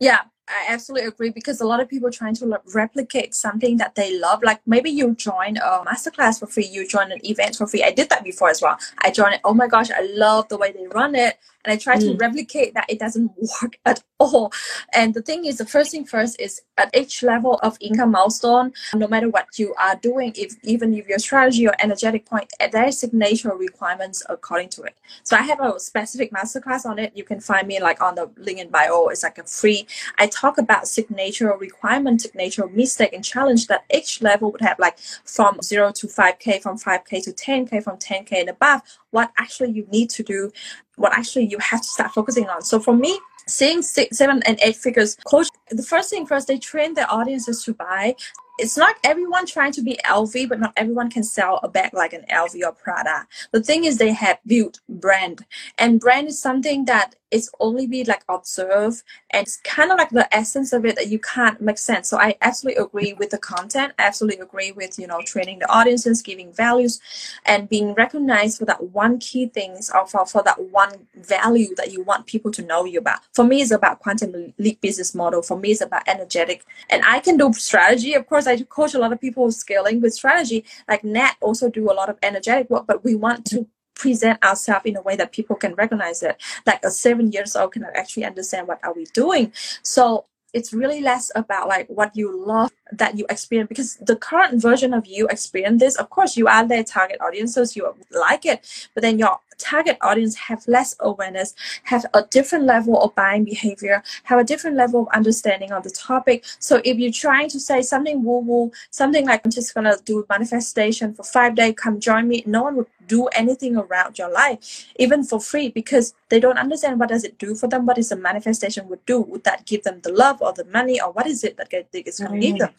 yeah 0.00 0.22
I 0.46 0.66
absolutely 0.68 1.08
agree 1.08 1.30
because 1.30 1.62
a 1.62 1.66
lot 1.66 1.80
of 1.80 1.88
people 1.88 2.08
are 2.08 2.12
trying 2.12 2.34
to 2.34 2.60
replicate 2.74 3.34
something 3.34 3.78
that 3.78 3.94
they 3.94 4.18
love. 4.18 4.42
Like 4.42 4.60
maybe 4.66 4.90
you 4.90 5.14
join 5.14 5.56
a 5.56 5.82
masterclass 5.86 6.38
for 6.38 6.46
free, 6.46 6.66
you 6.66 6.86
join 6.86 7.10
an 7.10 7.20
event 7.24 7.56
for 7.56 7.66
free. 7.66 7.82
I 7.82 7.92
did 7.92 8.10
that 8.10 8.22
before 8.22 8.50
as 8.50 8.60
well. 8.60 8.76
I 8.98 9.10
joined 9.10 9.36
it. 9.36 9.40
Oh 9.42 9.54
my 9.54 9.66
gosh, 9.66 9.90
I 9.90 10.02
love 10.02 10.48
the 10.50 10.58
way 10.58 10.70
they 10.70 10.86
run 10.88 11.14
it 11.14 11.38
and 11.64 11.72
I 11.72 11.76
try 11.76 11.96
mm. 11.96 12.00
to 12.00 12.16
replicate 12.16 12.74
that 12.74 12.86
it 12.88 12.98
doesn't 12.98 13.30
work 13.62 13.78
at 13.84 14.02
all. 14.18 14.52
And 14.92 15.14
the 15.14 15.22
thing 15.22 15.44
is, 15.46 15.58
the 15.58 15.66
first 15.66 15.90
thing 15.90 16.04
first 16.04 16.40
is 16.40 16.62
at 16.76 16.94
each 16.94 17.22
level 17.22 17.58
of 17.62 17.76
income 17.80 18.10
milestone, 18.12 18.72
no 18.94 19.08
matter 19.08 19.28
what 19.28 19.58
you 19.58 19.74
are 19.80 19.96
doing, 19.96 20.32
if 20.36 20.54
even 20.62 20.94
if 20.94 21.08
your 21.08 21.18
strategy 21.18 21.66
or 21.66 21.74
energetic 21.78 22.26
point, 22.26 22.52
eh, 22.60 22.68
there 22.68 22.86
is 22.86 22.98
signature 22.98 23.54
requirements 23.54 24.22
according 24.28 24.68
to 24.70 24.82
it. 24.82 24.96
So 25.22 25.36
I 25.36 25.42
have 25.42 25.60
a 25.60 25.78
specific 25.78 26.32
masterclass 26.32 26.84
on 26.84 26.98
it. 26.98 27.12
You 27.14 27.24
can 27.24 27.40
find 27.40 27.66
me 27.66 27.80
like 27.80 28.02
on 28.02 28.14
the 28.14 28.30
link 28.36 28.58
in 28.58 28.68
bio. 28.68 29.08
It's 29.08 29.22
like 29.22 29.38
a 29.38 29.44
free. 29.44 29.86
I 30.18 30.26
talk 30.26 30.58
about 30.58 30.88
signature 30.88 31.52
requirement, 31.56 32.22
signature 32.22 32.66
mistake, 32.66 33.12
and 33.12 33.24
challenge 33.24 33.66
that 33.68 33.84
each 33.92 34.22
level 34.22 34.52
would 34.52 34.60
have 34.60 34.78
like 34.78 34.98
from 35.24 35.60
zero 35.62 35.92
to 35.92 36.06
5K, 36.06 36.62
from 36.62 36.78
5K 36.78 37.22
to 37.24 37.32
10K, 37.32 37.82
from 37.82 37.98
10K 37.98 38.40
and 38.40 38.48
above, 38.48 38.82
what 39.10 39.30
actually 39.38 39.70
you 39.70 39.86
need 39.92 40.10
to 40.10 40.22
do 40.22 40.50
what 40.96 41.12
actually 41.12 41.46
you 41.46 41.58
have 41.58 41.80
to 41.80 41.88
start 41.88 42.12
focusing 42.12 42.48
on. 42.48 42.62
So 42.62 42.78
for 42.80 42.94
me, 42.94 43.18
seeing 43.46 43.82
six, 43.82 44.18
seven, 44.18 44.42
and 44.46 44.58
eight 44.62 44.76
figures 44.76 45.16
coach, 45.26 45.48
the 45.70 45.82
first 45.82 46.10
thing 46.10 46.26
first, 46.26 46.48
they 46.48 46.58
train 46.58 46.94
their 46.94 47.10
audiences 47.10 47.62
to 47.64 47.74
buy. 47.74 48.16
It's 48.56 48.76
not 48.76 48.94
everyone 49.02 49.46
trying 49.46 49.72
to 49.72 49.82
be 49.82 49.98
LV, 50.04 50.48
but 50.48 50.60
not 50.60 50.72
everyone 50.76 51.10
can 51.10 51.24
sell 51.24 51.58
a 51.64 51.68
bag 51.68 51.92
like 51.92 52.12
an 52.12 52.24
LV 52.30 52.54
or 52.64 52.70
Prada. 52.70 53.26
The 53.50 53.62
thing 53.62 53.84
is, 53.84 53.98
they 53.98 54.12
have 54.12 54.38
built 54.46 54.80
brand, 54.88 55.44
and 55.78 55.98
brand 55.98 56.28
is 56.28 56.38
something 56.38 56.84
that 56.84 57.16
it's 57.34 57.50
only 57.58 57.88
be 57.88 58.04
like 58.04 58.22
observe 58.28 59.02
and 59.30 59.44
it's 59.44 59.56
kind 59.64 59.90
of 59.90 59.98
like 59.98 60.10
the 60.10 60.32
essence 60.32 60.72
of 60.72 60.86
it 60.86 60.94
that 60.94 61.08
you 61.08 61.18
can't 61.18 61.60
make 61.60 61.78
sense 61.78 62.08
so 62.08 62.16
i 62.16 62.36
absolutely 62.42 62.80
agree 62.80 63.12
with 63.14 63.30
the 63.30 63.38
content 63.38 63.92
absolutely 63.98 64.40
agree 64.40 64.70
with 64.70 65.00
you 65.00 65.06
know 65.08 65.20
training 65.22 65.58
the 65.58 65.68
audiences 65.68 66.22
giving 66.22 66.52
values 66.52 67.00
and 67.44 67.68
being 67.68 67.92
recognized 67.94 68.58
for 68.58 68.66
that 68.66 68.80
one 68.92 69.18
key 69.18 69.46
things 69.46 69.90
or 69.92 70.06
for, 70.06 70.24
for 70.24 70.44
that 70.44 70.60
one 70.70 70.92
value 71.16 71.74
that 71.74 71.90
you 71.90 72.04
want 72.04 72.24
people 72.26 72.52
to 72.52 72.62
know 72.62 72.84
you 72.84 73.00
about 73.00 73.18
for 73.34 73.44
me 73.44 73.60
it's 73.60 73.70
about 73.70 73.98
quantum 74.00 74.54
leap 74.58 74.80
business 74.80 75.14
model. 75.14 75.42
For 75.42 75.58
me 75.58 75.72
it's 75.72 75.80
about 75.80 76.06
energetic. 76.06 76.64
And 76.90 77.02
i 77.04 77.20
can 77.20 77.36
do 77.36 77.52
strategy 77.52 78.14
of 78.14 78.26
course. 78.26 78.46
I 78.46 78.60
coach 78.62 78.94
a 78.94 78.98
lot 78.98 79.12
of 79.12 79.20
people 79.20 79.50
scaling 79.50 80.00
with 80.00 80.14
strategy. 80.14 80.64
Like 80.88 81.04
nat 81.04 81.34
also 81.40 81.68
do 81.68 81.90
a 81.90 81.94
lot 81.94 82.08
of 82.08 82.18
energetic 82.22 82.70
work 82.70 82.86
but 82.86 83.04
we 83.04 83.14
want 83.14 83.44
to 83.46 83.66
present 83.94 84.42
ourselves 84.44 84.86
in 84.86 84.96
a 84.96 85.02
way 85.02 85.16
that 85.16 85.32
people 85.32 85.56
can 85.56 85.74
recognize 85.74 86.22
it. 86.22 86.40
Like 86.66 86.84
a 86.84 86.90
seven 86.90 87.32
years 87.32 87.54
old 87.56 87.72
can 87.72 87.84
actually 87.94 88.24
understand 88.24 88.68
what 88.68 88.80
are 88.82 88.92
we 88.92 89.04
doing? 89.06 89.52
So 89.82 90.26
it's 90.52 90.72
really 90.72 91.00
less 91.00 91.30
about 91.34 91.68
like 91.68 91.88
what 91.88 92.16
you 92.16 92.44
love 92.46 92.72
that 92.98 93.18
you 93.18 93.26
experience 93.30 93.68
because 93.68 93.96
the 93.96 94.16
current 94.16 94.60
version 94.60 94.94
of 94.94 95.06
you 95.06 95.26
experience 95.28 95.80
this 95.80 95.96
of 95.96 96.10
course 96.10 96.36
you 96.36 96.46
are 96.46 96.66
their 96.66 96.84
target 96.84 97.20
audiences 97.20 97.76
you 97.76 97.94
like 98.10 98.44
it 98.46 98.88
but 98.94 99.02
then 99.02 99.18
your 99.18 99.38
target 99.58 99.96
audience 100.00 100.34
have 100.34 100.66
less 100.66 100.96
awareness 101.00 101.54
have 101.84 102.04
a 102.14 102.22
different 102.30 102.64
level 102.64 103.00
of 103.00 103.14
buying 103.14 103.44
behavior 103.44 104.02
have 104.24 104.38
a 104.38 104.44
different 104.44 104.76
level 104.76 105.02
of 105.02 105.08
understanding 105.14 105.70
of 105.72 105.82
the 105.84 105.90
topic. 105.90 106.44
So 106.58 106.80
if 106.84 106.98
you're 106.98 107.12
trying 107.12 107.48
to 107.50 107.60
say 107.60 107.82
something 107.82 108.24
woo 108.24 108.40
woo 108.40 108.72
something 108.90 109.26
like 109.26 109.42
i'm 109.44 109.50
just 109.50 109.74
gonna 109.74 109.96
do 110.04 110.26
manifestation 110.28 111.14
for 111.14 111.22
five 111.22 111.54
days 111.54 111.74
come 111.76 112.00
join 112.00 112.26
me 112.28 112.42
no 112.46 112.64
one 112.64 112.76
would 112.76 112.86
do 113.06 113.26
anything 113.28 113.76
around 113.76 114.18
your 114.18 114.30
life 114.30 114.86
even 114.96 115.22
for 115.24 115.40
free 115.40 115.68
because 115.68 116.14
they 116.28 116.40
don't 116.40 116.58
understand 116.58 116.98
what 116.98 117.08
does 117.08 117.24
it 117.24 117.38
do 117.38 117.54
for 117.54 117.68
them 117.68 117.86
what 117.86 117.98
is 117.98 118.10
a 118.12 118.16
manifestation 118.16 118.88
would 118.88 119.04
do. 119.06 119.20
Would 119.20 119.44
that 119.44 119.66
give 119.66 119.82
them 119.82 120.00
the 120.02 120.12
love 120.12 120.40
or 120.40 120.52
the 120.52 120.64
money 120.64 121.00
or 121.00 121.12
what 121.12 121.26
is 121.26 121.44
it 121.44 121.56
that 121.56 121.72
is 121.72 122.18
going 122.18 122.40
to 122.40 122.46
give 122.46 122.56
mm. 122.56 122.58
them 122.58 122.70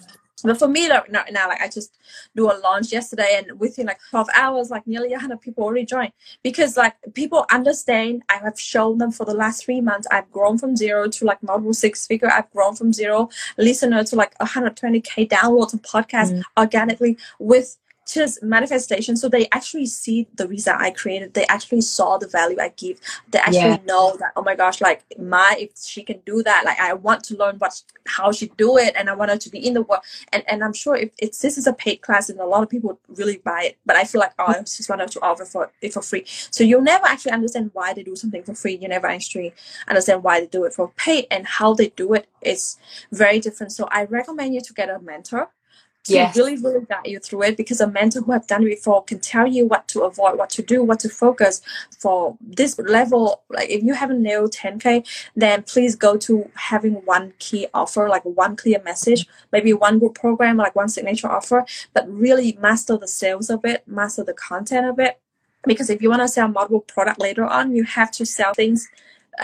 but 0.46 0.58
for 0.58 0.68
me, 0.68 0.90
like, 0.90 1.12
now, 1.12 1.24
like 1.48 1.62
I 1.62 1.68
just 1.68 1.98
do 2.36 2.52
a 2.52 2.56
launch 2.64 2.92
yesterday, 2.92 3.42
and 3.42 3.60
within 3.60 3.88
like 3.88 4.00
12 4.10 4.28
hours, 4.36 4.70
like 4.70 4.86
nearly 4.88 5.10
100 5.10 5.42
people 5.42 5.64
already 5.64 5.86
joined 5.86 6.12
because 6.44 6.78
like 6.78 6.96
people 7.14 7.46
understand. 7.52 8.24
I 8.30 8.38
have 8.38 8.60
shown 8.60 8.98
them 8.98 9.12
for 9.12 9.26
the 9.26 9.34
last 9.34 9.66
three 9.66 9.82
months. 9.82 10.08
I've 10.12 10.32
grown 10.32 10.58
from 10.58 10.76
zero 10.76 11.08
to 11.08 11.26
like 11.26 11.42
multiple 11.44 11.74
six 11.74 12.06
figure. 12.08 12.32
I've 12.32 12.52
grown 12.52 12.76
from 12.76 12.94
zero 12.94 13.30
listener 13.58 14.04
to 14.06 14.16
like 14.16 14.38
120k 14.40 15.30
downloads 15.30 15.74
of 15.74 15.82
podcast 15.82 16.34
mm. 16.34 16.44
organically 16.58 17.18
with 17.40 17.78
just 18.06 18.44
manifestation. 18.44 19.18
So 19.18 19.28
they 19.30 19.48
actually 19.52 19.86
see 19.88 20.28
the 20.36 20.48
result 20.48 20.80
i 20.80 20.91
created 20.91 21.34
they 21.34 21.46
actually 21.48 21.82
saw 21.82 22.18
the 22.18 22.28
value 22.28 22.58
i 22.60 22.70
give. 22.70 23.00
They 23.30 23.39
actually 23.39 23.58
yeah. 23.58 23.80
know 23.86 24.15
that 24.20 24.34
oh 24.36 24.44
my 24.44 24.56
gosh 24.56 24.82
like 24.82 25.04
my 25.18 25.56
if 25.60 25.72
she 25.78 26.04
can 26.04 26.20
do 26.26 26.44
that 26.44 26.63
like 26.65 26.80
i 26.80 26.94
want 26.94 27.24
to 27.26 27.38
learn 27.38 27.58
what 27.58 27.82
how 28.06 28.32
she 28.32 28.48
do 28.58 28.78
it 28.78 28.94
and 28.96 29.10
i 29.10 29.15
want 29.15 29.32
her 29.32 29.38
to 29.38 29.50
be 29.50 29.65
in 29.65 29.74
the 29.74 29.82
world. 29.82 30.04
And 30.32 30.44
and 30.48 30.63
i'm 30.63 30.74
sure 30.74 30.96
if 30.96 31.12
it's 31.18 31.39
this 31.39 31.58
is 31.58 31.68
a 31.68 31.74
paid 31.74 31.98
class 31.98 32.30
and 32.30 32.39
a 32.39 32.46
lot 32.46 32.63
of 32.63 32.70
people 32.70 33.00
really 33.10 33.38
buy 33.38 33.63
it. 33.63 33.78
But 33.86 33.96
i 33.96 34.04
feel 34.04 34.22
like 34.22 34.34
oh 34.39 34.46
i 34.48 34.60
just 34.60 34.89
wanted 34.89 35.12
to 35.12 35.22
offer 35.22 35.46
for 35.46 35.72
it 35.82 35.94
for 35.94 36.02
free. 36.02 36.26
So 36.26 36.63
you'll 36.63 36.82
never 36.82 37.06
actually 37.06 37.32
understand 37.32 37.72
why 37.74 37.94
they 37.94 38.04
do 38.04 38.15
something 38.15 38.44
for 38.44 38.54
free. 38.54 38.78
You 38.82 38.88
never 38.88 39.08
actually 39.08 39.54
understand 39.88 40.24
why 40.24 40.41
they 40.41 40.48
do 40.48 40.63
it 40.65 40.74
for 40.74 40.89
paid 40.89 41.28
and 41.32 41.46
how 41.48 41.74
they 41.74 41.89
do 41.89 42.13
it 42.13 42.28
is 42.41 42.78
very 43.12 43.39
different. 43.39 43.72
So 43.72 43.88
i 43.91 44.04
recommend 44.06 44.54
you 44.54 44.62
to 44.62 44.74
get 44.74 44.89
a 44.89 45.00
mentor 45.00 45.50
to 46.06 46.13
yes. 46.13 46.38
really, 46.38 46.56
really 46.58 46.86
guide 46.86 47.06
you 47.06 47.20
through 47.20 47.44
it 47.44 47.58
because 47.58 47.82
a 47.82 47.88
mentor 47.88 48.22
who 48.22 48.32
have 48.32 48.46
done 48.48 48.63
it 48.63 48.70
before 48.70 49.04
can 49.04 49.20
tell 49.20 49.48
you 49.48 49.65
what 49.65 49.88
to 49.89 50.02
avoid, 50.02 50.38
what 50.38 50.50
to 50.52 50.62
do, 50.62 50.84
what 50.84 51.00
to 51.00 51.10
focus 51.10 51.62
for 52.00 52.38
this 52.41 52.78
level. 52.78 53.41
Like 53.50 53.70
if 53.70 53.84
you 53.84 53.94
haven't 53.94 54.22
nailed 54.22 54.54
10K, 54.54 55.06
then 55.36 55.63
please 55.63 55.96
go 55.96 56.15
to 56.18 56.50
having 56.56 56.94
one 57.06 57.34
key 57.39 57.68
offer, 57.74 58.08
like 58.08 58.24
one 58.24 58.56
clear 58.56 58.82
message, 58.84 59.28
maybe 59.52 59.74
one 59.74 59.98
group 59.98 60.15
program, 60.15 60.58
like 60.58 60.76
one 60.76 60.89
signature 60.89 61.30
offer, 61.30 61.65
but 61.94 62.08
really 62.08 62.58
master 62.62 62.98
the 62.98 63.08
sales 63.08 63.50
of 63.50 63.65
it, 63.65 63.84
master 63.88 64.24
the 64.24 64.34
content 64.34 64.86
of 64.86 65.00
it. 65.00 65.20
Because 65.65 65.89
if 65.89 66.04
you 66.04 66.10
want 66.10 66.22
to 66.22 66.28
sell 66.28 66.48
multiple 66.48 66.82
product 66.82 67.20
later 67.20 67.46
on, 67.46 67.76
you 67.76 67.84
have 67.84 68.12
to 68.12 68.26
sell 68.26 68.54
things 68.54 68.88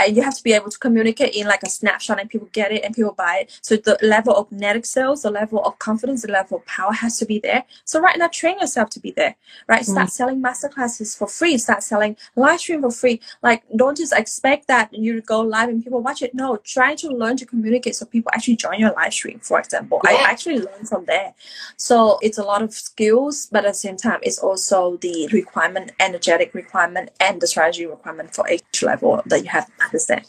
you 0.08 0.22
have 0.22 0.36
to 0.36 0.44
be 0.44 0.54
able 0.54 0.70
to 0.70 0.78
communicate 0.80 1.36
in 1.36 1.48
like 1.48 1.64
a 1.64 1.70
snapshot 1.70 2.20
and 2.20 2.30
people 2.30 2.50
get 2.52 2.72
it 2.72 2.84
and 2.84 2.96
people 2.96 3.14
buy 3.14 3.42
it. 3.42 3.60
So 3.62 3.76
the 3.76 3.98
level 4.02 4.36
of 4.36 4.52
net 4.52 4.86
sales 4.86 5.24
the 5.24 5.32
level 5.32 5.64
of 5.64 5.78
confidence 5.80 6.22
the 6.24 6.32
level 6.32 6.58
of 6.58 6.66
power 6.66 6.94
has 6.94 7.18
to 7.20 7.26
be 7.26 7.40
there. 7.40 7.64
So 7.86 8.00
right 8.00 8.18
now 8.18 8.28
train 8.28 8.60
yourself 8.60 8.90
to 8.92 9.00
be 9.00 9.12
there 9.12 9.36
right? 9.68 9.86
Start 9.86 10.08
mm. 10.08 10.12
selling 10.12 10.42
masterclasses 10.42 11.18
for 11.18 11.28
free. 11.28 11.58
Start 11.58 11.84
selling 11.84 12.16
live 12.36 12.60
stream 12.60 12.82
for 12.82 12.92
free. 12.92 13.22
Like 13.42 13.64
don't 13.76 13.98
just 13.98 14.14
expect 14.14 14.68
that 14.68 14.94
you 14.94 15.22
go 15.22 15.42
live 15.42 15.70
and 15.70 15.84
people 15.84 16.02
watch 16.02 16.22
it. 16.22 16.34
No 16.34 16.58
try 16.58 16.96
to 16.96 17.10
learn 17.10 17.38
to 17.38 17.46
communicate 17.46 17.96
so 17.96 18.06
people 18.06 18.32
actually 18.34 18.56
join 18.56 18.80
your 18.80 18.94
live 18.94 19.14
stream 19.14 19.40
for 19.40 19.60
example. 19.60 20.02
Yeah. 20.04 20.12
i 20.12 20.32
actually 20.32 20.60
learned 20.60 20.88
from 20.88 21.06
there. 21.06 21.34
So 21.78 22.20
it's 22.22 22.38
a 22.38 22.44
lot 22.44 22.62
of 22.62 22.74
skills 22.74 23.48
but 23.52 23.66
at 23.66 23.72
the 23.72 23.74
same 23.74 23.98
time 23.98 24.20
it's 24.24 24.40
also 24.40 24.98
the 24.98 25.28
requirement 25.32 25.92
energetic 26.00 26.54
requirement 26.54 27.10
and 27.20 27.42
the 27.42 27.48
strategy 27.48 27.86
requirement 27.86 28.34
for 28.34 28.48
level 28.84 29.22
that 29.26 29.44
you 29.44 29.50
have 29.50 29.70
understand. 29.82 30.26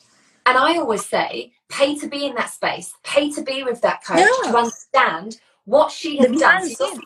And 0.46 0.58
I 0.58 0.76
always 0.76 1.06
say, 1.06 1.52
pay 1.68 1.96
to 1.98 2.08
be 2.08 2.26
in 2.26 2.34
that 2.34 2.50
space, 2.50 2.94
pay 3.04 3.30
to 3.32 3.42
be 3.42 3.62
with 3.62 3.80
that 3.82 4.04
coach 4.04 4.18
yeah. 4.18 4.50
to 4.50 4.56
understand 4.56 5.40
what 5.64 5.90
she 5.92 6.18
has 6.18 6.30
the 6.30 6.38
done. 6.38 6.68
So 6.68 7.00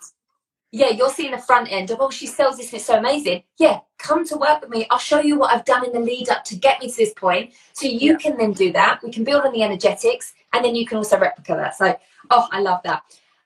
yeah, 0.73 0.91
you're 0.91 1.11
seeing 1.11 1.31
the 1.31 1.39
front 1.39 1.71
end 1.71 1.91
of, 1.91 1.99
oh, 2.01 2.11
she 2.11 2.27
sells 2.27 2.57
this 2.57 2.67
and 2.67 2.75
it's 2.75 2.87
so 2.87 2.99
amazing. 2.99 3.45
Yeah, 3.59 3.81
come 3.99 4.27
to 4.27 4.37
work 4.37 4.61
with 4.61 4.71
me. 4.71 4.87
I'll 4.91 4.99
show 4.99 5.21
you 5.21 5.39
what 5.39 5.55
I've 5.55 5.65
done 5.65 5.85
in 5.85 5.93
the 5.93 6.01
lead 6.01 6.29
up 6.29 6.45
to 6.45 6.57
get 6.57 6.81
me 6.81 6.91
to 6.91 6.97
this 6.97 7.15
point. 7.15 7.53
So 7.73 7.87
you 7.87 8.13
yeah. 8.13 8.19
can 8.19 8.37
then 8.37 8.53
do 8.53 8.73
that. 8.73 9.01
We 9.03 9.11
can 9.11 9.25
build 9.25 9.45
on 9.45 9.53
the 9.53 9.63
energetics 9.63 10.35
and 10.53 10.65
then 10.65 10.75
you 10.75 10.87
can 10.87 10.99
also 10.99 11.19
replicate 11.19 11.57
that. 11.57 11.77
So, 11.77 11.97
oh, 12.31 12.49
I 12.51 12.61
love 12.61 12.81
that. 12.85 13.03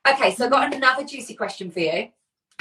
Okay, 0.09 0.33
so 0.33 0.45
I've 0.45 0.51
got 0.51 0.73
another 0.73 1.03
juicy 1.03 1.35
question 1.35 1.69
for 1.69 1.79
you. 1.79 2.09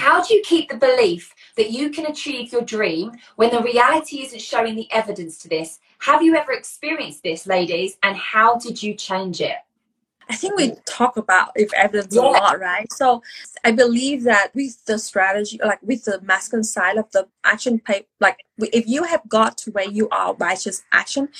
How 0.00 0.22
do 0.22 0.32
you 0.32 0.40
keep 0.42 0.70
the 0.70 0.78
belief 0.78 1.34
that 1.58 1.72
you 1.72 1.90
can 1.90 2.06
achieve 2.06 2.52
your 2.52 2.62
dream 2.62 3.12
when 3.36 3.50
the 3.50 3.60
reality 3.60 4.22
isn't 4.22 4.40
showing 4.40 4.74
the 4.74 4.90
evidence 4.90 5.36
to 5.40 5.48
this? 5.48 5.78
Have 5.98 6.22
you 6.22 6.34
ever 6.36 6.52
experienced 6.52 7.22
this, 7.22 7.46
ladies? 7.46 7.98
And 8.02 8.16
how 8.16 8.56
did 8.56 8.82
you 8.82 8.94
change 8.94 9.42
it? 9.42 9.56
I 10.30 10.36
think 10.36 10.56
we 10.56 10.76
talk 10.86 11.16
about 11.16 11.50
if 11.56 11.74
evidence 11.74 12.14
yeah. 12.14 12.22
a 12.22 12.30
lot, 12.30 12.60
right? 12.60 12.90
So 12.92 13.20
I 13.64 13.72
believe 13.72 14.22
that 14.24 14.54
with 14.54 14.82
the 14.84 14.96
strategy, 14.96 15.58
like 15.64 15.82
with 15.82 16.04
the 16.04 16.20
masculine 16.22 16.62
side 16.62 16.98
of 16.98 17.10
the 17.10 17.26
action 17.42 17.82
like 18.20 18.38
if 18.58 18.86
you 18.86 19.02
have 19.02 19.28
got 19.28 19.58
to 19.58 19.72
where 19.72 19.88
you 19.88 20.08
are 20.10 20.32
by 20.32 20.54
just 20.54 20.84
action, 20.92 21.30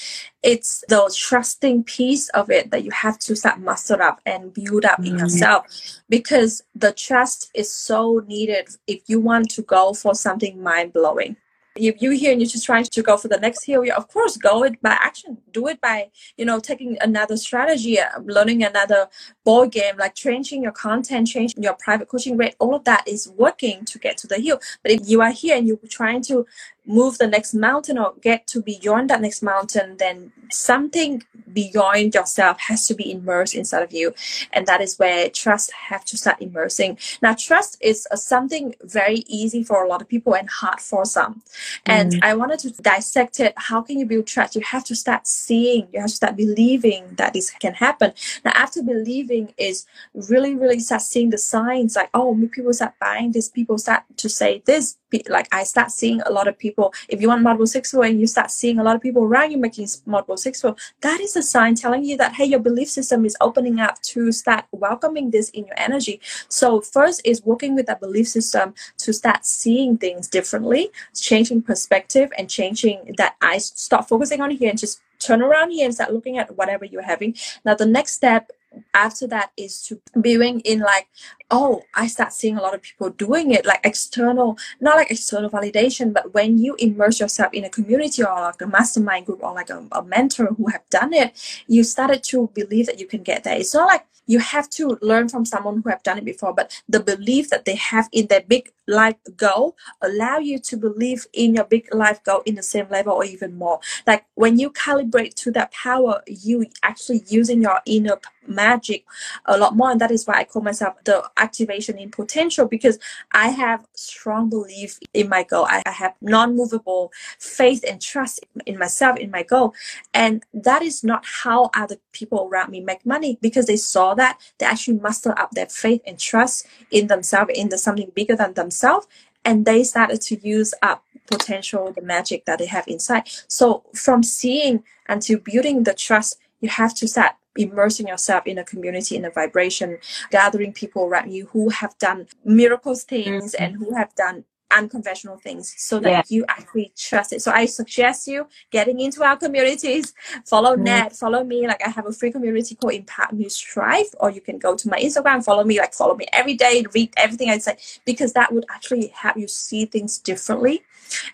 it's 0.43 0.83
the 0.89 1.15
trusting 1.17 1.85
piece 1.85 2.31
of 2.31 2.51
it 2.51 2.73
that 2.73 2.83
you 2.83 2.91
have 2.91 3.19
to 3.21 3.37
start 3.37 3.61
muster 3.61 4.03
up 4.03 4.21
and 4.27 4.53
build 4.53 4.85
up 4.85 4.99
mm-hmm. 4.99 5.15
in 5.15 5.19
yourself 5.19 5.67
because 6.09 6.65
the 6.75 6.93
trust 6.93 7.51
is 7.55 7.73
so 7.73 8.25
needed 8.27 8.69
if 8.89 9.03
you 9.07 9.21
want 9.21 9.51
to 9.51 9.63
go 9.63 9.93
for 9.95 10.17
something 10.17 10.61
mind 10.61 10.93
blowing 10.93 11.37
if 11.77 12.03
you 12.03 12.11
here 12.11 12.33
and 12.33 12.41
you're 12.41 12.51
just 12.51 12.67
trying 12.67 12.85
to 12.85 13.03
go 13.03 13.17
for 13.17 13.29
the 13.29 13.39
next 13.39 13.65
hill, 13.65 13.85
of 13.97 14.09
course, 14.09 14.37
go 14.37 14.65
it 14.65 14.81
by 14.83 14.91
action. 14.91 15.39
Do 15.53 15.69
it 15.69 15.81
by, 15.81 16.11
you 16.37 16.45
know, 16.45 16.59
taking 16.59 16.99
another 17.01 17.37
strategy, 17.37 17.99
uh, 17.99 18.09
learning 18.25 18.65
another 18.65 19.09
ball 19.45 19.67
game, 19.67 19.97
like 19.97 20.15
changing 20.15 20.63
your 20.63 20.73
content, 20.73 21.29
changing 21.29 21.63
your 21.63 21.75
private 21.75 22.09
coaching 22.09 22.37
rate. 22.37 22.57
All 22.59 22.75
of 22.75 22.85
that 22.85 23.07
is 23.07 23.31
working 23.37 23.85
to 23.87 23.99
get 23.99 24.17
to 24.19 24.27
the 24.27 24.41
hill. 24.41 24.61
But 24.83 24.93
if 24.93 25.09
you 25.09 25.23
are 25.23 25.31
here 25.31 25.57
and 25.57 25.67
you're 25.67 25.79
trying 25.89 26.23
to 26.23 26.47
move 26.87 27.19
the 27.19 27.27
next 27.27 27.55
mountain 27.55 27.99
or 27.99 28.15
get 28.21 28.47
to 28.49 28.61
beyond 28.61 29.11
that 29.11 29.21
next 29.21 29.43
mountain, 29.43 29.97
then 29.99 30.33
something 30.51 31.23
beyond 31.53 32.15
yourself 32.15 32.59
has 32.61 32.87
to 32.87 32.95
be 32.95 33.11
immersed 33.11 33.55
inside 33.55 33.83
of 33.83 33.93
you. 33.93 34.15
And 34.53 34.67
that 34.67 34.81
is 34.81 34.99
where 34.99 35.29
trust 35.31 35.73
have 35.73 36.05
to 36.07 36.17
start 36.17 36.41
immersing. 36.41 36.99
Now, 37.23 37.35
trust 37.35 37.77
is 37.81 38.07
a, 38.11 38.17
something 38.17 38.75
very 38.83 39.25
easy 39.27 39.63
for 39.63 39.85
a 39.85 39.89
lot 39.89 40.03
of 40.03 40.09
people 40.09 40.35
and 40.35 40.49
hard 40.49 40.81
for 40.81 41.05
some. 41.05 41.43
And 41.87 42.13
mm-hmm. 42.13 42.25
I 42.25 42.35
wanted 42.35 42.61
to 42.61 42.71
dissect 42.71 43.41
it. 43.41 43.55
How 43.57 43.83
can 43.83 43.99
you 43.99 44.07
build 44.07 44.27
trust? 44.27 44.55
You 44.57 44.63
have 44.63 44.85
to 44.85 44.97
start 44.97 45.27
seeing, 45.27 45.89
you 45.93 46.01
have 46.01 46.11
to 46.11 46.17
start 46.17 46.37
believing 46.37 47.15
that 47.17 47.33
this 47.33 47.51
can 47.51 47.75
happen. 47.75 48.13
Now, 48.45 48.53
after 48.55 48.83
believing 48.83 49.55
is 49.57 49.87
really, 50.15 50.55
really 50.55 50.81
start 50.81 51.03
seeing 51.03 51.31
the 51.31 51.39
signs 51.39 51.97
like, 51.97 52.11
oh, 52.15 52.37
people 52.53 52.73
start 52.73 52.95
buying 53.01 53.33
this, 53.33 53.49
people 53.49 53.79
start 53.79 54.05
to 54.17 54.29
say 54.29 54.63
this, 54.67 54.97
like 55.29 55.49
I 55.53 55.65
start 55.65 55.91
seeing 55.91 56.21
a 56.23 56.31
lot 56.31 56.49
of 56.49 56.59
people. 56.59 56.93
If 57.09 57.21
you 57.21 57.29
want 57.29 57.69
six 57.69 57.91
four 57.91 58.05
and 58.05 58.21
you 58.21 58.27
start 58.27 58.51
seeing 58.51 58.79
a 58.79 58.83
lot 58.83 58.97
of 58.97 59.03
people 59.03 59.25
around 59.25 59.51
you 59.51 59.59
making 59.59 59.87
six 59.87 60.61
four, 60.61 60.77
that 61.01 61.21
is 61.21 61.37
a 61.37 61.43
sign 61.43 61.75
telling 61.75 62.05
you 62.05 62.17
that 62.17 62.35
hey, 62.35 62.45
your 62.45 62.61
belief 62.61 62.89
system 62.89 63.25
is 63.25 63.37
opening 63.41 63.81
up 63.81 64.01
to 64.03 64.33
start 64.33 64.65
welcoming 64.73 65.31
this 65.31 65.51
in 65.51 65.67
your 65.67 65.79
energy. 65.79 66.21
So 66.49 66.81
first 66.81 67.21
is 67.25 67.45
working 67.45 67.75
with 67.75 67.87
that 67.87 68.01
belief 68.01 68.29
system 68.29 68.75
to 68.99 69.13
start 69.13 69.45
seeing 69.45 69.99
things 69.99 70.29
differently, 70.29 70.91
changing 71.15 71.63
perspective 71.63 72.33
and 72.39 72.49
changing 72.49 73.15
that 73.19 73.37
I 73.41 73.59
stop 73.59 74.09
focusing 74.09 74.41
on 74.41 74.51
here 74.51 74.71
and 74.71 74.79
just 74.79 75.01
turn 75.19 75.43
around 75.43 75.71
here 75.71 75.85
and 75.85 75.95
start 75.95 76.13
looking 76.13 76.39
at 76.39 76.57
whatever 76.57 76.85
you're 76.85 77.03
having. 77.03 77.35
Now, 77.65 77.75
the 77.75 77.87
next 77.87 78.13
step 78.13 78.51
after 78.95 79.27
that 79.27 79.51
is 79.57 79.83
to 79.83 80.01
viewing 80.17 80.61
in 80.61 80.81
like 80.81 81.09
oh 81.51 81.83
i 81.95 82.07
start 82.07 82.33
seeing 82.33 82.57
a 82.57 82.63
lot 82.63 82.75
of 82.75 82.83
people 82.83 83.11
doing 83.11 83.51
it 83.51 83.67
like 83.67 83.81
external 83.85 84.57
not 84.81 84.97
like 84.97 85.11
external 85.11 85.51
validation 85.51 86.13
but 86.13 86.33
when 86.35 86.59
you 86.59 86.77
immerse 86.79 87.19
yourself 87.19 87.53
in 87.53 87.65
a 87.65 87.69
community 87.71 88.23
or 88.23 88.33
like 88.35 88.63
a 88.63 88.67
mastermind 88.67 89.27
group 89.27 89.43
or 89.43 89.53
like 89.55 89.71
a, 89.71 89.85
a 89.93 90.03
mentor 90.05 90.47
who 90.57 90.69
have 90.69 90.89
done 90.89 91.13
it 91.13 91.35
you 91.67 91.85
started 91.85 92.23
to 92.23 92.49
believe 92.55 92.87
that 92.87 93.01
you 93.01 93.07
can 93.07 93.23
get 93.23 93.45
there. 93.45 93.57
It's 93.57 93.75
not 93.75 93.87
like 93.87 94.07
you 94.27 94.39
have 94.39 94.71
to 94.71 94.97
learn 95.03 95.29
from 95.29 95.45
someone 95.45 95.83
who 95.83 95.91
have 95.91 96.03
done 96.05 96.19
it 96.19 96.25
before 96.25 96.53
but 96.53 96.83
the 96.89 97.01
belief 97.01 97.51
that 97.51 97.65
they 97.65 97.75
have 97.75 98.09
in 98.13 98.27
their 98.29 98.43
big 98.43 98.71
life 98.87 99.17
goal 99.37 99.77
allow 100.03 100.39
you 100.39 100.59
to 100.59 100.77
believe 100.77 101.27
in 101.33 101.55
your 101.55 101.65
big 101.65 101.93
life 101.93 102.23
goal 102.23 102.43
in 102.47 102.55
the 102.55 102.63
same 102.63 102.87
level 102.91 103.13
or 103.13 103.25
even 103.25 103.57
more. 103.57 103.81
Like 104.07 104.27
when 104.35 104.59
you 104.59 104.71
calibrate 104.71 105.35
to 105.37 105.51
that 105.53 105.73
power 105.73 106.23
you 106.27 106.67
actually 106.83 107.23
using 107.27 107.63
your 107.63 107.81
inner 107.87 108.17
magic 108.51 109.05
a 109.47 109.57
lot 109.57 109.77
more 109.77 109.91
and 109.91 110.01
that 110.01 110.11
is 110.11 110.27
why 110.27 110.35
i 110.35 110.45
call 110.45 110.63
myself 110.63 110.95
the 111.05 111.23
activation 111.37 111.97
in 111.99 112.11
potential 112.11 112.67
because 112.67 112.99
i 113.33 113.49
have 113.49 113.87
strong 113.95 114.49
belief 114.49 114.99
in 115.15 115.29
my 115.29 115.43
goal. 115.43 115.67
I, 115.69 115.83
have 115.87 116.15
non-movable 116.21 117.13
faith 117.39 117.85
and 117.87 118.01
trust 118.01 118.41
in 118.67 118.79
myself 118.79 119.19
in 119.19 119.31
my 119.31 119.43
goal. 119.43 119.75
And 120.15 120.45
that 120.55 120.83
is 120.83 121.03
not 121.05 121.25
how 121.25 121.71
other 121.75 121.97
people 122.13 122.49
around 122.51 122.71
me 122.71 122.81
make 122.81 123.05
money 123.05 123.39
because 123.41 123.67
they 123.67 123.77
saw 123.77 124.15
that 124.15 124.39
they 124.59 124.67
actually 124.67 124.99
muster 124.99 125.39
up 125.39 125.51
their 125.53 125.67
faith 125.67 126.03
and 126.07 126.19
trust 126.19 126.67
in 126.91 127.07
themselves 127.09 127.53
in 127.55 127.69
the 127.69 127.79
something 127.79 128.11
bigger 128.15 128.37
than 128.37 128.55
themselves 128.55 129.07
and 129.45 129.65
they 129.65 129.83
started 129.85 130.21
to 130.21 130.47
use 130.47 130.75
up 130.83 131.05
potential 131.27 131.93
the 131.93 132.03
magic 132.03 132.45
that 132.45 132.59
they 132.59 132.67
have 132.67 132.87
inside. 132.89 133.29
So 133.49 133.85
from 133.95 134.23
seeing 134.23 134.83
and 135.07 135.23
to 135.23 135.39
building 135.39 135.85
the 135.85 135.95
trust 135.95 136.39
you 136.61 136.69
have 136.69 136.95
to 136.95 137.09
start 137.09 137.33
immersing 137.57 138.07
yourself 138.07 138.47
in 138.47 138.59
a 138.59 138.65
community 138.65 139.17
in 139.17 139.25
a 139.25 139.31
vibration 139.31 139.99
gathering 140.31 140.73
people 140.73 141.05
around 141.05 141.33
you 141.33 141.47
who 141.47 141.69
have 141.69 141.97
done 141.99 142.27
miracles 142.45 143.03
things 143.05 143.55
mm-hmm. 143.55 143.65
and 143.65 143.77
who 143.77 143.95
have 143.95 144.15
done 144.15 144.45
unconventional 144.71 145.37
things 145.37 145.75
so 145.77 145.99
that 146.01 146.11
yeah. 146.11 146.23
you 146.29 146.45
actually 146.49 146.93
trust 146.97 147.33
it. 147.33 147.43
So 147.43 147.51
I 147.51 147.67
suggest 147.67 148.27
you 148.27 148.47
getting 148.71 149.01
into 149.01 149.23
our 149.23 149.37
communities, 149.37 150.15
follow 150.47 150.77
mm. 150.77 150.83
Nat, 150.83 151.17
follow 151.17 151.45
me. 151.45 151.67
Like 151.67 151.83
I 151.85 151.91
have 151.91 152.07
a 152.07 152.13
free 152.13 152.31
community 152.31 152.75
called 152.75 152.95
Impact 152.95 153.33
Me 153.33 153.49
Strive, 153.49 154.07
or 154.21 154.31
you 154.31 154.41
can 154.41 154.59
go 154.59 154.77
to 154.77 154.89
my 154.89 154.99
Instagram, 154.99 155.45
follow 155.45 155.65
me, 155.65 155.79
like 155.79 155.95
follow 155.95 156.15
me 156.15 156.27
every 156.33 156.55
day, 156.55 156.85
read 156.95 157.13
everything 157.17 157.51
I 157.51 157.59
say, 157.59 157.77
because 158.05 158.33
that 158.35 158.53
would 158.53 158.65
actually 158.71 159.09
help 159.09 159.37
you 159.37 159.49
see 159.49 159.85
things 159.87 160.19
differently 160.19 160.83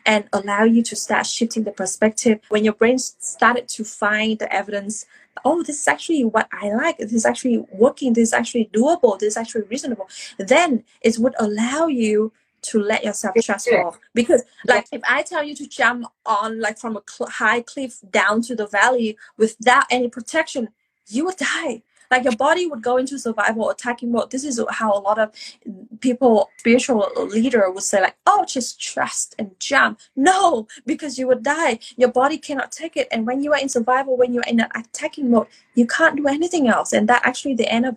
and 0.05 0.25
allow 0.33 0.65
you 0.65 0.83
to 0.83 0.97
start 0.97 1.27
shifting 1.27 1.65
the 1.65 1.73
perspective. 1.73 2.41
When 2.49 2.65
your 2.65 2.75
brain 2.75 2.99
started 2.99 3.69
to 3.69 3.85
find 3.85 4.39
the 4.39 4.53
evidence 4.53 5.07
oh, 5.45 5.63
this 5.63 5.81
is 5.81 5.89
actually 5.89 6.25
what 6.25 6.49
I 6.53 6.71
like. 6.73 6.99
This 6.99 7.13
is 7.13 7.27
actually 7.27 7.65
working. 7.73 8.13
This 8.13 8.29
is 8.29 8.35
actually 8.35 8.71
doable. 8.73 9.19
This 9.19 9.33
is 9.33 9.37
actually 9.37 9.63
reasonable. 9.63 10.09
Then 10.39 10.85
it 11.01 11.19
would 11.19 11.35
allow 11.39 11.87
you 11.87 12.33
to 12.63 12.81
let 12.81 13.05
yourself 13.05 13.35
trust 13.43 13.69
more. 13.71 13.99
Because, 14.15 14.43
like, 14.67 14.87
if 14.91 15.01
I 15.09 15.23
tell 15.23 15.45
you 15.45 15.55
to 15.55 15.69
jump 15.69 16.07
on, 16.25 16.61
like, 16.61 16.79
from 16.79 16.97
a 16.97 17.03
cl- 17.09 17.31
high 17.31 17.61
cliff 17.61 18.01
down 18.11 18.43
to 18.43 18.57
the 18.57 18.67
valley 18.67 19.17
without 19.37 19.85
any 19.91 20.09
protection, 20.09 20.69
you 21.09 21.25
would 21.27 21.37
die 21.37 21.83
like 22.11 22.25
your 22.25 22.37
body 22.37 22.67
would 22.67 22.83
go 22.83 22.97
into 22.97 23.19
survival 23.19 23.71
attacking 23.71 24.13
mode. 24.13 24.31
This 24.31 24.45
is 24.45 24.61
how 24.71 24.93
a 24.93 25.01
lot 25.01 25.19
of 25.19 25.31
people 26.01 26.51
spiritual 26.59 27.11
leader 27.29 27.71
would 27.71 27.83
say 27.83 28.01
like 28.01 28.17
oh 28.27 28.45
just 28.47 28.81
trust 28.81 29.35
and 29.39 29.51
jump. 29.59 30.01
No 30.15 30.67
because 30.85 31.19
you 31.19 31.27
would 31.27 31.43
die. 31.43 31.79
Your 31.97 32.11
body 32.11 32.39
cannot 32.39 32.73
take 32.73 32.97
it. 32.97 33.09
And 33.11 33.27
when 33.27 33.43
you 33.43 33.53
are 33.53 33.59
in 33.59 33.69
survival 33.69 34.17
when 34.17 34.33
you're 34.33 34.45
in 34.45 34.61
an 34.61 34.69
attacking 34.75 35.31
mode 35.31 35.47
you 35.75 35.87
can't 35.87 36.17
do 36.17 36.27
anything 36.27 36.69
else. 36.69 36.93
And 36.93 37.09
that 37.09 37.23
actually 37.25 37.55
the 37.55 37.71
end 37.71 37.87
of 37.87 37.97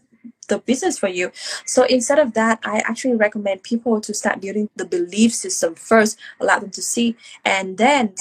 the 0.50 0.60
business 0.60 0.98
for 1.00 1.08
you. 1.08 1.32
So 1.66 1.84
instead 1.84 2.20
of 2.20 2.34
that, 2.34 2.60
I 2.64 2.80
actually 2.80 3.16
recommend 3.16 3.64
people 3.64 4.02
to 4.02 4.14
start 4.14 4.42
building 4.42 4.70
the 4.76 4.86
belief 4.86 5.34
system 5.34 5.76
first, 5.76 6.18
allow 6.40 6.60
them 6.60 6.72
to 6.72 6.82
see, 6.82 7.16
and 7.46 7.78
then 7.78 8.16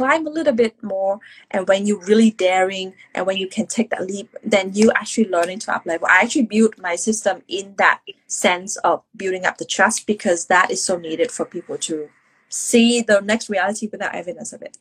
climb 0.00 0.26
a 0.26 0.30
little 0.30 0.54
bit 0.54 0.74
more 0.82 1.20
and 1.50 1.68
when 1.68 1.84
you're 1.86 2.06
really 2.12 2.30
daring 2.30 2.94
and 3.14 3.26
when 3.26 3.36
you 3.36 3.46
can 3.46 3.66
take 3.66 3.90
that 3.90 4.06
leap 4.06 4.34
then 4.42 4.72
you 4.72 4.90
actually 4.92 5.28
learn 5.28 5.50
into 5.50 5.70
up 5.74 5.84
level 5.84 6.08
i 6.10 6.20
actually 6.22 6.46
built 6.56 6.72
my 6.78 6.96
system 6.96 7.42
in 7.48 7.74
that 7.76 8.00
sense 8.26 8.76
of 8.78 9.02
building 9.14 9.44
up 9.44 9.58
the 9.58 9.64
trust 9.66 10.06
because 10.06 10.46
that 10.46 10.70
is 10.70 10.82
so 10.82 10.96
needed 10.96 11.30
for 11.30 11.44
people 11.44 11.76
to 11.76 12.08
see 12.48 13.02
the 13.02 13.20
next 13.20 13.50
reality 13.50 13.88
without 13.92 14.14
evidence 14.14 14.54
of 14.54 14.62
it 14.62 14.78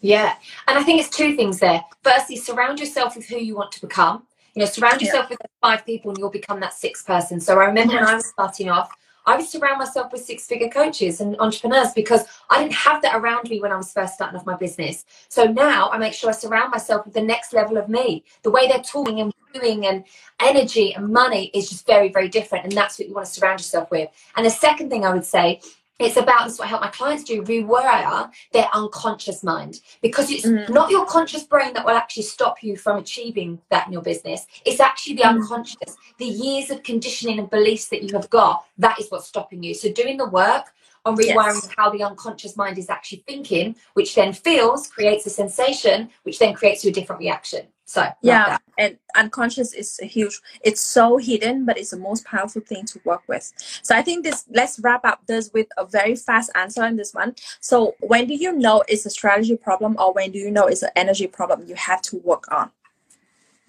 yeah 0.00 0.36
and 0.66 0.78
i 0.78 0.82
think 0.82 0.98
it's 1.00 1.14
two 1.14 1.36
things 1.36 1.58
there 1.58 1.84
firstly 2.02 2.36
surround 2.36 2.80
yourself 2.80 3.14
with 3.14 3.26
who 3.26 3.36
you 3.36 3.54
want 3.54 3.70
to 3.70 3.80
become 3.82 4.22
you 4.54 4.60
know 4.60 4.66
surround 4.66 5.02
yourself 5.02 5.26
yeah. 5.28 5.36
with 5.38 5.50
five 5.60 5.84
people 5.84 6.10
and 6.10 6.18
you'll 6.18 6.30
become 6.30 6.60
that 6.60 6.72
sixth 6.72 7.06
person 7.06 7.38
so 7.38 7.60
i 7.60 7.64
remember 7.66 7.92
yes. 7.92 8.00
when 8.00 8.10
i 8.10 8.14
was 8.14 8.26
starting 8.28 8.70
off 8.70 8.90
I 9.26 9.36
would 9.36 9.46
surround 9.46 9.78
myself 9.78 10.12
with 10.12 10.24
six 10.24 10.46
figure 10.46 10.68
coaches 10.68 11.20
and 11.20 11.36
entrepreneurs 11.40 11.92
because 11.92 12.24
I 12.48 12.62
didn't 12.62 12.74
have 12.74 13.02
that 13.02 13.16
around 13.16 13.50
me 13.50 13.60
when 13.60 13.72
I 13.72 13.76
was 13.76 13.92
first 13.92 14.14
starting 14.14 14.38
off 14.38 14.46
my 14.46 14.56
business. 14.56 15.04
So 15.28 15.44
now 15.44 15.90
I 15.90 15.98
make 15.98 16.14
sure 16.14 16.30
I 16.30 16.32
surround 16.32 16.70
myself 16.70 17.04
with 17.04 17.14
the 17.14 17.22
next 17.22 17.52
level 17.52 17.76
of 17.76 17.88
me. 17.88 18.24
The 18.42 18.50
way 18.50 18.68
they're 18.68 18.78
talking 18.78 19.20
and 19.20 19.32
doing 19.52 19.86
and 19.86 20.04
energy 20.40 20.94
and 20.94 21.08
money 21.08 21.50
is 21.54 21.68
just 21.68 21.86
very, 21.86 22.10
very 22.10 22.28
different. 22.28 22.64
And 22.64 22.72
that's 22.72 22.98
what 22.98 23.08
you 23.08 23.14
want 23.14 23.26
to 23.26 23.32
surround 23.32 23.60
yourself 23.60 23.90
with. 23.90 24.08
And 24.36 24.46
the 24.46 24.50
second 24.50 24.90
thing 24.90 25.04
I 25.04 25.12
would 25.12 25.24
say 25.24 25.60
it's 25.98 26.16
about 26.16 26.44
this 26.44 26.54
is 26.54 26.58
what 26.58 26.66
I 26.66 26.68
help 26.68 26.82
my 26.82 26.88
clients 26.88 27.24
do 27.24 27.42
rewire 27.42 28.30
their 28.52 28.68
unconscious 28.74 29.42
mind 29.42 29.80
because 30.02 30.30
it's 30.30 30.44
mm. 30.44 30.68
not 30.68 30.90
your 30.90 31.06
conscious 31.06 31.44
brain 31.44 31.72
that 31.74 31.84
will 31.84 31.96
actually 31.96 32.24
stop 32.24 32.62
you 32.62 32.76
from 32.76 32.98
achieving 32.98 33.60
that 33.70 33.86
in 33.86 33.92
your 33.92 34.02
business 34.02 34.46
it's 34.64 34.80
actually 34.80 35.16
the 35.16 35.22
mm. 35.22 35.30
unconscious 35.30 35.96
the 36.18 36.26
years 36.26 36.70
of 36.70 36.82
conditioning 36.82 37.38
and 37.38 37.50
beliefs 37.50 37.88
that 37.88 38.02
you 38.02 38.12
have 38.14 38.28
got 38.30 38.64
that 38.78 38.98
is 39.00 39.08
what's 39.08 39.26
stopping 39.26 39.62
you 39.62 39.74
so 39.74 39.90
doing 39.90 40.16
the 40.16 40.28
work 40.28 40.72
on 41.04 41.16
rewiring 41.16 41.54
yes. 41.54 41.70
how 41.76 41.88
the 41.88 42.02
unconscious 42.02 42.56
mind 42.56 42.78
is 42.78 42.90
actually 42.90 43.22
thinking 43.26 43.74
which 43.94 44.14
then 44.14 44.32
feels 44.32 44.88
creates 44.88 45.24
a 45.26 45.30
sensation 45.30 46.10
which 46.24 46.38
then 46.38 46.52
creates 46.52 46.84
you 46.84 46.90
a 46.90 46.94
different 46.94 47.20
reaction 47.20 47.66
so 47.88 48.04
yeah, 48.20 48.58
and 48.76 48.98
unconscious 49.14 49.72
is 49.72 50.00
a 50.02 50.06
huge. 50.06 50.40
It's 50.62 50.80
so 50.80 51.18
hidden, 51.18 51.64
but 51.64 51.78
it's 51.78 51.90
the 51.90 51.98
most 51.98 52.24
powerful 52.24 52.60
thing 52.60 52.84
to 52.86 53.00
work 53.04 53.22
with. 53.28 53.52
So 53.82 53.94
I 53.94 54.02
think 54.02 54.24
this. 54.24 54.44
Let's 54.50 54.80
wrap 54.80 55.04
up 55.04 55.20
this 55.26 55.52
with 55.54 55.68
a 55.78 55.86
very 55.86 56.16
fast 56.16 56.50
answer 56.56 56.82
on 56.82 56.96
this 56.96 57.14
one. 57.14 57.36
So 57.60 57.94
when 58.00 58.26
do 58.26 58.34
you 58.34 58.52
know 58.52 58.82
it's 58.88 59.06
a 59.06 59.10
strategy 59.10 59.56
problem, 59.56 59.96
or 60.00 60.12
when 60.12 60.32
do 60.32 60.38
you 60.38 60.50
know 60.50 60.66
it's 60.66 60.82
an 60.82 60.90
energy 60.96 61.28
problem 61.28 61.64
you 61.68 61.76
have 61.76 62.02
to 62.02 62.16
work 62.18 62.50
on? 62.50 62.72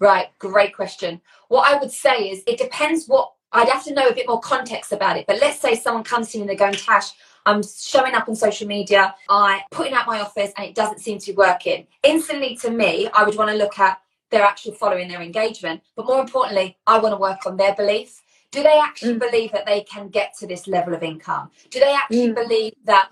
Right, 0.00 0.26
great 0.40 0.74
question. 0.74 1.20
What 1.46 1.72
I 1.72 1.78
would 1.78 1.92
say 1.92 2.30
is 2.30 2.42
it 2.48 2.58
depends 2.58 3.06
what 3.06 3.32
I'd 3.52 3.68
have 3.68 3.84
to 3.84 3.94
know 3.94 4.08
a 4.08 4.14
bit 4.14 4.26
more 4.26 4.40
context 4.40 4.90
about 4.90 5.16
it. 5.16 5.26
But 5.28 5.40
let's 5.40 5.60
say 5.60 5.76
someone 5.76 6.02
comes 6.02 6.32
to 6.32 6.38
me 6.38 6.42
and 6.42 6.50
they're 6.50 6.56
going, 6.56 6.74
Tash, 6.74 7.12
I'm 7.46 7.62
showing 7.62 8.14
up 8.14 8.28
on 8.28 8.34
social 8.34 8.66
media, 8.66 9.14
I 9.28 9.62
putting 9.70 9.94
out 9.94 10.06
my 10.06 10.20
office 10.20 10.52
and 10.56 10.66
it 10.66 10.74
doesn't 10.74 10.98
seem 10.98 11.18
to 11.20 11.32
be 11.32 11.36
working. 11.36 11.86
Instantly 12.02 12.56
to 12.56 12.70
me, 12.70 13.08
I 13.14 13.22
would 13.22 13.36
want 13.36 13.50
to 13.50 13.56
look 13.56 13.78
at 13.78 14.00
they're 14.30 14.42
actually 14.42 14.74
following 14.74 15.08
their 15.08 15.22
engagement. 15.22 15.82
But 15.96 16.06
more 16.06 16.20
importantly, 16.20 16.78
I 16.86 16.98
want 16.98 17.12
to 17.12 17.18
work 17.18 17.46
on 17.46 17.56
their 17.56 17.74
belief. 17.74 18.22
Do 18.50 18.62
they 18.62 18.78
actually 18.78 19.14
mm. 19.14 19.20
believe 19.20 19.52
that 19.52 19.66
they 19.66 19.82
can 19.82 20.08
get 20.08 20.34
to 20.38 20.46
this 20.46 20.66
level 20.66 20.94
of 20.94 21.02
income? 21.02 21.50
Do 21.70 21.80
they 21.80 21.94
actually 21.94 22.28
mm. 22.28 22.34
believe 22.34 22.74
that 22.84 23.08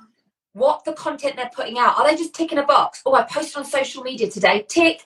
what 0.52 0.84
the 0.84 0.92
content 0.94 1.36
they're 1.36 1.50
putting 1.54 1.78
out, 1.78 1.98
are 1.98 2.08
they 2.08 2.16
just 2.16 2.34
ticking 2.34 2.58
a 2.58 2.62
box? 2.62 3.02
Oh, 3.04 3.14
I 3.14 3.22
posted 3.24 3.58
on 3.58 3.64
social 3.66 4.02
media 4.02 4.30
today, 4.30 4.64
tick. 4.66 5.04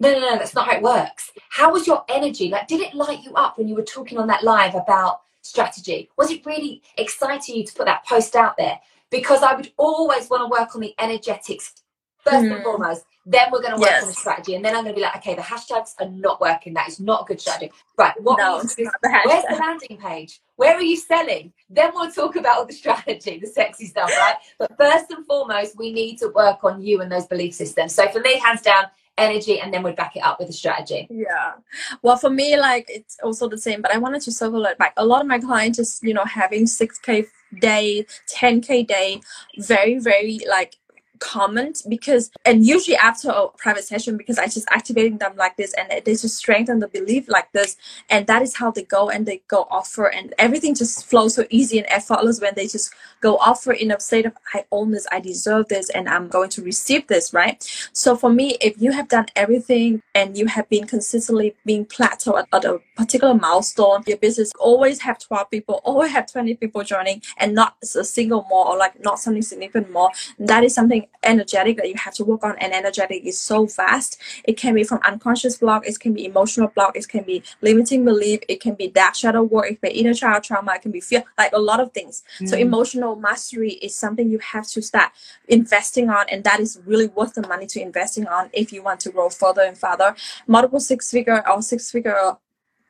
No, 0.00 0.10
no, 0.12 0.20
no, 0.20 0.38
that's 0.38 0.54
not 0.54 0.66
how 0.66 0.76
it 0.76 0.82
works. 0.82 1.30
How 1.50 1.70
was 1.70 1.86
your 1.86 2.04
energy? 2.08 2.48
Like, 2.48 2.68
did 2.68 2.80
it 2.80 2.94
light 2.94 3.22
you 3.22 3.34
up 3.34 3.58
when 3.58 3.68
you 3.68 3.74
were 3.74 3.82
talking 3.84 4.16
on 4.16 4.26
that 4.28 4.42
live 4.42 4.74
about 4.74 5.20
strategy? 5.42 6.08
Was 6.16 6.30
it 6.30 6.46
really 6.46 6.82
exciting 6.96 7.56
you 7.56 7.66
to 7.66 7.74
put 7.74 7.84
that 7.84 8.06
post 8.06 8.34
out 8.34 8.56
there? 8.56 8.80
Because 9.10 9.42
I 9.42 9.54
would 9.54 9.70
always 9.76 10.30
want 10.30 10.42
to 10.42 10.60
work 10.60 10.74
on 10.74 10.80
the 10.80 10.94
energetics 10.98 11.81
first 12.22 12.46
mm. 12.46 12.54
and 12.54 12.62
foremost. 12.62 13.04
Then 13.24 13.48
we're 13.52 13.62
going 13.62 13.74
to 13.74 13.80
work 13.80 13.90
yes. 13.90 14.02
on 14.02 14.08
the 14.08 14.14
strategy, 14.14 14.56
and 14.56 14.64
then 14.64 14.74
I'm 14.74 14.82
going 14.82 14.94
to 14.94 14.98
be 14.98 15.02
like, 15.02 15.16
okay, 15.18 15.34
the 15.34 15.42
hashtags 15.42 15.94
are 16.00 16.08
not 16.08 16.40
working. 16.40 16.74
That 16.74 16.88
is 16.88 16.98
not 16.98 17.22
a 17.22 17.24
good 17.26 17.40
strategy. 17.40 17.70
Right? 17.96 18.20
What 18.20 18.38
no, 18.38 18.58
is, 18.58 18.74
the 18.74 18.90
where's 19.24 19.44
the 19.44 19.56
landing 19.56 19.96
page? 19.98 20.40
Where 20.56 20.74
are 20.74 20.82
you 20.82 20.96
selling? 20.96 21.52
Then 21.70 21.92
we'll 21.94 22.10
talk 22.10 22.34
about 22.34 22.58
all 22.58 22.66
the 22.66 22.72
strategy, 22.72 23.38
the 23.38 23.46
sexy 23.46 23.86
stuff, 23.86 24.10
right? 24.10 24.36
but 24.58 24.76
first 24.76 25.10
and 25.12 25.24
foremost, 25.24 25.78
we 25.78 25.92
need 25.92 26.18
to 26.18 26.28
work 26.28 26.64
on 26.64 26.82
you 26.82 27.00
and 27.00 27.12
those 27.12 27.26
belief 27.26 27.54
systems. 27.54 27.94
So 27.94 28.08
for 28.08 28.20
me, 28.20 28.38
hands 28.40 28.62
down, 28.62 28.86
energy 29.18 29.60
and 29.60 29.72
then 29.72 29.82
we'd 29.82 29.96
back 29.96 30.16
it 30.16 30.20
up 30.20 30.38
with 30.40 30.48
a 30.48 30.52
strategy 30.52 31.06
yeah 31.10 31.52
well 32.00 32.16
for 32.16 32.30
me 32.30 32.58
like 32.58 32.86
it's 32.88 33.18
also 33.22 33.46
the 33.46 33.58
same 33.58 33.82
but 33.82 33.94
i 33.94 33.98
wanted 33.98 34.22
to 34.22 34.32
circle 34.32 34.64
it 34.64 34.78
back 34.78 34.94
a 34.96 35.04
lot 35.04 35.20
of 35.20 35.26
my 35.26 35.38
clients 35.38 35.78
is 35.78 36.00
you 36.02 36.14
know 36.14 36.24
having 36.24 36.64
6k 36.64 37.26
day 37.60 38.06
10k 38.34 38.86
day 38.86 39.20
very 39.58 39.98
very 39.98 40.40
like 40.48 40.76
comment 41.22 41.82
because 41.88 42.30
and 42.44 42.66
usually 42.66 42.96
after 42.96 43.30
a 43.30 43.48
private 43.56 43.84
session 43.84 44.16
because 44.16 44.38
I 44.38 44.46
just 44.46 44.68
activating 44.70 45.18
them 45.18 45.34
like 45.36 45.56
this 45.56 45.72
and 45.74 45.88
they 46.04 46.12
just 46.12 46.36
strengthen 46.36 46.80
the 46.80 46.88
belief 46.88 47.28
like 47.28 47.52
this 47.52 47.76
and 48.10 48.26
that 48.26 48.42
is 48.42 48.56
how 48.56 48.70
they 48.70 48.82
go 48.82 49.08
and 49.08 49.24
they 49.24 49.40
go 49.48 49.66
offer 49.70 50.06
and 50.06 50.34
everything 50.38 50.74
just 50.74 51.06
flows 51.06 51.34
so 51.34 51.44
easy 51.50 51.78
and 51.78 51.86
effortless 51.88 52.40
when 52.40 52.54
they 52.56 52.66
just 52.66 52.92
go 53.20 53.36
offer 53.38 53.72
in 53.72 53.90
a 53.92 54.00
state 54.00 54.26
of 54.26 54.32
I 54.52 54.64
own 54.70 54.90
this, 54.90 55.06
I 55.10 55.20
deserve 55.20 55.68
this, 55.68 55.88
and 55.90 56.08
I'm 56.08 56.28
going 56.28 56.50
to 56.50 56.62
receive 56.62 57.06
this, 57.06 57.32
right? 57.32 57.62
So 57.92 58.16
for 58.16 58.30
me, 58.30 58.56
if 58.60 58.80
you 58.80 58.92
have 58.92 59.08
done 59.08 59.26
everything 59.36 60.02
and 60.14 60.36
you 60.36 60.46
have 60.46 60.68
been 60.68 60.86
consistently 60.86 61.54
being 61.64 61.84
plateau 61.84 62.36
at, 62.38 62.48
at 62.52 62.64
a 62.64 62.80
particular 62.96 63.34
milestone, 63.34 64.02
your 64.06 64.18
business 64.18 64.52
always 64.58 65.00
have 65.00 65.18
12 65.18 65.50
people, 65.50 65.80
always 65.84 66.12
have 66.12 66.30
20 66.30 66.54
people 66.56 66.82
joining 66.82 67.22
and 67.38 67.54
not 67.54 67.76
a 67.82 68.04
single 68.04 68.46
more 68.50 68.66
or 68.66 68.76
like 68.76 69.00
not 69.00 69.18
something 69.18 69.42
significant 69.42 69.90
more, 69.90 70.10
that 70.38 70.64
is 70.64 70.74
something 70.74 71.06
energetic 71.22 71.76
that 71.76 71.88
you 71.88 71.94
have 71.96 72.14
to 72.14 72.24
work 72.24 72.44
on. 72.44 72.56
And 72.58 72.72
energetic 72.72 73.24
is 73.24 73.38
so 73.38 73.66
vast. 73.66 74.20
It 74.44 74.56
can 74.56 74.74
be 74.74 74.84
from 74.84 75.00
unconscious 75.04 75.58
block, 75.58 75.86
it 75.86 75.98
can 76.00 76.12
be 76.12 76.24
emotional 76.24 76.68
block, 76.68 76.96
it 76.96 77.08
can 77.08 77.24
be 77.24 77.42
limiting 77.60 78.04
belief, 78.04 78.40
it 78.48 78.60
can 78.60 78.74
be 78.74 78.88
dark 78.88 79.14
shadow 79.14 79.42
work, 79.42 79.66
it 79.66 79.80
can 79.80 79.90
be 79.90 80.00
inner 80.00 80.14
child 80.14 80.44
trauma, 80.44 80.74
it 80.74 80.82
can 80.82 80.90
be 80.90 81.00
fear, 81.00 81.24
like 81.38 81.52
a 81.52 81.58
lot 81.58 81.80
of 81.80 81.92
things. 81.92 82.24
Mm. 82.40 82.48
So 82.48 82.56
emotional 82.56 83.16
mastery 83.16 83.72
is 83.72 83.94
something 83.94 84.28
you 84.28 84.38
have 84.38 84.66
to 84.68 84.82
start 84.82 85.12
investing 85.48 86.10
on, 86.10 86.26
and 86.30 86.44
that 86.44 86.60
is 86.60 86.80
really 86.84 87.08
worth 87.08 87.34
the 87.34 87.46
money 87.46 87.66
to 87.66 87.80
investing 87.80 88.26
on 88.26 88.50
if 88.52 88.72
you 88.72 88.82
want 88.82 89.00
to 89.00 89.10
grow 89.10 89.28
further 89.28 89.62
and 89.62 89.76
further. 89.76 90.14
Multiple 90.46 90.80
six 90.80 91.10
figure 91.10 91.42
or 91.48 91.62
six 91.62 91.90
figure 91.90 92.36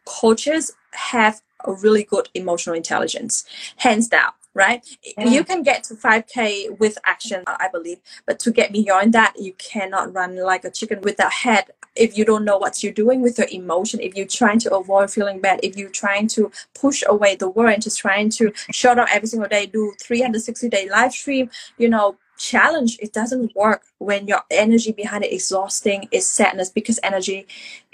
coaches 0.04 0.72
have 0.92 1.42
a 1.64 1.72
really 1.72 2.02
good 2.02 2.28
emotional 2.34 2.74
intelligence, 2.74 3.44
hands 3.76 4.08
down 4.08 4.32
right? 4.54 4.86
Yeah. 5.16 5.28
You 5.28 5.44
can 5.44 5.62
get 5.62 5.84
to 5.84 5.94
5K 5.94 6.78
with 6.78 6.98
action, 7.04 7.42
I 7.46 7.68
believe, 7.72 7.98
but 8.26 8.38
to 8.40 8.50
get 8.50 8.72
beyond 8.72 9.12
that, 9.14 9.34
you 9.38 9.54
cannot 9.54 10.14
run 10.14 10.36
like 10.36 10.64
a 10.64 10.70
chicken 10.70 11.00
with 11.00 11.18
a 11.18 11.30
head 11.30 11.70
if 11.94 12.16
you 12.16 12.24
don't 12.24 12.44
know 12.44 12.56
what 12.56 12.82
you're 12.82 12.92
doing 12.92 13.20
with 13.20 13.38
your 13.38 13.48
emotion, 13.50 14.00
if 14.00 14.14
you're 14.14 14.26
trying 14.26 14.58
to 14.60 14.74
avoid 14.74 15.10
feeling 15.10 15.40
bad, 15.40 15.60
if 15.62 15.76
you're 15.76 15.90
trying 15.90 16.26
to 16.28 16.50
push 16.74 17.02
away 17.06 17.36
the 17.36 17.48
world 17.48 17.74
and 17.74 17.82
just 17.82 17.98
trying 17.98 18.30
to 18.30 18.52
shut 18.70 18.98
up 18.98 19.08
every 19.10 19.28
single 19.28 19.48
day, 19.48 19.66
do 19.66 19.92
360 20.00 20.68
day 20.68 20.88
live 20.88 21.12
stream, 21.12 21.50
you 21.78 21.88
know, 21.88 22.16
challenge 22.42 22.98
it 23.00 23.12
doesn't 23.12 23.54
work 23.54 23.82
when 23.98 24.26
your 24.26 24.40
energy 24.50 24.90
behind 24.90 25.24
it 25.24 25.32
exhausting 25.32 26.08
is 26.10 26.28
sadness 26.28 26.68
because 26.70 26.98
energy 27.04 27.46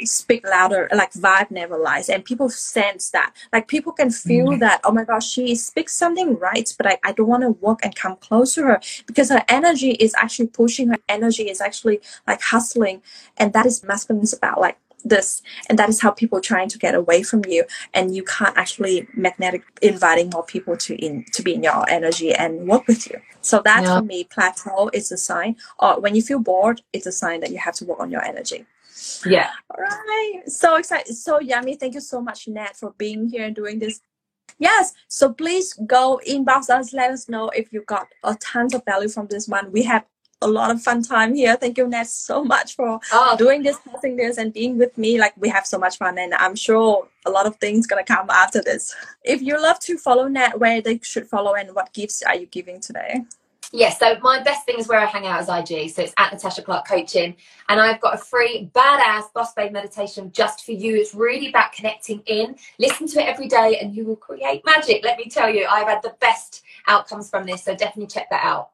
speak 0.04 0.42
louder 0.48 0.88
like 0.94 1.12
vibe 1.12 1.50
never 1.50 1.76
lies. 1.76 2.08
And 2.08 2.24
people 2.24 2.48
sense 2.48 3.10
that. 3.10 3.34
Like 3.52 3.68
people 3.68 3.92
can 3.92 4.10
feel 4.10 4.46
mm-hmm. 4.46 4.60
that 4.60 4.80
oh 4.84 4.92
my 4.92 5.04
gosh 5.04 5.28
she 5.30 5.54
speaks 5.54 5.94
something 5.94 6.38
right 6.38 6.72
but 6.78 6.86
I, 6.86 6.98
I 7.04 7.12
don't 7.12 7.28
want 7.28 7.42
to 7.42 7.50
walk 7.50 7.80
and 7.84 7.94
come 7.94 8.16
close 8.16 8.54
to 8.54 8.62
her. 8.62 8.80
Because 9.06 9.28
her 9.28 9.44
energy 9.48 9.90
is 9.90 10.14
actually 10.16 10.48
pushing 10.48 10.88
her 10.88 10.98
energy 11.10 11.50
is 11.50 11.60
actually 11.60 12.00
like 12.26 12.40
hustling. 12.40 13.02
And 13.36 13.52
that 13.52 13.66
is 13.66 13.84
masculine 13.84 14.22
is 14.22 14.32
about 14.32 14.60
like 14.60 14.78
this 15.04 15.42
and 15.68 15.78
that 15.78 15.88
is 15.88 16.00
how 16.00 16.10
people 16.10 16.40
trying 16.40 16.68
to 16.68 16.78
get 16.78 16.94
away 16.94 17.22
from 17.22 17.42
you 17.46 17.64
and 17.94 18.14
you 18.14 18.22
can't 18.24 18.56
actually 18.56 19.06
magnetic 19.14 19.62
inviting 19.80 20.28
more 20.30 20.44
people 20.44 20.76
to 20.76 20.94
in 20.96 21.24
to 21.32 21.42
be 21.42 21.54
in 21.54 21.62
your 21.62 21.88
energy 21.88 22.34
and 22.34 22.66
work 22.66 22.86
with 22.86 23.08
you 23.08 23.20
so 23.40 23.60
that 23.64 23.84
yeah. 23.84 23.98
for 23.98 24.04
me 24.04 24.24
plateau 24.24 24.90
is 24.92 25.12
a 25.12 25.16
sign 25.16 25.56
or 25.78 26.00
when 26.00 26.14
you 26.14 26.22
feel 26.22 26.40
bored 26.40 26.82
it's 26.92 27.06
a 27.06 27.12
sign 27.12 27.40
that 27.40 27.50
you 27.50 27.58
have 27.58 27.74
to 27.74 27.84
work 27.84 28.00
on 28.00 28.10
your 28.10 28.24
energy 28.24 28.66
yeah 29.24 29.50
all 29.70 29.82
right 29.82 30.42
so 30.46 30.76
excited 30.76 31.14
so 31.14 31.38
yummy 31.38 31.76
thank 31.76 31.94
you 31.94 32.00
so 32.00 32.20
much 32.20 32.48
nat 32.48 32.76
for 32.76 32.92
being 32.98 33.28
here 33.28 33.44
and 33.44 33.54
doing 33.54 33.78
this 33.78 34.00
Yes, 34.58 34.92
so 35.06 35.32
please 35.32 35.72
go 35.86 36.20
inbox 36.26 36.68
us. 36.68 36.92
Let 36.92 37.12
us 37.12 37.28
know 37.28 37.48
if 37.50 37.72
you 37.72 37.82
got 37.82 38.08
a 38.24 38.34
tons 38.34 38.74
of 38.74 38.84
value 38.84 39.08
from 39.08 39.28
this 39.28 39.46
one. 39.46 39.70
We 39.70 39.84
have 39.84 40.04
a 40.40 40.48
lot 40.48 40.70
of 40.70 40.80
fun 40.82 41.02
time 41.02 41.34
here. 41.34 41.56
Thank 41.56 41.78
you, 41.78 41.88
Nat, 41.88 42.06
so 42.06 42.44
much 42.44 42.76
for 42.76 43.00
oh. 43.12 43.36
doing 43.36 43.62
this, 43.62 43.78
posting 43.86 44.16
this, 44.16 44.38
and 44.38 44.52
being 44.52 44.78
with 44.78 44.96
me. 44.96 45.18
Like 45.18 45.34
we 45.36 45.48
have 45.48 45.66
so 45.66 45.78
much 45.78 45.98
fun, 45.98 46.18
and 46.18 46.34
I'm 46.34 46.54
sure 46.54 47.08
a 47.26 47.30
lot 47.30 47.46
of 47.46 47.56
things 47.56 47.86
gonna 47.86 48.04
come 48.04 48.30
after 48.30 48.62
this. 48.62 48.94
If 49.24 49.42
you 49.42 49.60
love 49.60 49.78
to 49.80 49.98
follow 49.98 50.28
Nat, 50.28 50.58
where 50.58 50.80
they 50.80 51.00
should 51.02 51.26
follow, 51.26 51.54
and 51.54 51.74
what 51.74 51.92
gifts 51.92 52.22
are 52.22 52.36
you 52.36 52.46
giving 52.46 52.80
today? 52.80 53.24
Yes, 53.70 53.98
yeah, 54.00 54.14
so 54.14 54.20
my 54.22 54.42
best 54.42 54.64
thing 54.64 54.78
is 54.78 54.88
where 54.88 54.98
I 54.98 55.04
hang 55.04 55.26
out 55.26 55.40
as 55.40 55.48
IG. 55.50 55.90
So 55.90 56.02
it's 56.02 56.14
at 56.16 56.32
Natasha 56.32 56.62
Clark 56.62 56.88
Coaching. 56.88 57.36
And 57.68 57.78
I've 57.78 58.00
got 58.00 58.14
a 58.14 58.16
free 58.16 58.70
badass 58.74 59.30
boss 59.34 59.52
babe 59.52 59.72
meditation 59.72 60.32
just 60.32 60.64
for 60.64 60.72
you. 60.72 60.96
It's 60.96 61.14
really 61.14 61.50
about 61.50 61.72
connecting 61.72 62.22
in. 62.24 62.56
Listen 62.78 63.06
to 63.08 63.20
it 63.20 63.26
every 63.26 63.46
day 63.46 63.78
and 63.78 63.94
you 63.94 64.06
will 64.06 64.16
create 64.16 64.64
magic. 64.64 65.04
Let 65.04 65.18
me 65.18 65.28
tell 65.28 65.50
you, 65.50 65.66
I've 65.68 65.86
had 65.86 66.02
the 66.02 66.14
best 66.18 66.62
outcomes 66.86 67.28
from 67.28 67.44
this. 67.44 67.64
So 67.64 67.74
definitely 67.74 68.06
check 68.06 68.30
that 68.30 68.42
out. 68.42 68.70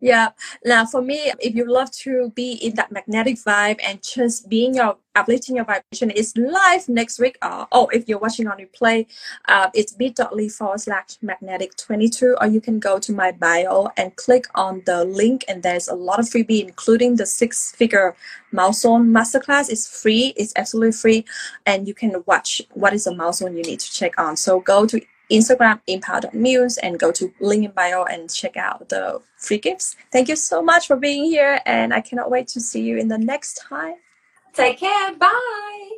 Yeah. 0.00 0.28
Now, 0.64 0.86
for 0.86 1.02
me, 1.02 1.32
if 1.40 1.54
you 1.56 1.70
love 1.70 1.90
to 2.02 2.30
be 2.30 2.52
in 2.52 2.74
that 2.76 2.92
magnetic 2.92 3.36
vibe 3.36 3.80
and 3.82 4.00
just 4.02 4.48
being 4.48 4.74
your 4.76 4.96
uplifting 5.16 5.56
your 5.56 5.64
vibration 5.64 6.10
is 6.10 6.32
live 6.36 6.88
next 6.88 7.18
week. 7.18 7.36
Uh, 7.42 7.66
oh, 7.72 7.88
if 7.88 8.08
you're 8.08 8.18
watching 8.18 8.46
on 8.46 8.58
replay, 8.58 9.06
uh, 9.48 9.68
it's 9.74 9.92
bit.ly 9.92 10.48
forward 10.48 10.80
slash 10.80 11.18
magnetic 11.20 11.76
22, 11.76 12.36
or 12.40 12.46
you 12.46 12.60
can 12.60 12.78
go 12.78 13.00
to 13.00 13.12
my 13.12 13.32
bio 13.32 13.88
and 13.96 14.14
click 14.14 14.44
on 14.54 14.82
the 14.86 15.04
link. 15.04 15.44
And 15.48 15.62
there's 15.64 15.88
a 15.88 15.94
lot 15.94 16.20
of 16.20 16.26
freebie, 16.26 16.62
including 16.62 17.16
the 17.16 17.26
six 17.26 17.72
figure 17.72 18.14
milestone 18.52 19.08
masterclass. 19.08 19.68
It's 19.68 19.88
free, 19.88 20.32
it's 20.36 20.52
absolutely 20.54 20.92
free. 20.92 21.24
And 21.66 21.88
you 21.88 21.94
can 21.94 22.22
watch 22.26 22.62
what 22.74 22.92
is 22.92 23.04
the 23.04 23.14
milestone 23.14 23.56
you 23.56 23.64
need 23.64 23.80
to 23.80 23.92
check 23.92 24.18
on. 24.20 24.36
So 24.36 24.60
go 24.60 24.86
to 24.86 25.00
Instagram 25.30 25.80
empower.muse 25.86 26.78
and 26.78 26.98
go 26.98 27.12
to 27.12 27.32
link 27.40 27.64
in 27.64 27.70
bio 27.72 28.04
and 28.04 28.32
check 28.32 28.56
out 28.56 28.88
the 28.88 29.20
free 29.36 29.58
gifts. 29.58 29.96
Thank 30.10 30.28
you 30.28 30.36
so 30.36 30.62
much 30.62 30.86
for 30.86 30.96
being 30.96 31.24
here 31.24 31.60
and 31.66 31.92
I 31.92 32.00
cannot 32.00 32.30
wait 32.30 32.48
to 32.48 32.60
see 32.60 32.82
you 32.82 32.96
in 32.98 33.08
the 33.08 33.18
next 33.18 33.54
time. 33.54 33.96
Take 34.54 34.78
care. 34.78 35.14
Bye. 35.16 35.90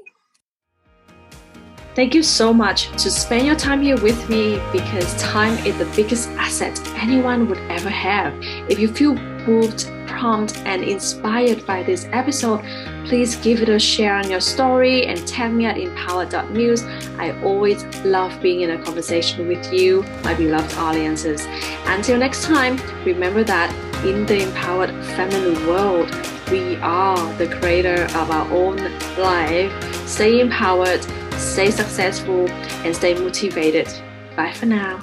Thank 1.95 2.15
you 2.15 2.23
so 2.23 2.53
much 2.53 2.89
to 3.03 3.11
spend 3.11 3.47
your 3.47 3.57
time 3.57 3.83
here 3.83 4.01
with 4.01 4.29
me 4.31 4.61
because 4.73 5.21
time 5.21 5.59
is 5.67 5.77
the 5.77 5.87
biggest 5.97 6.29
asset 6.31 6.81
anyone 6.95 7.49
would 7.49 7.59
ever 7.69 7.91
have. 7.91 8.33
If 8.71 8.79
you 8.79 8.89
feel 8.89 9.17
moved, 9.47 9.91
prompted, 10.07 10.59
and 10.67 10.83
inspired 10.83 11.65
by 11.67 11.83
this 11.83 12.07
episode, 12.13 12.61
please 13.07 13.37
give 13.37 13.63
it 13.63 13.69
a 13.69 13.79
share 13.79 14.15
on 14.15 14.29
your 14.29 14.41
story 14.41 15.07
and 15.07 15.27
tag 15.27 15.53
me 15.53 15.67
at 15.67 15.79
empowered.muse. 15.79 16.85
I 17.19 17.41
always 17.43 17.85
love 18.05 18.41
being 18.41 18.61
in 18.63 18.71
a 18.71 18.83
conversation 18.83 19.49
with 19.49 19.73
you, 19.73 20.03
my 20.23 20.35
beloved 20.35 20.77
audiences. 20.77 21.47
Until 21.87 22.19
next 22.19 22.45
time, 22.45 22.79
remember 23.05 23.45
that 23.45 23.75
in 24.05 24.27
the 24.27 24.43
empowered 24.43 24.91
feminine 25.17 25.67
world, 25.67 26.11
we 26.51 26.77
are 26.77 27.33
the 27.35 27.47
creator 27.47 28.05
of 28.17 28.31
our 28.31 28.51
own 28.53 28.77
life. 29.19 30.09
Stay 30.09 30.41
empowered, 30.41 31.05
stay 31.35 31.71
successful, 31.71 32.49
and 32.85 32.95
stay 32.97 33.15
motivated. 33.15 33.89
Bye 34.37 34.53
for 34.53 34.67
now. 34.67 35.01